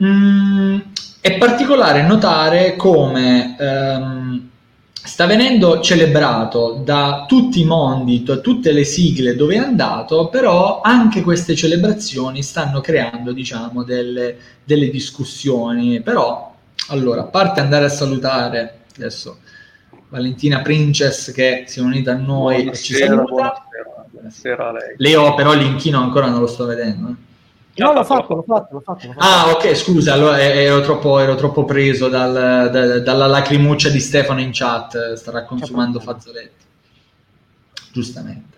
[0.04, 0.80] Mm,
[1.22, 4.50] è particolare notare come um,
[5.04, 10.82] sta venendo celebrato da tutti i mondi, da tutte le sigle dove è andato, però
[10.82, 16.02] anche queste celebrazioni stanno creando, diciamo, delle, delle discussioni.
[16.02, 16.54] Però,
[16.90, 19.40] allora, a parte andare a salutare adesso
[20.10, 23.24] Valentina Princess che si è unita a noi buonasera, e ci saluta.
[23.26, 24.96] Buonasera, buonasera a lei.
[24.98, 27.10] Leo, però l'inchino ancora non lo sto vedendo.
[27.10, 27.30] Eh.
[27.76, 29.26] No, l'ho fatto, l'ho fatto, l'ho fatto, l'ho fatto.
[29.26, 34.42] Ah, ok, scusa, allora ero troppo, ero troppo preso dal, da, dalla lacrimuccia di Stefano
[34.42, 36.66] in chat, starà consumando fazzoletti.
[37.94, 38.58] Giustamente.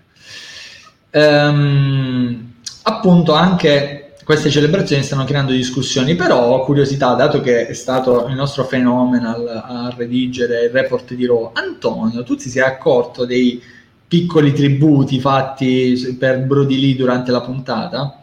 [1.12, 2.54] Ehm,
[2.84, 8.66] appunto, anche queste celebrazioni stanno creando discussioni, però curiosità, dato che è stato il nostro
[8.66, 13.62] phenomenal a redigere il report di Raw, Antonio, tu ti sei accorto dei
[14.08, 18.23] piccoli tributi fatti per Brody Lee durante la puntata?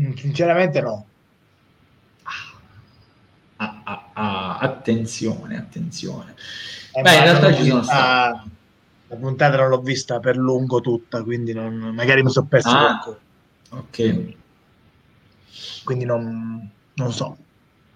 [0.00, 1.06] Mm, sinceramente no.
[3.56, 6.34] Ah, ah, ah, attenzione, attenzione.
[6.92, 8.50] Eh, Beh, in realtà ci sono stati.
[9.08, 12.78] La puntata non l'ho vista per lungo tutta, quindi non, magari mi sono perso ah,
[12.78, 13.18] qualcosa.
[13.70, 14.34] Ok.
[15.84, 17.36] Quindi non, non so.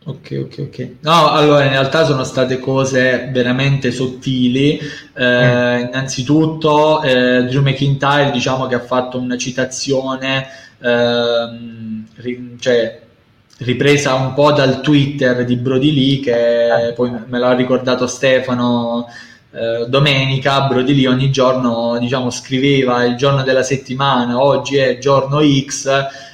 [0.04, 0.90] Ok, ok, ok.
[1.00, 4.78] No, allora in realtà sono state cose veramente sottili.
[4.78, 5.86] Eh, mm.
[5.86, 10.46] Innanzitutto, eh, Drew McIntyre, diciamo che ha fatto una citazione,
[10.80, 13.00] ehm, ri- cioè
[13.58, 16.92] ripresa un po' dal Twitter di Brody Lee, che eh.
[16.92, 19.06] poi me l'ha ricordato Stefano
[19.52, 20.66] eh, domenica.
[20.66, 25.86] Brody Lee ogni giorno, diciamo, scriveva il giorno della settimana, oggi è giorno X,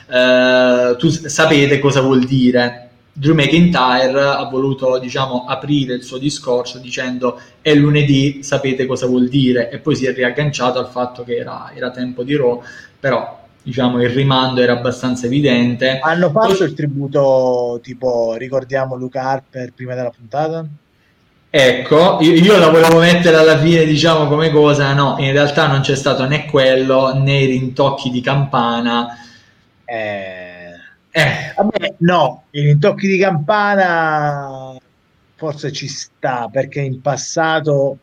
[0.08, 2.84] eh, tu sapete cosa vuol dire
[3.16, 9.28] Drew McIntyre ha voluto diciamo, aprire il suo discorso dicendo è lunedì, sapete cosa vuol
[9.28, 12.60] dire e poi si è riagganciato al fatto che era, era tempo di Raw,
[12.98, 15.98] però diciamo il rimando era abbastanza evidente.
[16.00, 16.66] Hanno fatto poi...
[16.68, 20.64] il tributo tipo ricordiamo Luca Harper prima della puntata?
[21.50, 25.80] Ecco, io, io, la volevo mettere alla fine, diciamo come cosa, no, in realtà non
[25.80, 29.18] c'è stato né quello né i rintocchi di campana.
[29.84, 30.54] Eh
[31.16, 34.76] eh, vabbè, no, i rintocchi di campana
[35.36, 37.98] forse ci sta perché in passato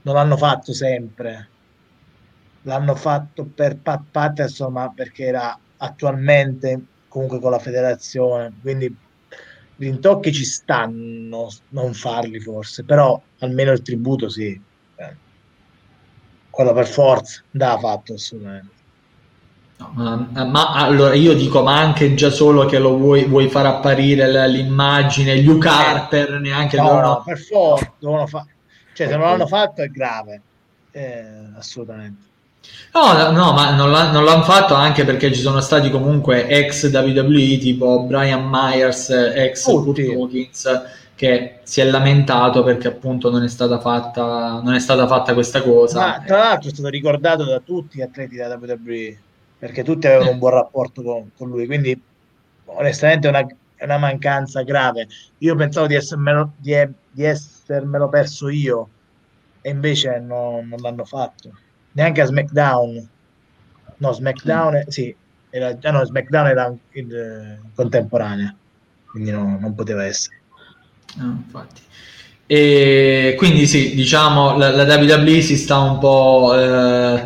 [0.00, 1.48] non l'hanno fatto sempre.
[2.66, 8.96] L'hanno fatto per Pat Patterson, ma perché era attualmente comunque con la federazione, quindi i
[9.76, 14.60] rintocchi ci stanno, non farli forse, però almeno il tributo sì.
[14.96, 15.16] Eh.
[16.50, 18.74] Quello per forza, da fatto assolutamente.
[19.78, 23.66] No, ma, ma, allora io dico, ma anche già solo che lo vuoi, vuoi far
[23.66, 27.06] apparire l'immagine, Luke Harper eh, neanche no, devono...
[27.06, 28.46] no, per forza, fa...
[28.94, 30.42] cioè se non l'hanno fatto è grave,
[30.90, 31.24] eh,
[31.56, 32.24] assolutamente.
[32.92, 36.90] No, no, ma non, l'ha, non, l'hanno fatto anche perché ci sono stati comunque ex
[36.90, 40.82] WWE tipo Brian Myers, ex Kurt Hawkins,
[41.14, 45.60] che si è lamentato perché appunto non è stata fatta, non è stata fatta questa
[45.62, 45.98] cosa.
[45.98, 49.18] Ma tra l'altro è stato ricordato da tutti gli atleti della WWE
[49.58, 52.00] perché tutti avevano un buon rapporto con, con lui, quindi
[52.66, 55.06] onestamente è una, è una, mancanza grave.
[55.38, 56.74] Io pensavo di essermelo, di,
[57.10, 58.88] di essermelo perso io
[59.60, 61.50] e invece no, non l'hanno fatto.
[61.96, 63.08] Neanche a SmackDown.
[63.98, 64.88] No, SmackDown, mm.
[64.88, 65.14] sì,
[65.48, 68.54] era, ah no, SmackDown era in contemporanea,
[69.06, 70.36] quindi no, non poteva essere.
[71.14, 71.80] No, infatti.
[72.46, 77.24] E quindi sì, diciamo la, la WWE si sta un po' eh,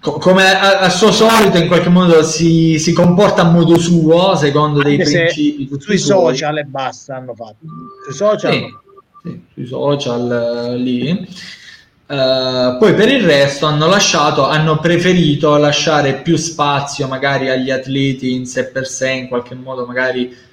[0.00, 4.80] come a, a, suo solito in qualche modo si, si, comporta a modo suo secondo
[4.80, 7.58] Anche dei principi sui social e basta hanno fatto
[8.04, 8.66] sui social, sì,
[9.22, 11.28] sì, sui social uh, lì
[12.06, 18.32] uh, poi per il resto hanno lasciato hanno preferito lasciare più spazio magari agli atleti
[18.32, 20.52] in sé per sé in qualche modo magari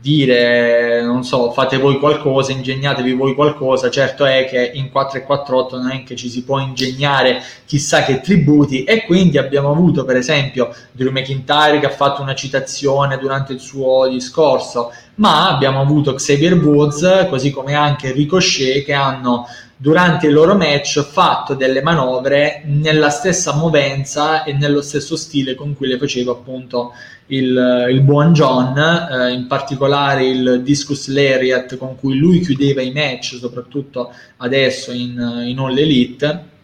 [0.00, 5.26] dire, non so, fate voi qualcosa, ingegnatevi voi qualcosa, certo è che in 4 e
[5.26, 10.04] 4.8 non è che ci si può ingegnare chissà che tributi e quindi abbiamo avuto
[10.04, 15.80] per esempio Drew McIntyre che ha fatto una citazione durante il suo discorso, ma abbiamo
[15.80, 19.46] avuto Xavier Woods, così come anche Ricochet che hanno
[19.80, 25.76] durante il loro match fatto delle manovre nella stessa movenza e nello stesso stile con
[25.76, 26.92] cui le faceva appunto
[27.26, 32.90] il, il buon John, eh, in particolare il Discus Lariat con cui lui chiudeva i
[32.90, 36.56] match, soprattutto adesso in, in All Elite.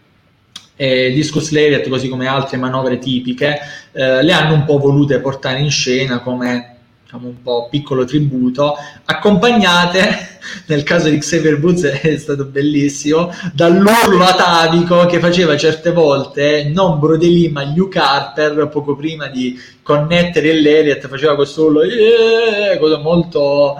[0.75, 3.59] E Discus Lariat, così come altre manovre tipiche,
[3.93, 8.75] eh, le hanno un po' volute portare in scena come diciamo, un po' piccolo tributo,
[9.05, 10.34] accompagnate,
[10.67, 16.99] nel caso di Xavier Woods è stato bellissimo, dall'urlo atavico che faceva certe volte non
[16.99, 22.77] Brodeli ma Luke Harper poco prima di connettere Lariat, faceva questo urlo, yeah!
[22.79, 23.75] cosa molto,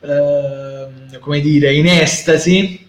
[0.00, 2.82] eh, come dire, in estasi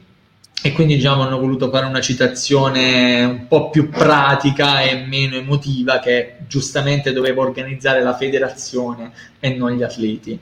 [0.65, 5.99] e quindi diciamo hanno voluto fare una citazione un po' più pratica e meno emotiva
[5.99, 10.39] che giustamente doveva organizzare la federazione e non gli atleti.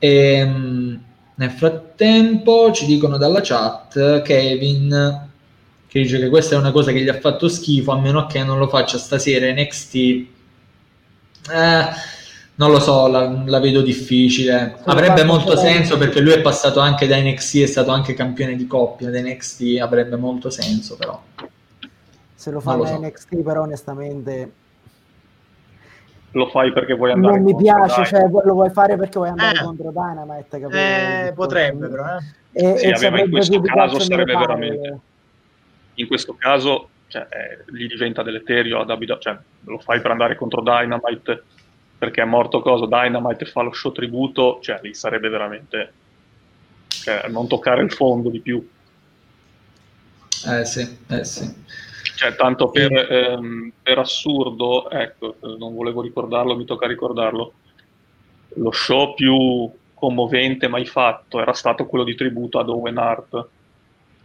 [0.00, 1.00] Ehm,
[1.36, 5.32] nel frattempo ci dicono dalla chat Kevin
[5.94, 8.42] che dice che questa è una cosa che gli ha fatto schifo a meno che
[8.42, 9.94] non lo faccia stasera NXT.
[9.94, 10.26] Eh,
[12.56, 14.76] non lo so, la, la vedo difficile.
[14.86, 18.66] Avrebbe molto senso perché lui è passato anche da NXT, è stato anche campione di
[18.66, 21.22] coppia da NXT, avrebbe molto senso però.
[22.34, 23.00] Se lo fa da so.
[23.00, 24.52] NXT però onestamente...
[26.34, 29.58] Lo fai perché vuoi andare Non mi piace, cioè, lo vuoi fare perché vuoi andare
[29.58, 29.62] eh.
[29.62, 30.76] contro Dynamite, capito?
[30.76, 32.72] Eh, potrebbe però, eh.
[32.72, 34.98] E, sì, e vabbè, in questo caso sarebbe veramente...
[35.94, 40.34] In questo caso cioè, eh, gli diventa deleterio a WWE, cioè lo fai per andare
[40.34, 41.44] contro Dynamite
[41.96, 45.92] perché è morto cosa, Dynamite fa lo show tributo, cioè lì sarebbe veramente
[46.88, 48.68] cioè, non toccare il fondo di più.
[50.46, 51.54] Eh sì, eh sì.
[52.14, 57.52] Cioè, tanto per, ehm, per assurdo, ecco, non volevo ricordarlo, mi tocca ricordarlo,
[58.54, 63.46] lo show più commovente mai fatto era stato quello di tributo ad Owen Hart.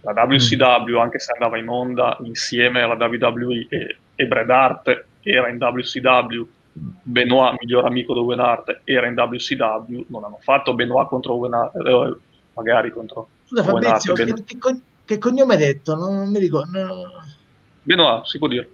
[0.02, 1.00] La WCW, mm.
[1.00, 6.48] anche se andava in onda insieme alla WWE e, e Bret Hart era in WCW,
[6.72, 11.54] Benoit, miglior amico di Owen Hart, era in WCW, non hanno fatto Benoit contro Owen
[11.54, 12.16] Hart, eh,
[12.54, 14.58] magari contro Scusa Fabrizio, che, che,
[15.06, 15.96] che, cognome hai detto?
[15.96, 16.80] Non, non mi ricordo.
[16.80, 17.04] No.
[17.84, 18.70] Benoit, si può dire.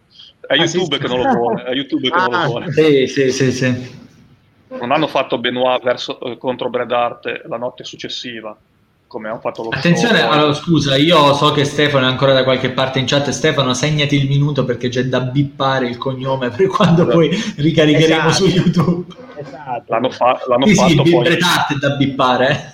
[0.48, 2.46] È ah, YouTube sì, che non lo vuole, è YouTube che ah, non lo ah,
[2.46, 2.72] vuole.
[2.72, 4.04] Sì, sì, sì, sì.
[4.68, 8.56] Non hanno fatto Benoit verso, eh, contro Bret Hart la notte successiva,
[9.08, 9.78] come hanno fatto loro.
[9.78, 13.30] Attenzione, allora, scusa, io so che Stefano è ancora da qualche parte in chat.
[13.30, 17.18] Stefano, segnati il minuto perché c'è da bippare il cognome per quando esatto.
[17.18, 18.34] poi ricaricheremo esatto.
[18.34, 19.14] su YouTube.
[19.38, 19.84] Esatto.
[19.88, 21.24] L'hanno, fa- l'hanno sì, fatto sì, poi.
[21.24, 22.72] Bret da bippare.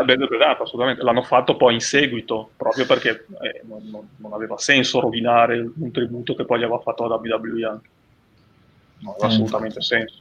[0.00, 1.02] Ah, beh, assolutamente.
[1.02, 6.34] L'hanno fatto poi in seguito, proprio perché eh, non, non, aveva senso rovinare un tributo
[6.34, 7.88] che poi gli aveva fatto la WWE anche.
[8.98, 10.14] Non aveva eh, assolutamente senso.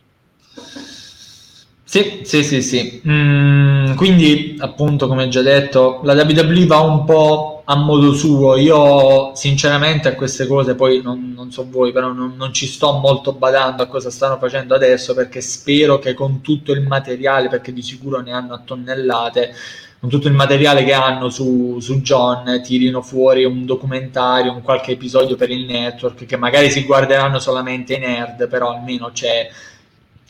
[1.84, 3.02] Sì, sì, sì, sì.
[3.08, 8.58] Mm, quindi, appunto, come già detto, la WWE va un po' a modo suo.
[8.58, 12.94] Io, sinceramente, a queste cose, poi non, non so voi, però non, non, ci sto
[12.94, 17.72] molto badando a cosa stanno facendo adesso, perché spero che con tutto il materiale, perché
[17.72, 19.54] di sicuro ne hanno a tonnellate,
[20.00, 24.94] con tutto il materiale che hanno su, su John, tirino fuori un documentario, un qualche
[24.94, 29.48] episodio per il network, che magari si guarderanno solamente i nerd, però almeno c'è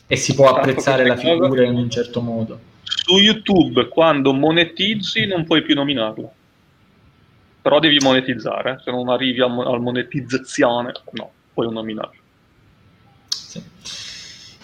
[0.06, 2.58] e si può apprezzare la figura in un certo modo.
[2.82, 6.32] Su YouTube, quando monetizzi, non puoi più nominarlo.
[7.62, 12.20] Però devi monetizzare, se non arrivi alla monetizzazione, no, puoi nominarlo.
[13.28, 13.62] Sì.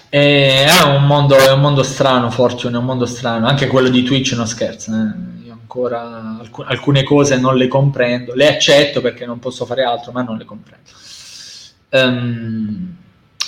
[0.09, 3.47] È un, mondo, è un mondo strano, Fortune, è un mondo strano.
[3.47, 4.93] Anche quello di Twitch non scherzo.
[4.93, 5.47] Eh.
[5.47, 8.35] Io ancora alc- alcune cose non le comprendo.
[8.35, 10.89] Le accetto perché non posso fare altro, ma non le comprendo.
[11.90, 12.97] Um,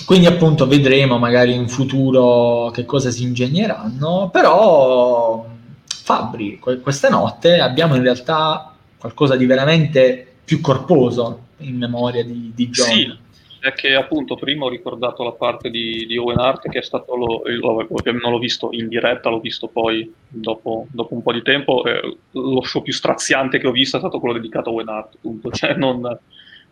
[0.05, 5.45] quindi appunto vedremo magari in futuro che cosa si ingegneranno, però
[5.85, 8.68] Fabri, questa notte abbiamo in realtà
[8.99, 12.87] qualcosa di veramente più corposo in memoria di, di John.
[12.87, 13.17] Sì,
[13.59, 17.15] è che appunto prima ho ricordato la parte di, di Owen Hart che è stato,
[17.15, 21.41] lo, lo, non l'ho visto in diretta, l'ho visto poi dopo, dopo un po' di
[21.41, 24.87] tempo, eh, lo show più straziante che ho visto è stato quello dedicato a Owen
[24.87, 26.19] Hart, appunto, cioè non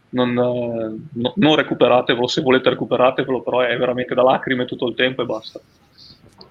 [0.10, 5.22] non, no, non, recuperatevelo, se volete recuperatevelo, però è veramente da lacrime tutto il tempo
[5.22, 5.60] e basta.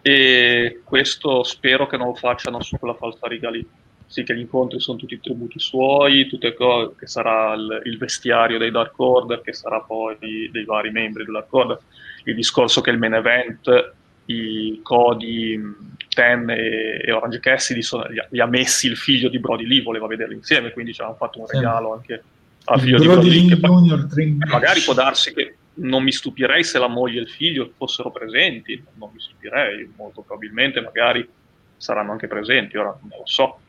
[0.02, 3.66] E questo spero che non lo facciano su quella falsa riga lì.
[4.06, 8.56] Sì, che gli incontri sono tutti tributi suoi, tutte cose, che sarà il, il, vestiario
[8.56, 11.78] dei Dark Order, che sarà poi dei vari membri del Dark Order,
[12.24, 13.94] il discorso che il main event,
[14.26, 15.60] i Cody,
[16.08, 19.66] Ten e, e Orange Cassidy sono, gli, ha, gli, ha messi il figlio di Brody
[19.66, 22.22] Lee, voleva vederli insieme, quindi ci hanno fatto un regalo anche
[22.64, 24.06] a figlio di Brody che Junior,
[24.46, 28.82] magari può darsi che non mi stupirei se la moglie e il figlio fossero presenti,
[28.94, 31.28] non mi stupirei, molto probabilmente magari
[31.76, 33.60] saranno anche presenti, ora non lo so.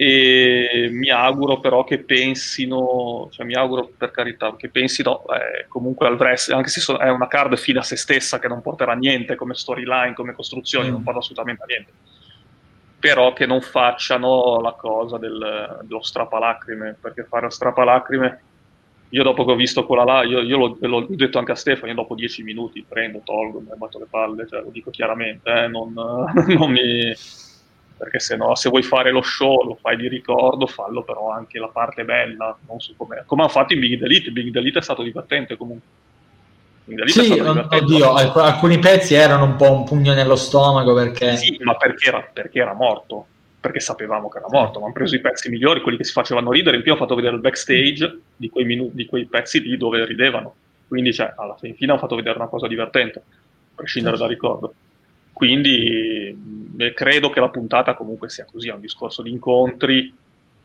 [0.00, 6.06] E mi auguro però che pensino, cioè mi auguro per carità, che pensino eh, comunque
[6.06, 8.94] al wrestling, anche se è una card fine a se stessa che non porterà a
[8.94, 10.92] niente come storyline, come costruzione, mm.
[10.92, 11.92] non porta assolutamente a niente
[12.98, 18.40] però che non facciano la cosa del, dello strapalacrime, perché fare lo strapalacrime,
[19.10, 21.88] io dopo che ho visto quella là, io, io l'ho, l'ho, detto anche a Stefano,
[21.88, 25.68] io dopo dieci minuti prendo, tolgo, mi batto le palle, cioè, lo dico chiaramente, eh,
[25.68, 27.14] non, non mi...
[27.98, 31.58] perché se no, se vuoi fare lo show, lo fai di ricordo, fallo però anche
[31.58, 32.94] la parte bella, non so.
[32.96, 36.06] Come hanno fatto in Big Delete, Big Delete è stato divertente comunque.
[37.04, 41.36] Sì, oddio, alcuni pezzi erano un po' un pugno nello stomaco perché...
[41.36, 43.26] Sì, ma perché era, perché era morto,
[43.60, 46.50] perché sapevamo che era morto, ma hanno preso i pezzi migliori, quelli che si facevano
[46.50, 49.76] ridere, in più ho fatto vedere il backstage di quei, minu- di quei pezzi lì
[49.76, 50.54] dove ridevano,
[50.86, 53.22] quindi cioè, alla fine hanno fatto vedere una cosa divertente, a
[53.74, 54.72] prescindere dal ricordo.
[55.34, 56.36] Quindi
[56.94, 60.14] credo che la puntata comunque sia così, è un discorso di incontri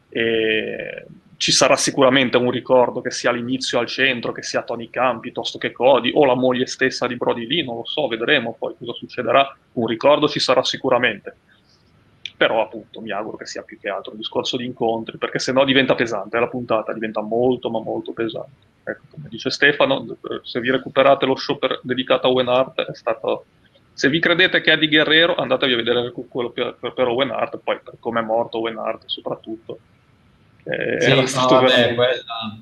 [0.10, 1.06] e
[1.38, 5.58] ci sarà sicuramente un ricordo che sia all'inizio al centro, che sia Tony Khan piuttosto
[5.58, 8.94] che Cody o la moglie stessa di Brody lì, non lo so, vedremo poi cosa
[8.94, 9.54] succederà.
[9.74, 11.36] Un ricordo ci sarà sicuramente.
[12.38, 15.66] Però appunto mi auguro che sia più che altro un discorso di incontri, perché sennò
[15.66, 18.72] diventa pesante, la puntata diventa molto ma molto pesante.
[18.86, 22.96] Ecco, come dice Stefano, se vi recuperate lo show per, dedicato a Owen Hart è
[22.96, 23.46] stato
[23.94, 27.30] se vi credete che è di Guerrero, andatevi a vedere quello per, per, per Owen
[27.30, 29.78] Hart, poi per come è morto Owen Hart soprattutto.
[30.64, 32.58] Eh, sì, era stato, no, vabbè, quella...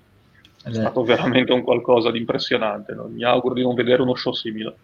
[0.63, 2.93] è stato veramente un qualcosa di impressionante.
[2.93, 3.05] No?
[3.05, 4.75] Mi auguro di non vedere uno show simile.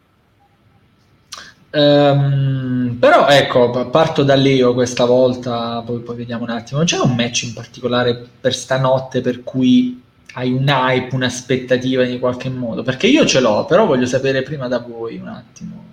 [1.70, 6.84] Um, però ecco, parto da Leo questa volta, poi, poi vediamo un attimo.
[6.84, 10.02] C'è un match in particolare per stanotte per cui
[10.36, 12.84] hai un hype, un'aspettativa in qualche modo?
[12.84, 15.87] Perché io ce l'ho, però voglio sapere prima da voi un attimo.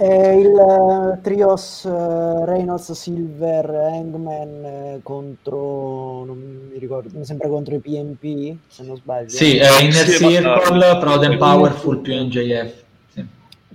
[0.00, 6.38] È il uh, Trios uh, Reynolds Silver Hangman uh, contro non
[6.72, 9.28] mi ricordo, mi sembra contro i PMP, se non sbaglio.
[9.28, 12.82] Sì, è Inner Circle, Proud Powerful più NJF.
[13.12, 13.26] Sì.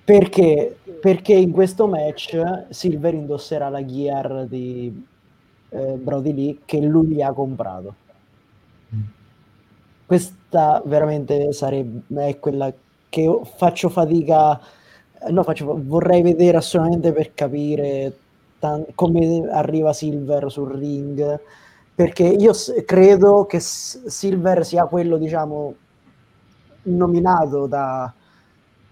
[0.03, 0.75] Perché?
[0.99, 5.05] Perché in questo match Silver indosserà la gear di
[5.69, 7.93] Brody Lee che lui gli ha comprato.
[8.95, 9.01] Mm.
[10.07, 12.73] Questa veramente sarebbe è quella
[13.09, 14.59] che faccio fatica
[15.31, 18.19] no, faccio, vorrei vedere assolutamente per capire
[18.59, 21.39] tan- come arriva Silver sul ring,
[21.93, 25.75] perché io s- credo che S- Silver sia quello, diciamo,
[26.83, 28.13] nominato da,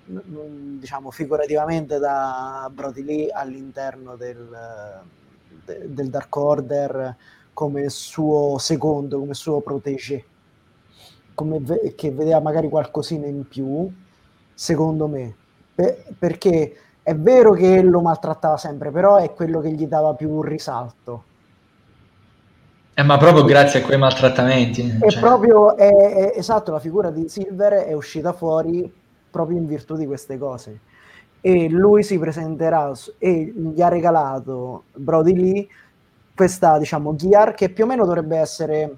[0.05, 4.47] diciamo, figurativamente da Brody Lee all'interno del,
[5.65, 7.15] de- del Dark Order
[7.53, 10.25] come suo secondo, come suo protégé,
[11.33, 13.91] come ve- che vedeva magari qualcosina in più,
[14.53, 15.37] secondo me
[15.73, 20.41] per, perché è vero che lo maltrattava sempre, però è quello che gli dava più
[20.41, 21.23] risalto.
[22.95, 24.97] Eh, ma proprio grazie a quei maltrattamenti.
[25.01, 25.19] È cioè.
[25.19, 28.91] proprio, è, è, esatto, la figura di Silver è uscita fuori
[29.31, 30.79] proprio in virtù di queste cose.
[31.41, 35.67] E lui si presenterà e gli ha regalato Brody Lee
[36.35, 38.97] questa, diciamo, gear che più o meno dovrebbe essere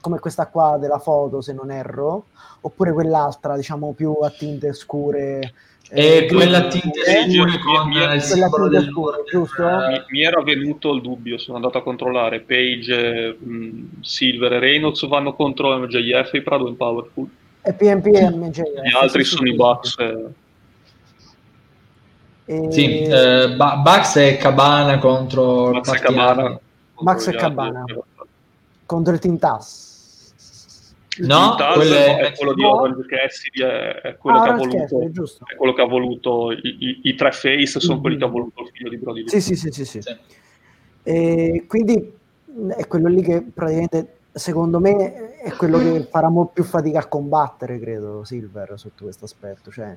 [0.00, 2.26] come questa qua della foto, se non erro,
[2.60, 5.52] oppure quell'altra, diciamo, più a tinte scure
[5.94, 9.62] e quella tinte scure con mi, il simbolo del scuro, giusto?
[9.62, 12.40] Mi, mi, era venuto il dubbio, sono andato a controllare.
[12.40, 17.28] Page, mh, mm, Silver e Reynolds vanno contro MJF e Prado in Powerful.
[17.60, 18.62] E PMP e MJF.
[18.62, 19.96] Gli altri sì, sono sì, i Bucks.
[22.46, 22.66] E...
[22.70, 26.60] Sì, eh, Bucks e Cabana contro Bucks e Cabana.
[27.00, 27.84] Bucks e Cabana.
[28.86, 29.91] Contro il Team Tass.
[31.18, 35.00] No, quello è, è, quello di Orange Cassidy, è, è, quello ah, che ha voluto,
[35.46, 38.02] è quello che ha voluto i, i, i tre face sono mm-hmm.
[38.02, 39.28] quelli che ha voluto il figlio di Brody.
[39.28, 40.00] Sì, sì, sì, sì, sì.
[40.00, 40.16] sì.
[41.02, 42.12] E quindi
[42.76, 47.78] è quello lì che praticamente secondo me è quello che farà più fatica a combattere,
[47.78, 49.70] credo, Silver sotto questo aspetto.
[49.70, 49.96] Cioè,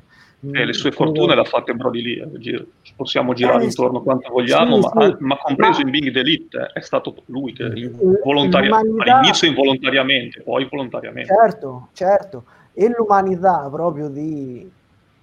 [0.52, 4.30] eh, le sue fortune le ha fatte Brody lì, eh, possiamo girare eh, intorno quanto
[4.30, 5.16] vogliamo, sì, ma, sì.
[5.20, 5.86] ma, compreso ma...
[5.86, 7.90] in Big Elite è stato lui che
[8.24, 11.34] volontariamente, all'inizio involontariamente, poi volontariamente.
[11.34, 12.44] Certo, certo.
[12.74, 14.70] E l'umanità proprio di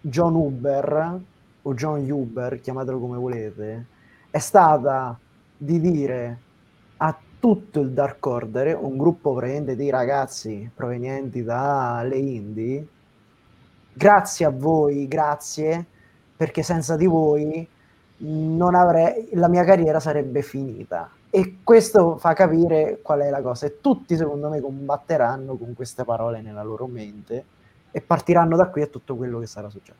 [0.01, 1.21] John Uber,
[1.63, 3.85] o John Uber, chiamatelo come volete,
[4.31, 5.19] è stata
[5.57, 6.39] di dire
[6.97, 12.87] a tutto il Dark Order, un gruppo praticamente di ragazzi provenienti dalle indie,
[13.93, 15.85] grazie a voi, grazie,
[16.37, 17.67] perché senza di voi
[18.75, 21.11] avrei, la mia carriera sarebbe finita.
[21.31, 23.67] E questo fa capire qual è la cosa.
[23.67, 27.45] E tutti, secondo me, combatteranno con queste parole nella loro mente
[27.91, 29.99] e partiranno da qui a tutto quello che sarà successo.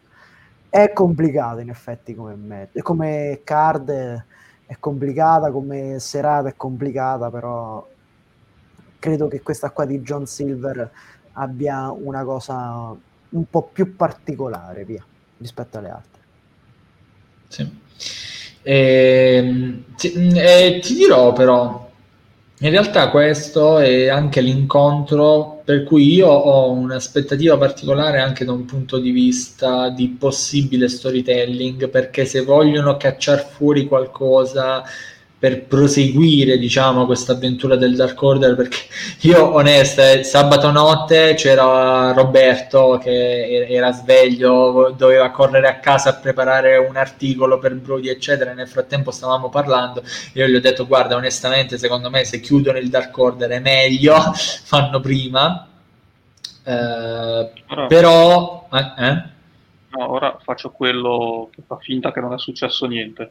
[0.69, 4.27] È complicato, in effetti, come, me- come card
[4.67, 7.87] è complicata, come serata è complicata, però
[8.99, 10.91] credo che questa qua di John Silver
[11.33, 12.95] abbia una cosa
[13.31, 15.05] un po' più particolare via,
[15.39, 16.21] rispetto alle altre.
[17.49, 17.81] Sì.
[18.63, 21.91] E, ti, e ti dirò però,
[22.63, 28.65] in realtà questo è anche l'incontro per cui io ho un'aspettativa particolare anche da un
[28.65, 34.85] punto di vista di possibile storytelling, perché se vogliono cacciare fuori qualcosa
[35.43, 38.79] per proseguire, diciamo, questa avventura del Dark Order, perché
[39.27, 46.15] io, onesta, eh, sabato notte c'era Roberto che era sveglio, doveva correre a casa a
[46.15, 50.05] preparare un articolo per Brody, eccetera, nel frattempo stavamo parlando,
[50.35, 54.15] io gli ho detto, guarda, onestamente, secondo me se chiudono il Dark Order è meglio,
[54.63, 55.67] fanno prima,
[56.63, 57.51] eh,
[57.89, 58.69] però...
[58.73, 59.05] Eh?
[59.05, 59.23] eh?
[59.89, 63.31] No, ora faccio quello che fa finta che non è successo niente.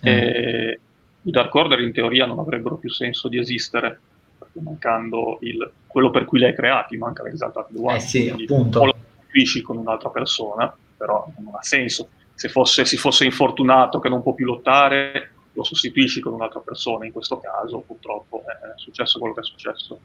[0.00, 0.06] Mm.
[0.06, 0.80] E
[1.22, 4.00] i Dark Order in teoria non avrebbero più senso di esistere,
[4.38, 7.96] perché mancando il, quello per cui li hai creati, manca l'Exalted One.
[7.96, 8.80] Eh sì, appunto.
[8.80, 12.08] O lo sostituisci con un'altra persona, però non ha senso.
[12.34, 17.04] Se fosse, si fosse infortunato che non può più lottare, lo sostituisci con un'altra persona,
[17.04, 19.98] in questo caso purtroppo è successo quello che è successo.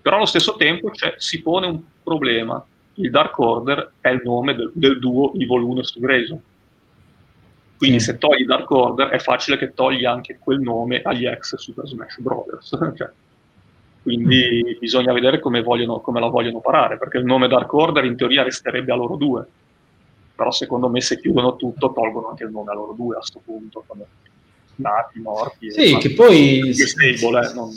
[0.00, 2.64] Però allo stesso tempo cioè, si pone un problema.
[2.94, 6.42] Il Dark Order è il nome del, del duo Evil 1 e Grayson
[7.76, 11.86] quindi se togli Dark Order è facile che togli anche quel nome agli ex Super
[11.86, 12.68] Smash Brothers.
[12.96, 13.10] cioè,
[14.02, 14.78] quindi mm.
[14.78, 18.42] bisogna vedere come, vogliono, come, la vogliono parare, perché il nome Dark Order in teoria
[18.42, 19.46] resterebbe a loro due.
[20.34, 23.40] Però secondo me se chiudono tutto tolgono anche il nome a loro due a questo
[23.44, 23.84] punto,
[24.76, 25.70] nati, morti.
[25.70, 26.74] Sì, che poi...
[26.74, 27.70] Stable, eh, non,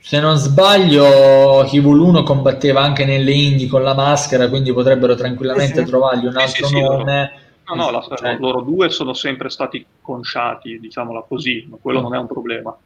[0.00, 5.78] se non sbaglio, Evil 1 combatteva anche nelle indie con la maschera, quindi potrebbero tranquillamente
[5.78, 5.86] sì, sì.
[5.86, 7.32] trovargli un altro sì, nome
[7.64, 12.02] No, no, la, cioè, loro due sono sempre stati conciati, diciamola così, ma quello mm.
[12.02, 12.76] non è un problema.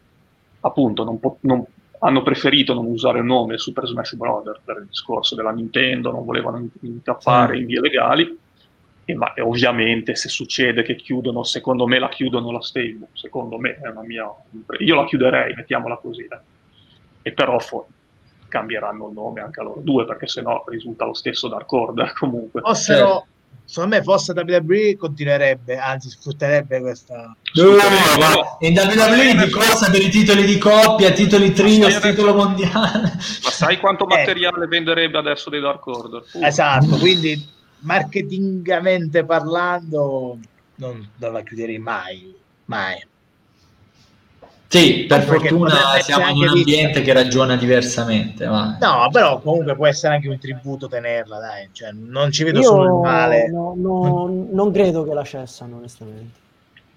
[0.61, 1.65] Appunto, non po- non,
[2.01, 4.61] hanno preferito non usare il nome Super Smash Bros.
[4.65, 7.61] per il discorso della Nintendo, non volevano incappare mm.
[7.61, 8.39] in vie legali,
[9.05, 13.59] e, ma e ovviamente se succede che chiudono, secondo me la chiudono la stable, secondo
[13.59, 14.31] me è una mia...
[14.81, 16.23] Io la chiuderei, mettiamola così.
[16.23, 16.39] Eh.
[17.23, 17.87] E però for-
[18.49, 22.61] cambieranno il nome anche a loro due, perché sennò risulta lo stesso Dark Order comunque.
[22.61, 23.09] Fossero...
[23.09, 23.25] Cioè,
[23.67, 27.37] secondo me fosse WWE continuerebbe, anzi sfrutterebbe questa...
[27.55, 33.03] No, in WWE di corsa per i titoli di coppia, titoli trio, titolo mondiale.
[33.03, 34.17] Ma sai quanto eh.
[34.17, 36.23] materiale venderebbe adesso dei Dark Order?
[36.33, 36.45] Uh.
[36.45, 37.45] Esatto, quindi
[37.81, 40.39] marketingamente parlando
[40.77, 42.35] non, non la chiuderei mai,
[42.67, 43.05] mai.
[44.69, 48.47] Sì, per Perché fortuna siamo in un ambiente che ragiona diversamente.
[48.47, 48.77] Ma...
[48.81, 51.69] No, però comunque può essere anche un tributo tenerla, dai.
[51.73, 53.49] Cioè, non ci vedo Io solo il male.
[53.49, 56.45] No, no, non credo che la cessano, onestamente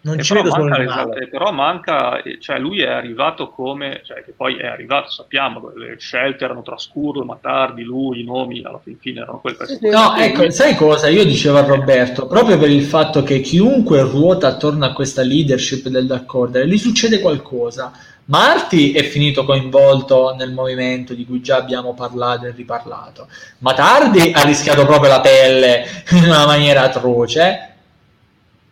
[0.01, 1.27] non e ci vedo solo il male.
[1.27, 6.45] Però manca, cioè lui è arrivato come, cioè che poi è arrivato, sappiamo, le scelte
[6.45, 9.57] erano trascurso, ma tardi, lui, i nomi alla fine erano quelli.
[9.91, 11.09] No, ecco, sai cosa?
[11.09, 15.87] Io dicevo a Roberto, proprio per il fatto che chiunque ruota attorno a questa leadership
[15.89, 17.91] del Dark Order, gli succede qualcosa.
[18.25, 23.27] Marti è finito coinvolto nel movimento di cui già abbiamo parlato e riparlato,
[23.59, 27.68] ma Tardi ha rischiato proprio la pelle in una maniera atroce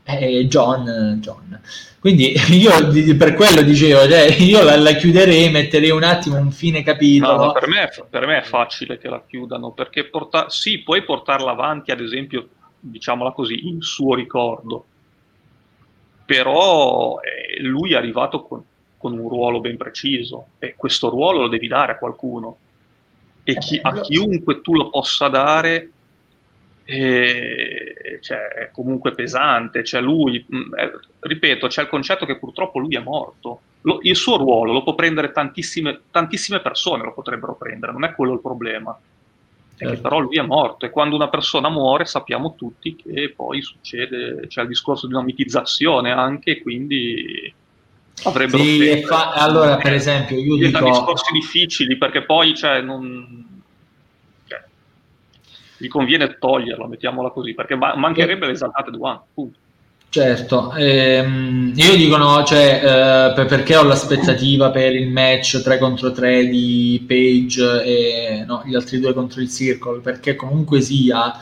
[0.07, 1.59] eh, John, John.
[1.99, 2.71] Quindi io
[3.17, 7.45] per quello dicevo, cioè, io la, la, chiuderei, metterei un attimo un fine capitolo.
[7.45, 11.51] No, per, me, per, me, è facile che la chiudano, perché porta- sì, puoi portarla
[11.51, 12.47] avanti, ad esempio,
[12.79, 14.85] diciamola così, in suo ricordo,
[16.25, 18.63] però eh, lui è arrivato con,
[18.97, 22.57] con, un ruolo ben preciso e questo ruolo lo devi dare a qualcuno.
[23.43, 25.91] E chi, a chiunque tu lo possa dare
[26.89, 32.95] e, cioè, è comunque pesante, cioè lui, eh, ripeto, c'è il concetto che purtroppo lui
[32.95, 33.59] è morto.
[33.81, 38.13] Lo, il suo ruolo lo può prendere tantissime, tantissime persone, lo potrebbero prendere, non è
[38.15, 38.97] quello il problema.
[38.97, 40.01] È che certo.
[40.01, 44.61] però lui è morto e quando una persona muore sappiamo tutti che poi succede, c'è
[44.61, 47.53] il discorso di una mitizzazione anche, quindi
[48.23, 48.63] avrebbero...
[48.63, 50.85] Sì, fa- allora per esempio io dico...
[50.85, 53.46] discorsi difficili perché poi cioè, non
[55.77, 58.49] gli conviene toglierlo, mettiamola così, perché mancherebbe eh.
[58.49, 59.59] l'esaltate One, punto.
[60.09, 66.11] Certo, ehm, io dico no, cioè, eh, perché ho l'aspettativa per il match 3 contro
[66.13, 71.33] 3 di Page e no, gli altri due contro il Circle, perché comunque sia,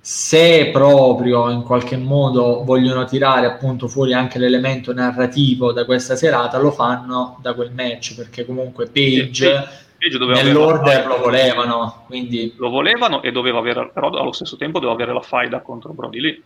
[0.00, 6.58] se proprio in qualche modo vogliono tirare appunto fuori anche l'elemento narrativo da questa serata,
[6.58, 9.86] lo fanno da quel match, perché comunque Page...
[9.98, 12.54] Nell'order lo volevano quindi...
[12.56, 16.20] lo volevano e doveva avere però allo stesso tempo doveva avere la faida contro Brody
[16.20, 16.42] Lee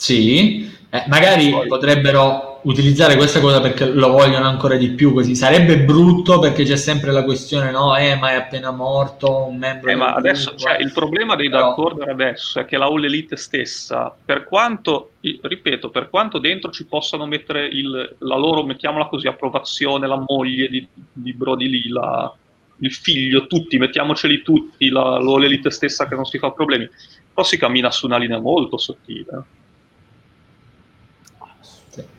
[0.00, 1.66] sì, eh, magari Poi.
[1.66, 5.34] potrebbero utilizzare questa cosa perché lo vogliono ancora di più così.
[5.34, 7.96] Sarebbe brutto perché c'è sempre la questione, no?
[7.96, 9.90] Eh, ma è appena morto un membro.
[9.90, 13.36] Eh, ma adesso, cioè, il problema dei Dark Order adesso è che la All Elite
[13.36, 19.26] stessa, per quanto, ripeto, per quanto dentro ci possano mettere il, la loro, mettiamola così,
[19.26, 22.34] approvazione, la moglie di, di Brody Lee, la,
[22.78, 26.88] il figlio, tutti, mettiamoceli tutti, la, l'All Elite stessa che non si fa problemi,
[27.32, 29.58] però si cammina su una linea molto sottile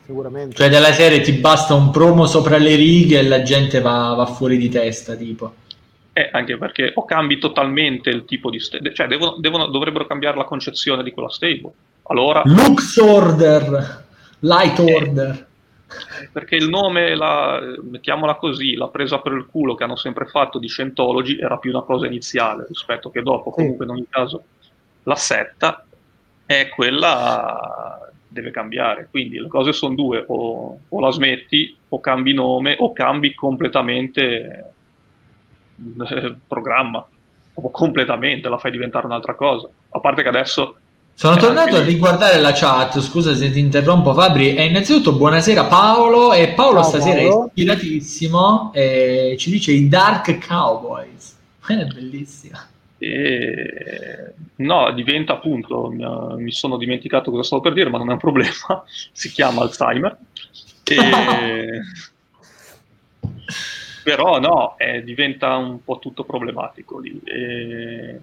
[0.04, 0.56] sicuramente.
[0.56, 4.26] Cioè della serie ti basta un promo sopra le righe e la gente va, va
[4.26, 5.54] fuori di testa, tipo.
[6.12, 10.36] Eh, anche perché o cambi totalmente il tipo di stable, cioè devono, devono, dovrebbero cambiare
[10.36, 11.72] la concezione di quella stable.
[12.04, 12.42] Allora...
[12.44, 14.04] Lux Order,
[14.40, 15.46] Light eh, Order.
[16.20, 20.26] Eh, perché il nome, la, mettiamola così, la presa per il culo che hanno sempre
[20.26, 23.50] fatto di Scientology era più una cosa iniziale rispetto che dopo.
[23.50, 24.42] Comunque, in ogni caso,
[25.04, 25.86] la setta
[26.44, 29.08] è quella deve cambiare.
[29.10, 34.72] Quindi le cose sono due, o, o la smetti, o cambi nome, o cambi completamente
[36.10, 37.06] eh, programma,
[37.54, 39.68] o completamente la fai diventare un'altra cosa.
[39.90, 40.76] A parte che adesso...
[41.14, 46.32] Sono tornato a riguardare la chat, scusa se ti interrompo Fabri, e innanzitutto buonasera Paolo,
[46.32, 47.44] e Paolo Ciao, stasera Paolo.
[47.44, 51.36] è ispiratissimo e ci dice i Dark Cowboys.
[51.68, 52.58] È bellissimo.
[53.02, 58.18] E, no, diventa appunto, mi, sono dimenticato cosa stavo per dire, ma non è un
[58.18, 60.16] problema, si chiama Alzheimer.
[60.84, 61.80] E,
[64.04, 67.20] però no, eh, diventa un po' tutto problematico lì.
[67.24, 68.20] E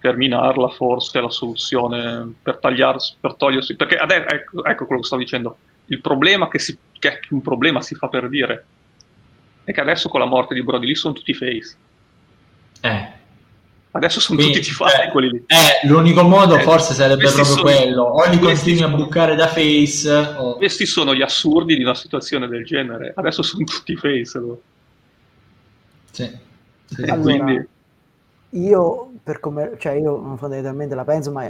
[0.00, 5.06] terminarla forse è la soluzione per, tagliarsi, per togliersi, perché adesso, ecco, ecco, quello che
[5.06, 5.56] stavo dicendo,
[5.86, 8.64] il problema che, si, che un problema si fa per dire
[9.62, 11.76] è che adesso con la morte di Brody lì sono tutti face.
[12.80, 13.18] Eh
[13.92, 15.44] Adesso sono Quindi, tutti tifati eh, quelli lì.
[15.48, 18.02] Eh, l'unico modo Eh, forse sarebbe proprio sono- quello.
[18.04, 20.54] O li continui a bucare da face o...
[20.56, 23.12] Questi sono gli assurdi di una situazione del genere.
[23.16, 24.38] Adesso sono tutti face.
[24.38, 24.60] loro.
[26.12, 26.30] Sì.
[26.86, 27.68] Sì, Allora, quindi
[28.50, 31.48] Io, per come, cioè io fondamentalmente la penso, ma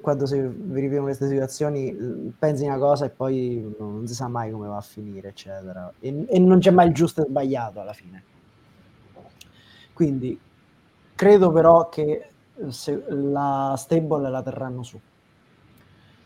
[0.00, 4.68] quando si verificano queste situazioni pensi una cosa e poi non si sa mai come
[4.68, 5.92] va a finire, eccetera.
[6.00, 8.22] E, e non c'è mai il giusto e sbagliato alla fine.
[9.92, 10.38] Quindi
[11.16, 12.30] credo però che
[12.68, 15.00] se la stable la terranno su.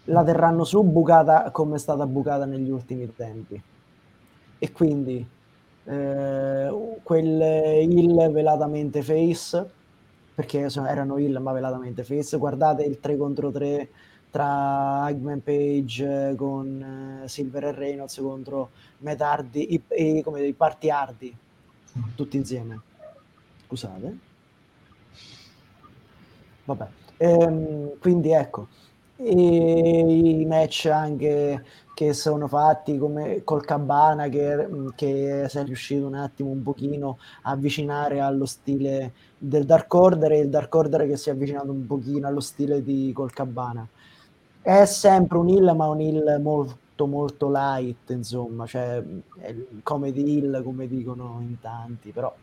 [0.05, 3.63] La terranno su bucata come è stata bucata negli ultimi tempi.
[4.63, 5.27] E quindi
[5.85, 9.71] eh, quel heal velatamente face
[10.35, 13.89] perché erano heal ma velatamente face guardate il 3 contro 3
[14.31, 19.83] tra Eggman Page eh, con eh, Silver e Reynolds contro Matt Hardy i,
[20.19, 21.35] i- come i party Hardy
[22.15, 22.81] tutti insieme
[23.67, 24.30] scusate
[26.75, 26.87] vabbè.
[27.19, 28.69] Ehm, quindi ecco.
[29.17, 31.63] E i match anche
[31.95, 37.19] che sono fatti come col Cabana che, che si è riuscito un attimo un pochino
[37.43, 41.71] a avvicinare allo stile del Dark Order e il Dark Order che si è avvicinato
[41.71, 43.87] un pochino allo stile di col Cabana.
[44.63, 48.65] È sempre un heal ma un heal molto molto light insomma.
[48.67, 49.03] Cioè
[49.41, 52.35] è comedy heal come dicono in tanti però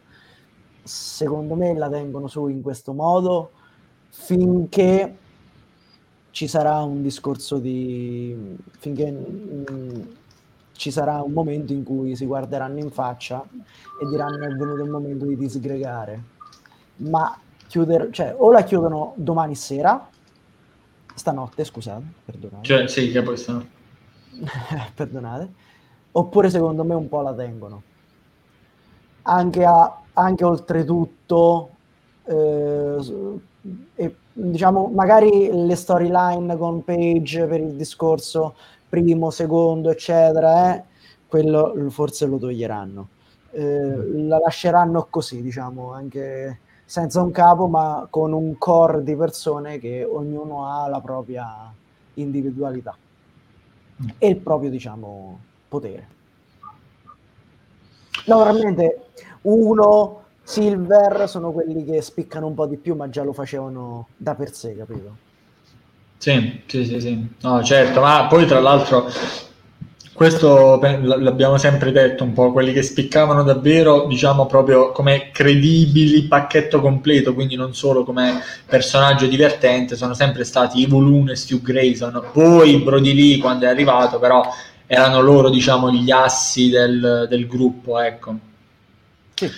[0.83, 3.51] secondo me la tengono su in questo modo
[4.19, 5.15] finché
[6.31, 10.01] ci sarà un discorso di finché mm,
[10.73, 14.89] ci sarà un momento in cui si guarderanno in faccia e diranno è venuto il
[14.89, 16.21] momento di disgregare.
[16.97, 20.09] Ma chiudere cioè o la chiudono domani sera
[21.13, 22.63] stanotte scusate perdonate.
[22.63, 23.65] Cioè, sì, che poi sono...
[24.93, 25.53] perdonate,
[26.11, 27.81] oppure secondo me un po' la tengono.
[29.23, 31.69] Anche, a, anche oltretutto,
[32.25, 32.97] eh,
[33.95, 38.55] e, diciamo, magari le storyline con Page per il discorso
[38.87, 40.83] primo, secondo, eccetera, eh,
[41.27, 43.07] quello forse lo toglieranno.
[43.51, 49.77] Eh, la lasceranno così, diciamo, anche senza un capo, ma con un core di persone
[49.77, 51.73] che ognuno ha la propria
[52.13, 52.95] individualità
[54.17, 56.07] e il proprio diciamo potere.
[58.25, 59.07] Naturalmente
[59.41, 64.33] uno silver sono quelli che spiccano un po' di più ma già lo facevano da
[64.33, 65.17] per sé capito
[66.17, 67.27] Sì, sì, sì, sì.
[67.41, 69.09] No, certo, ma poi tra l'altro
[70.13, 76.81] questo l'abbiamo sempre detto un po', quelli che spiccavano davvero, diciamo proprio come credibili pacchetto
[76.81, 82.29] completo, quindi non solo come personaggio divertente, sono sempre stati Evil 1 e Stu Grayson.
[82.33, 84.41] Poi Brody Lee quando è arrivato, però
[84.87, 88.35] erano loro, diciamo, gli assi del, del gruppo, ecco.
[89.35, 89.51] sì.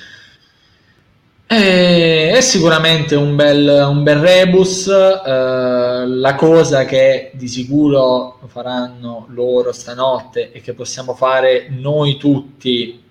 [1.51, 4.87] È sicuramente un bel, un bel rebus.
[4.87, 13.01] eh, la cosa che di sicuro faranno loro stanotte e che possiamo fare noi tutti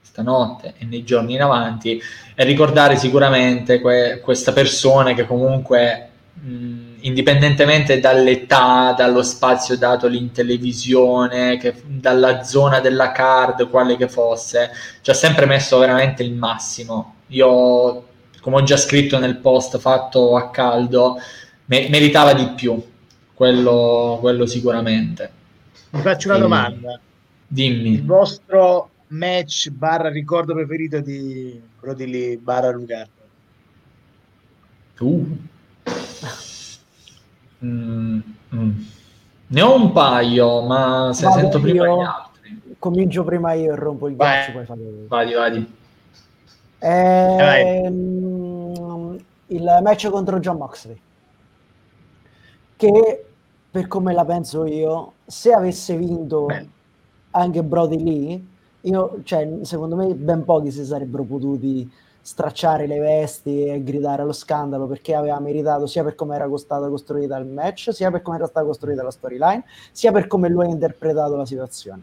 [0.00, 2.00] stanotte e nei giorni in avanti
[2.36, 10.30] è ricordare sicuramente que- questa persona che comunque mh, indipendentemente dall'età, dallo spazio datogli in
[10.32, 14.70] televisione, che- dalla zona della card, quale che fosse,
[15.02, 17.14] ci ha sempre messo veramente il massimo.
[17.28, 18.06] Io,
[18.40, 21.16] come ho già scritto nel post fatto a caldo,
[21.66, 22.82] me- meritava di più,
[23.34, 25.30] quello, quello sicuramente.
[25.90, 26.92] Vi faccio una domanda.
[26.92, 27.00] Il
[27.46, 28.00] Dimmi.
[28.00, 33.10] vostro match barra ricordo preferito di Brody Lee barra Lucardo?
[35.00, 35.26] Uh.
[37.64, 38.20] Mm,
[38.54, 38.70] mm.
[39.48, 41.96] Ne ho un paio, ma se Vado sento prima io.
[41.96, 42.76] gli altri.
[42.78, 44.28] comincio prima io e rompo il Vai.
[44.28, 45.06] ghiaccio poi fate voi.
[46.80, 48.68] Ehm,
[49.46, 51.00] il match contro John Moxley.
[52.76, 53.24] Che
[53.70, 56.66] per come la penso io se avesse vinto Beh.
[57.32, 58.42] anche Brody Lee
[58.82, 61.90] io, cioè, secondo me ben pochi si sarebbero potuti
[62.20, 66.88] stracciare le vesti e gridare allo scandalo perché aveva meritato sia per come era stata
[66.88, 70.66] costruita il match sia per come era stata costruita la storyline sia per come lui
[70.66, 72.02] ha interpretato la situazione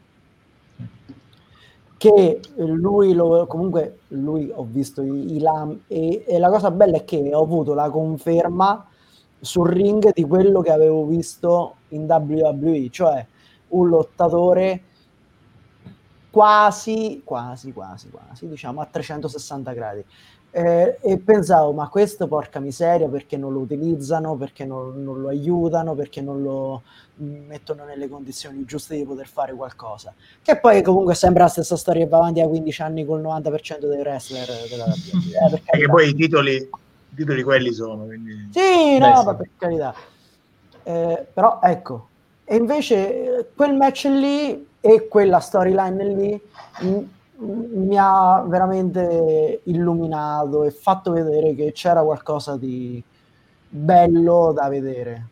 [1.97, 6.97] che lui lo, comunque lui ho visto i, i lam e, e la cosa bella
[6.97, 8.85] è che ho avuto la conferma
[9.39, 13.25] sul ring di quello che avevo visto in WWE cioè
[13.69, 14.83] un lottatore
[16.29, 20.03] quasi quasi quasi quasi diciamo a 360 gradi
[20.57, 25.27] Eh, e pensavo ma questo porca miseria perché non lo utilizzano perché non, non lo
[25.27, 26.83] aiutano perché non lo
[27.15, 31.75] mh, mettono nelle condizioni giuste di poter fare qualcosa che poi comunque sembra la stessa
[31.75, 35.59] storia che va avanti a 15 anni col 90% dei wrestler della WWE eh, per
[35.59, 35.91] Perché carità.
[35.91, 36.69] poi i titoli
[37.15, 38.05] titoli quelli sono.
[38.05, 38.49] Quindi...
[38.51, 39.35] Sì, no, sì.
[39.35, 39.95] per carità.
[40.83, 42.07] Eh, però ecco,
[42.43, 46.41] e invece quel match lì e quella storyline lì
[47.37, 53.03] mi ha veramente illuminato e fatto vedere che c'era qualcosa di
[53.67, 55.27] bello da vedere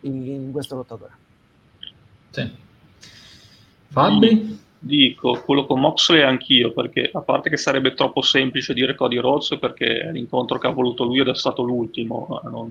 [0.00, 1.12] in, in questo lottatore.
[2.30, 2.50] Sì.
[3.88, 4.66] Fabi?
[4.80, 9.58] Dico quello con Moxley anch'io, perché a parte che sarebbe troppo semplice dire Cody Rhodes
[9.58, 12.70] perché l'incontro che ha voluto lui ed è stato l'ultimo, non...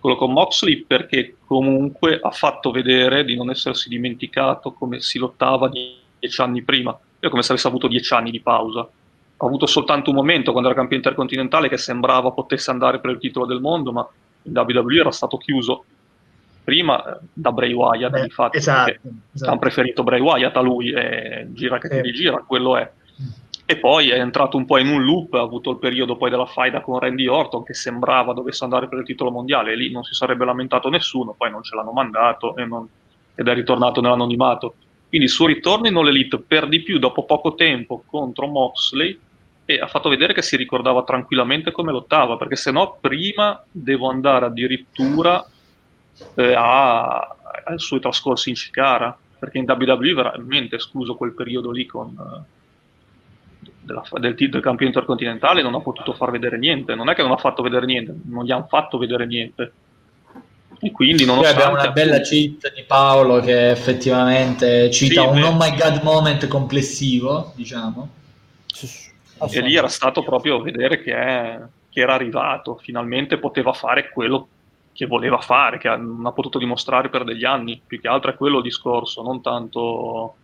[0.00, 5.68] quello con Moxley perché comunque ha fatto vedere di non essersi dimenticato come si lottava
[5.68, 6.96] dieci anni prima,
[7.26, 8.80] è come se avesse avuto dieci anni di pausa.
[8.80, 13.18] Ha avuto soltanto un momento quando era campione intercontinentale che sembrava potesse andare per il
[13.18, 14.06] titolo del mondo, ma
[14.42, 15.84] in WWE era stato chiuso
[16.66, 18.90] prima eh, da Bray Wyatt, Beh, infatti, esatto,
[19.32, 19.50] esatto.
[19.50, 22.90] hanno preferito Bray Wyatt a lui, e gira che ti rigira, quello è.
[23.64, 26.46] E poi è entrato un po' in un loop, ha avuto il periodo poi della
[26.46, 30.02] faida con Randy Orton che sembrava dovesse andare per il titolo mondiale e lì non
[30.02, 32.88] si sarebbe lamentato nessuno, poi non ce l'hanno mandato non,
[33.34, 34.74] ed è ritornato nell'anonimato.
[35.08, 39.18] Quindi il suo ritorno in All Elite per di più dopo poco tempo contro Moxley
[39.64, 44.08] e ha fatto vedere che si ricordava tranquillamente come lottava, perché se no prima devo
[44.08, 45.44] andare addirittura
[46.34, 51.84] eh, a, ai suoi trascorsi in Cicara, perché in WWE veramente escluso quel periodo lì
[51.84, 52.54] con, eh,
[53.82, 57.32] della, del, del campione intercontinentale non ha potuto far vedere niente, non è che non
[57.32, 59.72] ha fatto vedere niente, non gli hanno fatto vedere niente.
[60.78, 61.62] E quindi nonostante...
[61.62, 66.46] abbiamo una bella cheat di Paolo che effettivamente cita sì, un oh my god moment
[66.48, 68.08] complessivo, diciamo.
[69.38, 74.48] E lì era stato proprio vedere che, è, che era arrivato, finalmente poteva fare quello
[74.92, 78.34] che voleva fare, che non ha potuto dimostrare per degli anni, più che altro è
[78.34, 80.36] quello il discorso, non tanto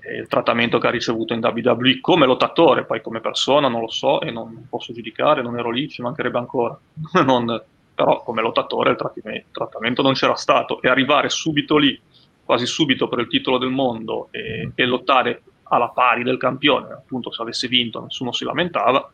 [0.00, 3.90] eh, il trattamento che ha ricevuto in WWE come lottatore, poi come persona non lo
[3.90, 6.76] so e non posso giudicare, non ero lì, ci mancherebbe ancora,
[7.24, 7.62] non,
[8.02, 11.98] però come lottatore il trattamento, il trattamento, non c'era stato e arrivare subito lì,
[12.44, 17.30] quasi subito per il titolo del mondo e, e lottare alla pari del campione, appunto
[17.30, 19.08] se avesse vinto nessuno si lamentava,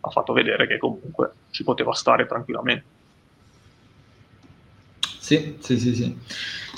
[0.00, 2.84] ha fatto vedere che comunque ci poteva stare tranquillamente.
[5.00, 6.18] Sì, sì, sì, sì.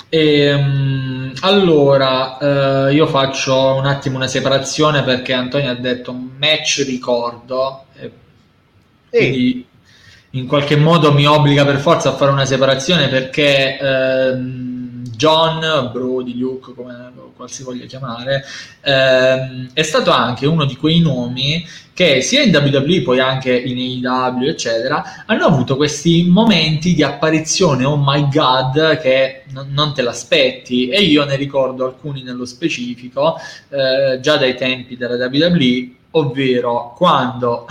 [0.07, 2.37] E, um, allora,
[2.87, 8.11] uh, io faccio un attimo una separazione perché Antonio ha detto match ricordo, e
[9.09, 9.68] quindi
[10.31, 14.69] in qualche modo mi obbliga per forza a fare una separazione perché uh,
[15.19, 17.09] John, Brody, Luke, come
[17.47, 18.43] si voglia chiamare,
[18.81, 24.05] ehm, è stato anche uno di quei nomi che sia in WWE, poi anche in
[24.05, 30.01] AEW, eccetera, hanno avuto questi momenti di apparizione, oh my god, che n- non te
[30.01, 30.87] l'aspetti.
[30.87, 33.37] E io ne ricordo alcuni nello specifico,
[33.69, 37.67] eh, già dai tempi della WWE, ovvero quando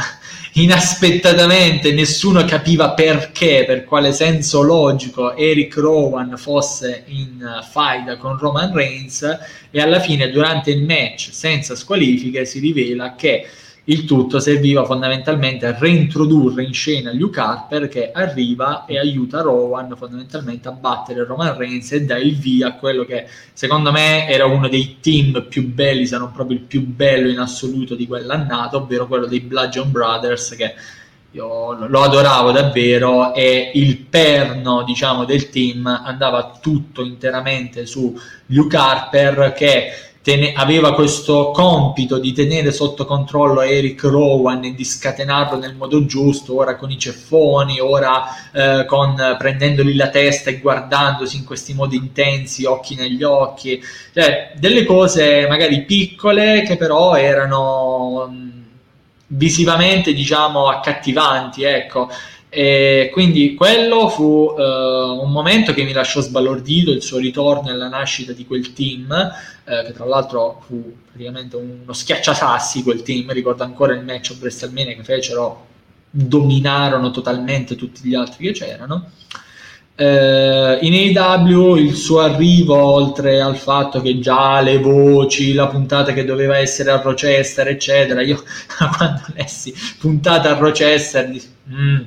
[0.63, 8.73] inaspettatamente nessuno capiva perché, per quale senso logico Eric Rowan fosse in faida con Roman
[8.73, 9.39] Reigns
[9.71, 13.47] e alla fine durante il match senza squalifiche si rivela che
[13.89, 19.95] il tutto serviva fondamentalmente a reintrodurre in scena Luke Harper che arriva e aiuta Rowan
[19.97, 24.45] fondamentalmente a battere Roman Reigns e dà il via a quello che secondo me era
[24.45, 28.77] uno dei team più belli, se non proprio il più bello in assoluto di quell'annata,
[28.77, 30.75] ovvero quello dei Bludgeon Brothers che
[31.33, 38.77] io lo adoravo davvero e il perno diciamo del team andava tutto interamente su Luke
[38.77, 39.93] Harper che
[40.29, 46.05] tene- aveva questo compito di tenere sotto controllo Eric Rowan e di scatenarlo nel modo
[46.05, 51.73] giusto, ora con i ceffoni, ora eh, con, prendendogli la testa e guardandosi in questi
[51.73, 53.83] modi intensi, occhi negli occhi,
[54.13, 58.31] cioè delle cose magari piccole che però erano
[59.29, 62.11] visivamente diciamo accattivanti, ecco.
[62.51, 67.75] E quindi quello fu uh, un momento che mi lasciò sbalordito, il suo ritorno e
[67.75, 69.13] la nascita di quel team,
[69.65, 74.37] eh, che tra l'altro fu praticamente uno schiacciasassi quel team, ricordo ancora il match a
[74.41, 75.67] WrestleMania che fecero,
[76.11, 79.11] dominarono totalmente tutti gli altri che c'erano.
[79.95, 86.13] Eh, in AW il suo arrivo, oltre al fatto che già le voci, la puntata
[86.13, 88.43] che doveva essere a Rochester, eccetera, io
[88.97, 91.29] quando lessi puntata a Rochester,
[91.69, 92.01] mm,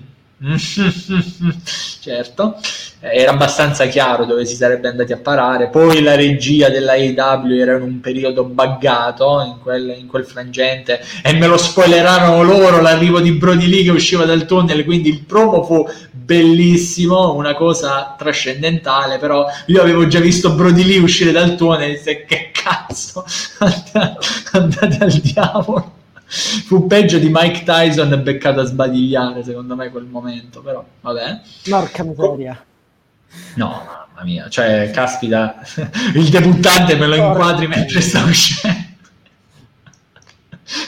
[2.02, 2.58] certo,
[3.00, 5.70] era abbastanza chiaro dove si sarebbe andati a parare.
[5.70, 11.00] Poi la regia della AEW era in un periodo buggato in quel, in quel frangente
[11.24, 14.84] e me lo spoilerarono loro l'arrivo di Brody Lee che usciva dal tunnel.
[14.84, 19.20] Quindi il promo fu bellissimo, una cosa trascendentale.
[19.20, 23.24] Però io avevo già visto Brody Lee uscire dal tunnel e disse che cazzo,
[24.54, 26.00] andate al diavolo.
[26.32, 31.42] Fu peggio di Mike Tyson beccato a sbadigliare, secondo me, quel momento, però vabbè.
[31.70, 32.66] Porca miseria.
[33.56, 35.60] No, mamma mia, cioè, caspita,
[36.16, 38.90] il debuttante me lo inquadri mentre sta uscendo.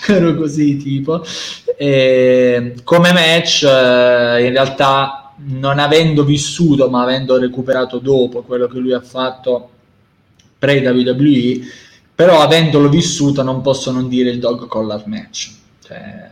[0.08, 1.26] Ero così, tipo.
[1.78, 8.80] E, come match, eh, in realtà, non avendo vissuto, ma avendo recuperato dopo quello che
[8.80, 9.70] lui ha fatto
[10.58, 11.62] pre-WWE,
[12.16, 15.52] però avendolo vissuto non posso non dire il dog collar match.
[15.84, 16.30] Cioè, è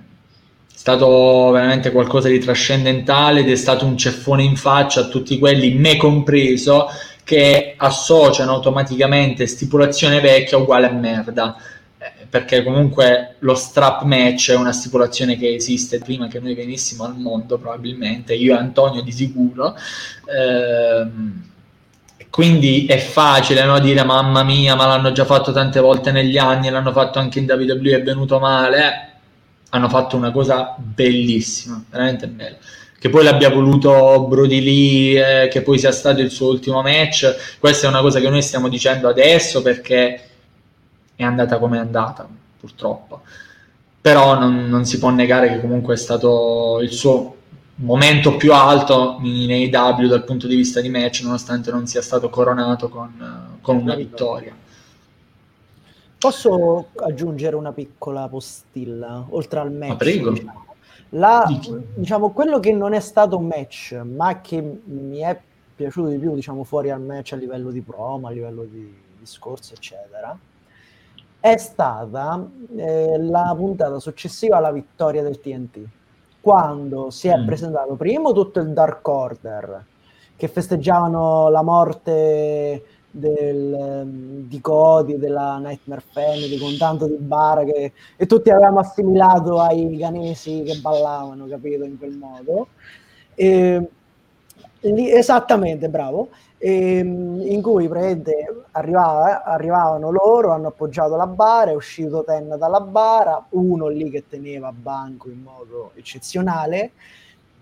[0.68, 5.74] stato veramente qualcosa di trascendentale ed è stato un ceffone in faccia a tutti quelli,
[5.74, 6.88] me compreso,
[7.24, 11.56] che associano automaticamente stipulazione vecchia uguale a merda.
[11.98, 17.04] Eh, perché comunque lo strap match è una stipulazione che esiste prima che noi venissimo
[17.04, 19.76] al mondo, probabilmente, io e Antonio di sicuro.
[20.26, 21.51] Ehm,
[22.32, 26.70] quindi è facile no, dire mamma mia, ma l'hanno già fatto tante volte negli anni,
[26.70, 28.78] l'hanno fatto anche in WWE, è venuto male.
[28.78, 29.10] Eh,
[29.72, 32.56] hanno fatto una cosa bellissima, veramente bella.
[32.98, 37.58] Che poi l'abbia voluto Brody Lee, eh, che poi sia stato il suo ultimo match.
[37.60, 40.22] Questa è una cosa che noi stiamo dicendo adesso perché
[41.16, 42.26] è andata come è andata,
[42.60, 43.24] purtroppo.
[44.00, 47.36] Però non, non si può negare che comunque è stato il suo
[47.82, 52.30] momento più alto in AEW dal punto di vista di match, nonostante non sia stato
[52.30, 54.56] coronato con, con una vittoria.
[56.18, 59.90] Posso aggiungere una piccola postilla oltre al match?
[59.90, 60.32] Ma prego.
[60.32, 60.66] Diciamo.
[61.14, 61.46] La,
[61.96, 65.38] diciamo, quello che non è stato un match, ma che mi è
[65.76, 69.74] piaciuto di più, diciamo, fuori al match a livello di promo, a livello di discorso,
[69.74, 70.38] eccetera,
[71.40, 72.48] è stata
[72.78, 75.80] eh, la puntata successiva alla vittoria del TNT
[76.42, 77.46] quando si è mm.
[77.46, 79.86] presentato prima tutto il Dark Order
[80.36, 84.04] che festeggiavano la morte del,
[84.48, 89.96] di Cody, della Nightmare Family con tanto di bar che, e tutti avevamo assimilato ai
[89.98, 92.70] ganesi che ballavano, capito, in quel modo.
[93.36, 93.90] E,
[94.80, 96.30] lì, esattamente, bravo
[96.62, 97.90] ehm, in cui
[98.72, 104.26] arrivava, arrivavano loro, hanno appoggiato la bara, è uscito Ten dalla bara, uno lì che
[104.30, 106.92] teneva banco in modo eccezionale,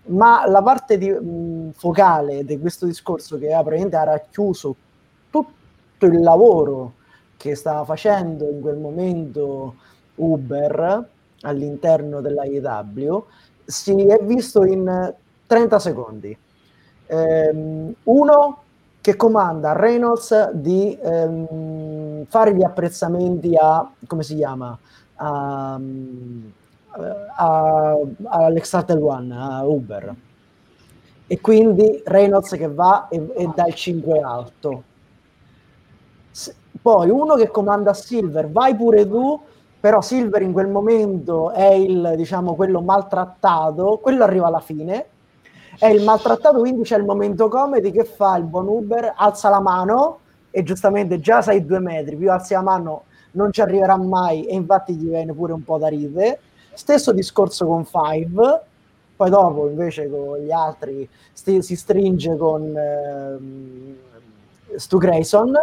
[0.06, 3.62] ma la parte di, mh, focale di questo discorso che era
[4.04, 4.74] racchiuso
[5.30, 6.94] tutto il lavoro
[7.36, 9.76] che stava facendo in quel momento
[10.16, 11.08] Uber
[11.42, 13.24] all'interno della IW
[13.64, 15.14] si è visto in
[15.46, 16.36] 30 secondi.
[17.06, 18.62] Um, uno,
[19.00, 24.78] che comanda a Reynolds di ehm, fare gli apprezzamenti a, come si chiama,
[25.16, 25.80] a,
[27.36, 30.14] a, a Alexander One, a Uber.
[31.26, 34.82] E quindi Reynolds che va e, e dà il 5 alto.
[36.30, 39.40] S- poi uno che comanda a Silver, vai pure tu,
[39.78, 45.06] però Silver in quel momento è il, diciamo, quello maltrattato, quello arriva alla fine,
[45.80, 49.60] è il maltrattato, quindi c'è il momento comedy che fa il buon Uber, alza la
[49.60, 50.18] mano
[50.50, 54.54] e giustamente già sei due metri, più alzi la mano non ci arriverà mai e
[54.54, 56.38] infatti gli viene pure un po' da ride.
[56.74, 58.60] Stesso discorso con Five,
[59.16, 65.54] poi dopo invece con gli altri sti, si stringe con eh, Stu Grayson,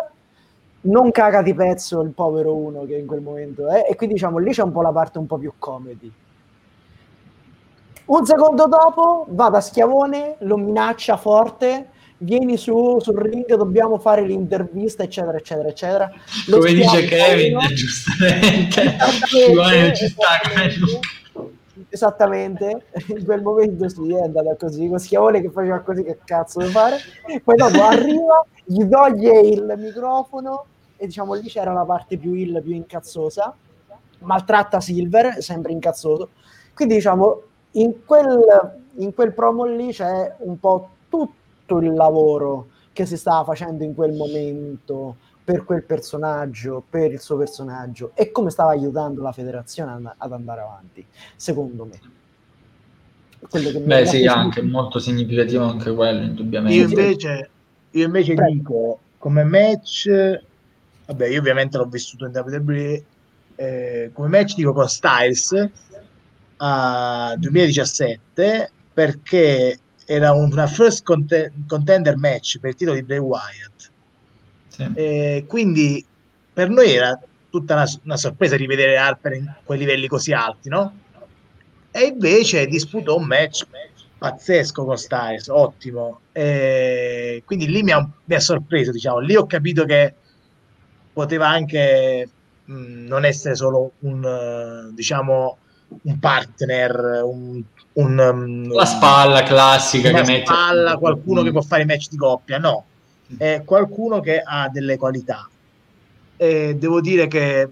[0.81, 4.39] non caga di pezzo il povero uno che in quel momento è, e quindi diciamo
[4.39, 6.11] lì c'è un po' la parte un po' più comedy.
[8.07, 11.89] Un secondo dopo va da Schiavone, lo minaccia forte,
[12.19, 16.11] vieni su sul ring, dobbiamo fare l'intervista, eccetera, eccetera, eccetera.
[16.47, 20.39] Lo Come dice Kevin, giustamente, Schiavone ci sta
[21.89, 26.59] Esattamente, in quel momento sì, è andata così, con Schiavone che faceva così, che cazzo
[26.59, 26.97] devo fare?
[27.43, 30.63] Poi dopo arriva, gli toglie il microfono
[30.95, 33.53] e diciamo lì c'era la parte più ill, più incazzosa,
[34.19, 36.29] maltratta Silver, sempre incazzoso.
[36.73, 37.41] Quindi diciamo
[37.77, 43.43] in quel, in quel promo lì c'è un po' tutto il lavoro che si stava
[43.43, 49.21] facendo in quel momento per quel personaggio, per il suo personaggio e come stava aiutando
[49.21, 51.05] la federazione ad andare avanti,
[51.35, 51.99] secondo me.
[53.79, 56.75] Beh sì, anche molto significativo anche quello, indubbiamente.
[56.75, 57.49] Io invece,
[57.91, 60.09] io invece dico, come match,
[61.05, 63.03] vabbè, io ovviamente l'ho vissuto in WWE,
[63.55, 65.69] eh, come match dico con Styles,
[66.57, 73.91] a 2017 perché era una first contender match per il titolo di Bray Wyatt.
[74.69, 74.91] Sì.
[74.93, 76.05] E quindi
[76.53, 77.19] per noi era
[77.49, 80.99] tutta una, una, sorpresa rivedere Harper in quei livelli così alti, no?
[81.91, 83.65] E invece disputò un match
[84.17, 86.21] pazzesco con Styles, ottimo.
[86.31, 89.19] E quindi lì mi ha, mi ha sorpreso, diciamo.
[89.19, 90.13] Lì ho capito che
[91.13, 92.29] poteva anche
[92.65, 95.57] mh, non essere solo un, diciamo,
[96.01, 97.61] un partner, un,
[97.93, 102.09] un, um, la spalla classica una che mette spalla, qualcuno che può fare i match
[102.09, 102.85] di coppia, no,
[103.37, 105.49] è qualcuno che ha delle qualità.
[106.35, 107.69] E devo dire che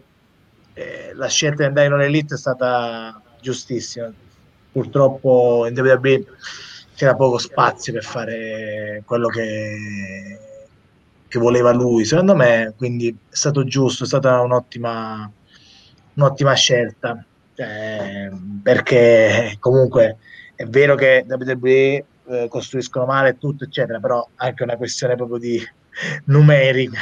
[0.73, 4.11] eh, la scelta di andare in Elite è stata giustissima.
[4.71, 6.25] Purtroppo in WWE
[6.95, 10.39] c'era poco spazio per fare quello che,
[11.27, 15.29] che voleva lui, secondo me, quindi è stato giusto, è stata un'ottima,
[16.15, 17.23] un'ottima scelta.
[17.55, 18.29] Eh,
[18.61, 20.17] perché comunque
[20.55, 25.61] è vero che WWE eh, costruiscono male tutto, eccetera, però anche una questione proprio di
[26.25, 26.99] numerica.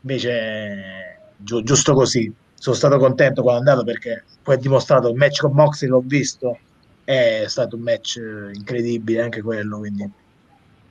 [0.00, 2.32] Invece, gi- giusto così.
[2.54, 6.02] Sono stato contento quando è andato perché poi è dimostrato il match con Moxley, l'ho
[6.04, 6.58] visto,
[7.04, 9.78] è stato un match eh, incredibile anche quello.
[9.78, 10.10] Quindi,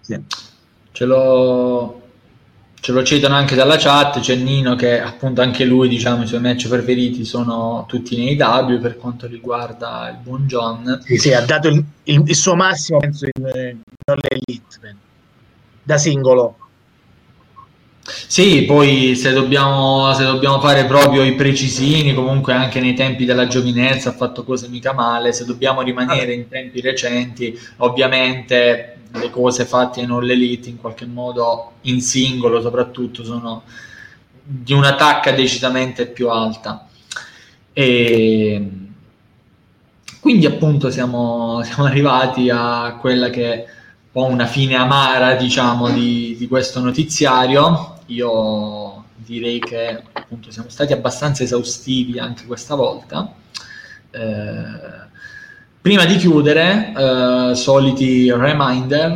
[0.02, 0.22] sì.
[0.92, 2.03] ce lo
[2.84, 6.42] ce lo citano anche dalla chat, c'è Nino che appunto anche lui, diciamo, i suoi
[6.42, 11.00] match preferiti sono tutti nei W per quanto riguarda il buon John.
[11.02, 14.98] Sì, sì, ha dato il, il, il suo massimo, penso, in, in Elite,
[15.82, 16.58] da singolo.
[18.06, 23.48] Sì, poi se dobbiamo, se dobbiamo fare proprio i precisini, comunque anche nei tempi della
[23.48, 29.64] giovinezza ha fatto cose mica male, se dobbiamo rimanere in tempi recenti, ovviamente le cose
[29.66, 33.64] fatte in All Elite in qualche modo in singolo soprattutto sono
[34.44, 36.88] di una tacca decisamente più alta.
[37.72, 38.70] E
[40.20, 43.66] quindi appunto siamo, siamo arrivati a quella che è un
[44.12, 50.94] po' una fine amara diciamo di, di questo notiziario io direi che appunto siamo stati
[50.94, 53.34] abbastanza esaustivi anche questa volta.
[54.12, 55.12] Eh,
[55.82, 59.12] prima di chiudere, eh, soliti reminder,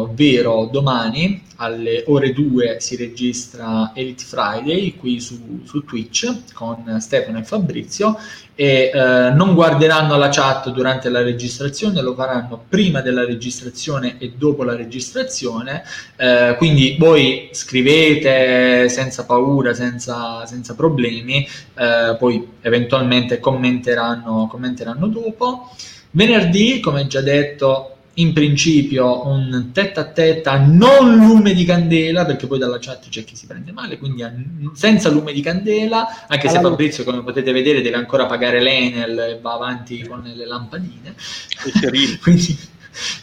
[0.00, 7.38] ovvero domani alle ore 2 si registra Elite Friday qui su, su Twitch con Stefano
[7.38, 8.16] e Fabrizio
[8.58, 14.32] e eh, non guarderanno la chat durante la registrazione, lo faranno prima della registrazione e
[14.36, 15.82] dopo la registrazione,
[16.16, 25.70] eh, quindi voi scrivete senza paura, senza, senza problemi, eh, poi eventualmente commenteranno, commenteranno dopo.
[26.12, 32.46] Venerdì, come già detto, in principio un tetta a tetta non lume di candela perché
[32.46, 34.24] poi dalla chat c'è chi si prende male quindi
[34.72, 39.38] senza lume di candela anche se Fabrizio come potete vedere deve ancora pagare l'Enel e
[39.40, 41.14] va avanti con le lampadine.
[42.22, 42.58] Quindi,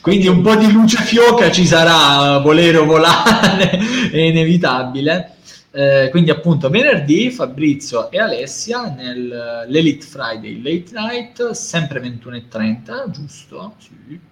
[0.01, 3.71] quindi un po' di luce fioca ci sarà volere o volare
[4.11, 5.37] è inevitabile.
[5.71, 13.73] Eh, quindi appunto venerdì Fabrizio e Alessia nell'Elite Friday Late Night sempre 21.30 giusto?
[13.79, 14.31] Sì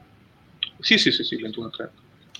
[0.81, 1.89] sì, sì, sì, sì 21.30.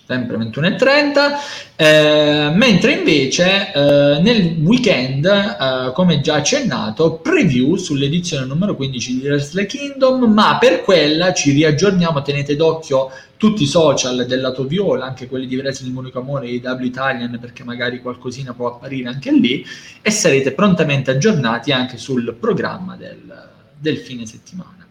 [0.04, 8.76] Sempre 21.30, eh, mentre invece eh, nel weekend, eh, come già accennato, preview sull'edizione numero
[8.76, 14.42] 15 di Wrestle Kingdom, ma per quella ci riaggiorniamo, tenete d'occhio tutti i social del
[14.42, 18.68] lato viola, anche quelli di Wrestling Unico Amore e W Italian, perché magari qualcosina può
[18.68, 19.66] apparire anche lì,
[20.02, 24.88] e sarete prontamente aggiornati anche sul programma del, del fine settimana.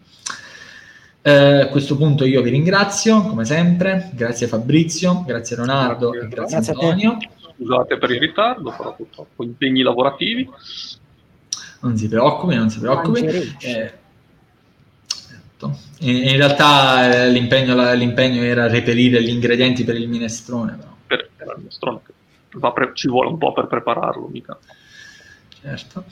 [1.23, 6.29] Eh, a questo punto io vi ringrazio, come sempre, grazie Fabrizio, grazie Leonardo grazie, e
[6.31, 7.17] grazie, grazie Antonio.
[7.55, 10.49] Scusate per il ritardo, però purtroppo impegni lavorativi.
[11.81, 13.23] Non si preoccupi, non si preoccupi.
[13.23, 13.93] Eh,
[15.05, 15.77] certo.
[15.99, 20.75] in, realtà eh, l'impegno, l'impegno, era reperire gli ingredienti per il minestrone.
[20.75, 20.95] Però.
[21.05, 21.99] Per, per il minestrone,
[22.49, 24.57] pre- ci vuole un po' per prepararlo, mica.
[25.61, 26.03] Certo.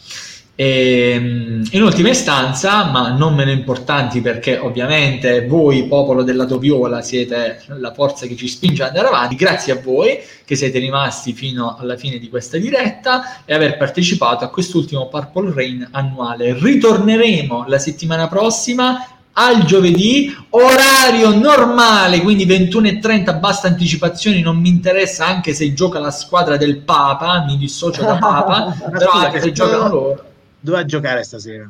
[0.60, 6.58] E, ehm, in ultima istanza, ma non meno importanti perché ovviamente voi, popolo del lato
[6.60, 10.80] viola, siete la forza che ci spinge ad andare avanti, grazie a voi che siete
[10.80, 16.54] rimasti fino alla fine di questa diretta e aver partecipato a quest'ultimo Purple Rain annuale.
[16.60, 25.26] Ritorneremo la settimana prossima al giovedì, orario normale, quindi 21.30, basta anticipazioni, non mi interessa
[25.26, 29.88] anche se gioca la squadra del Papa, mi dissocio da Papa, però anche se giocano
[29.88, 30.29] loro
[30.60, 31.70] dove a giocare stasera?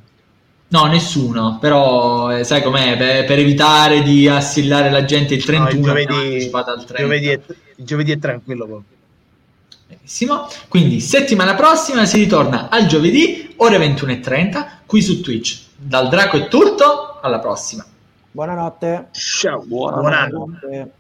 [0.71, 5.63] No, nessuno, però eh, sai com'è, per, per, evitare di assillare la gente il 31
[5.63, 6.95] no, il giovedì, al 30.
[6.95, 7.39] Giovedì è,
[7.75, 8.97] il giovedì è tranquillo proprio.
[9.87, 15.61] Benissimo, quindi settimana prossima si ritorna al giovedì, ore 21.30, qui su Twitch.
[15.75, 17.83] Dal Draco è tutto, alla prossima.
[18.31, 19.07] Buonanotte.
[19.11, 20.29] Ciao, buonanotte.
[20.29, 20.91] buonanotte.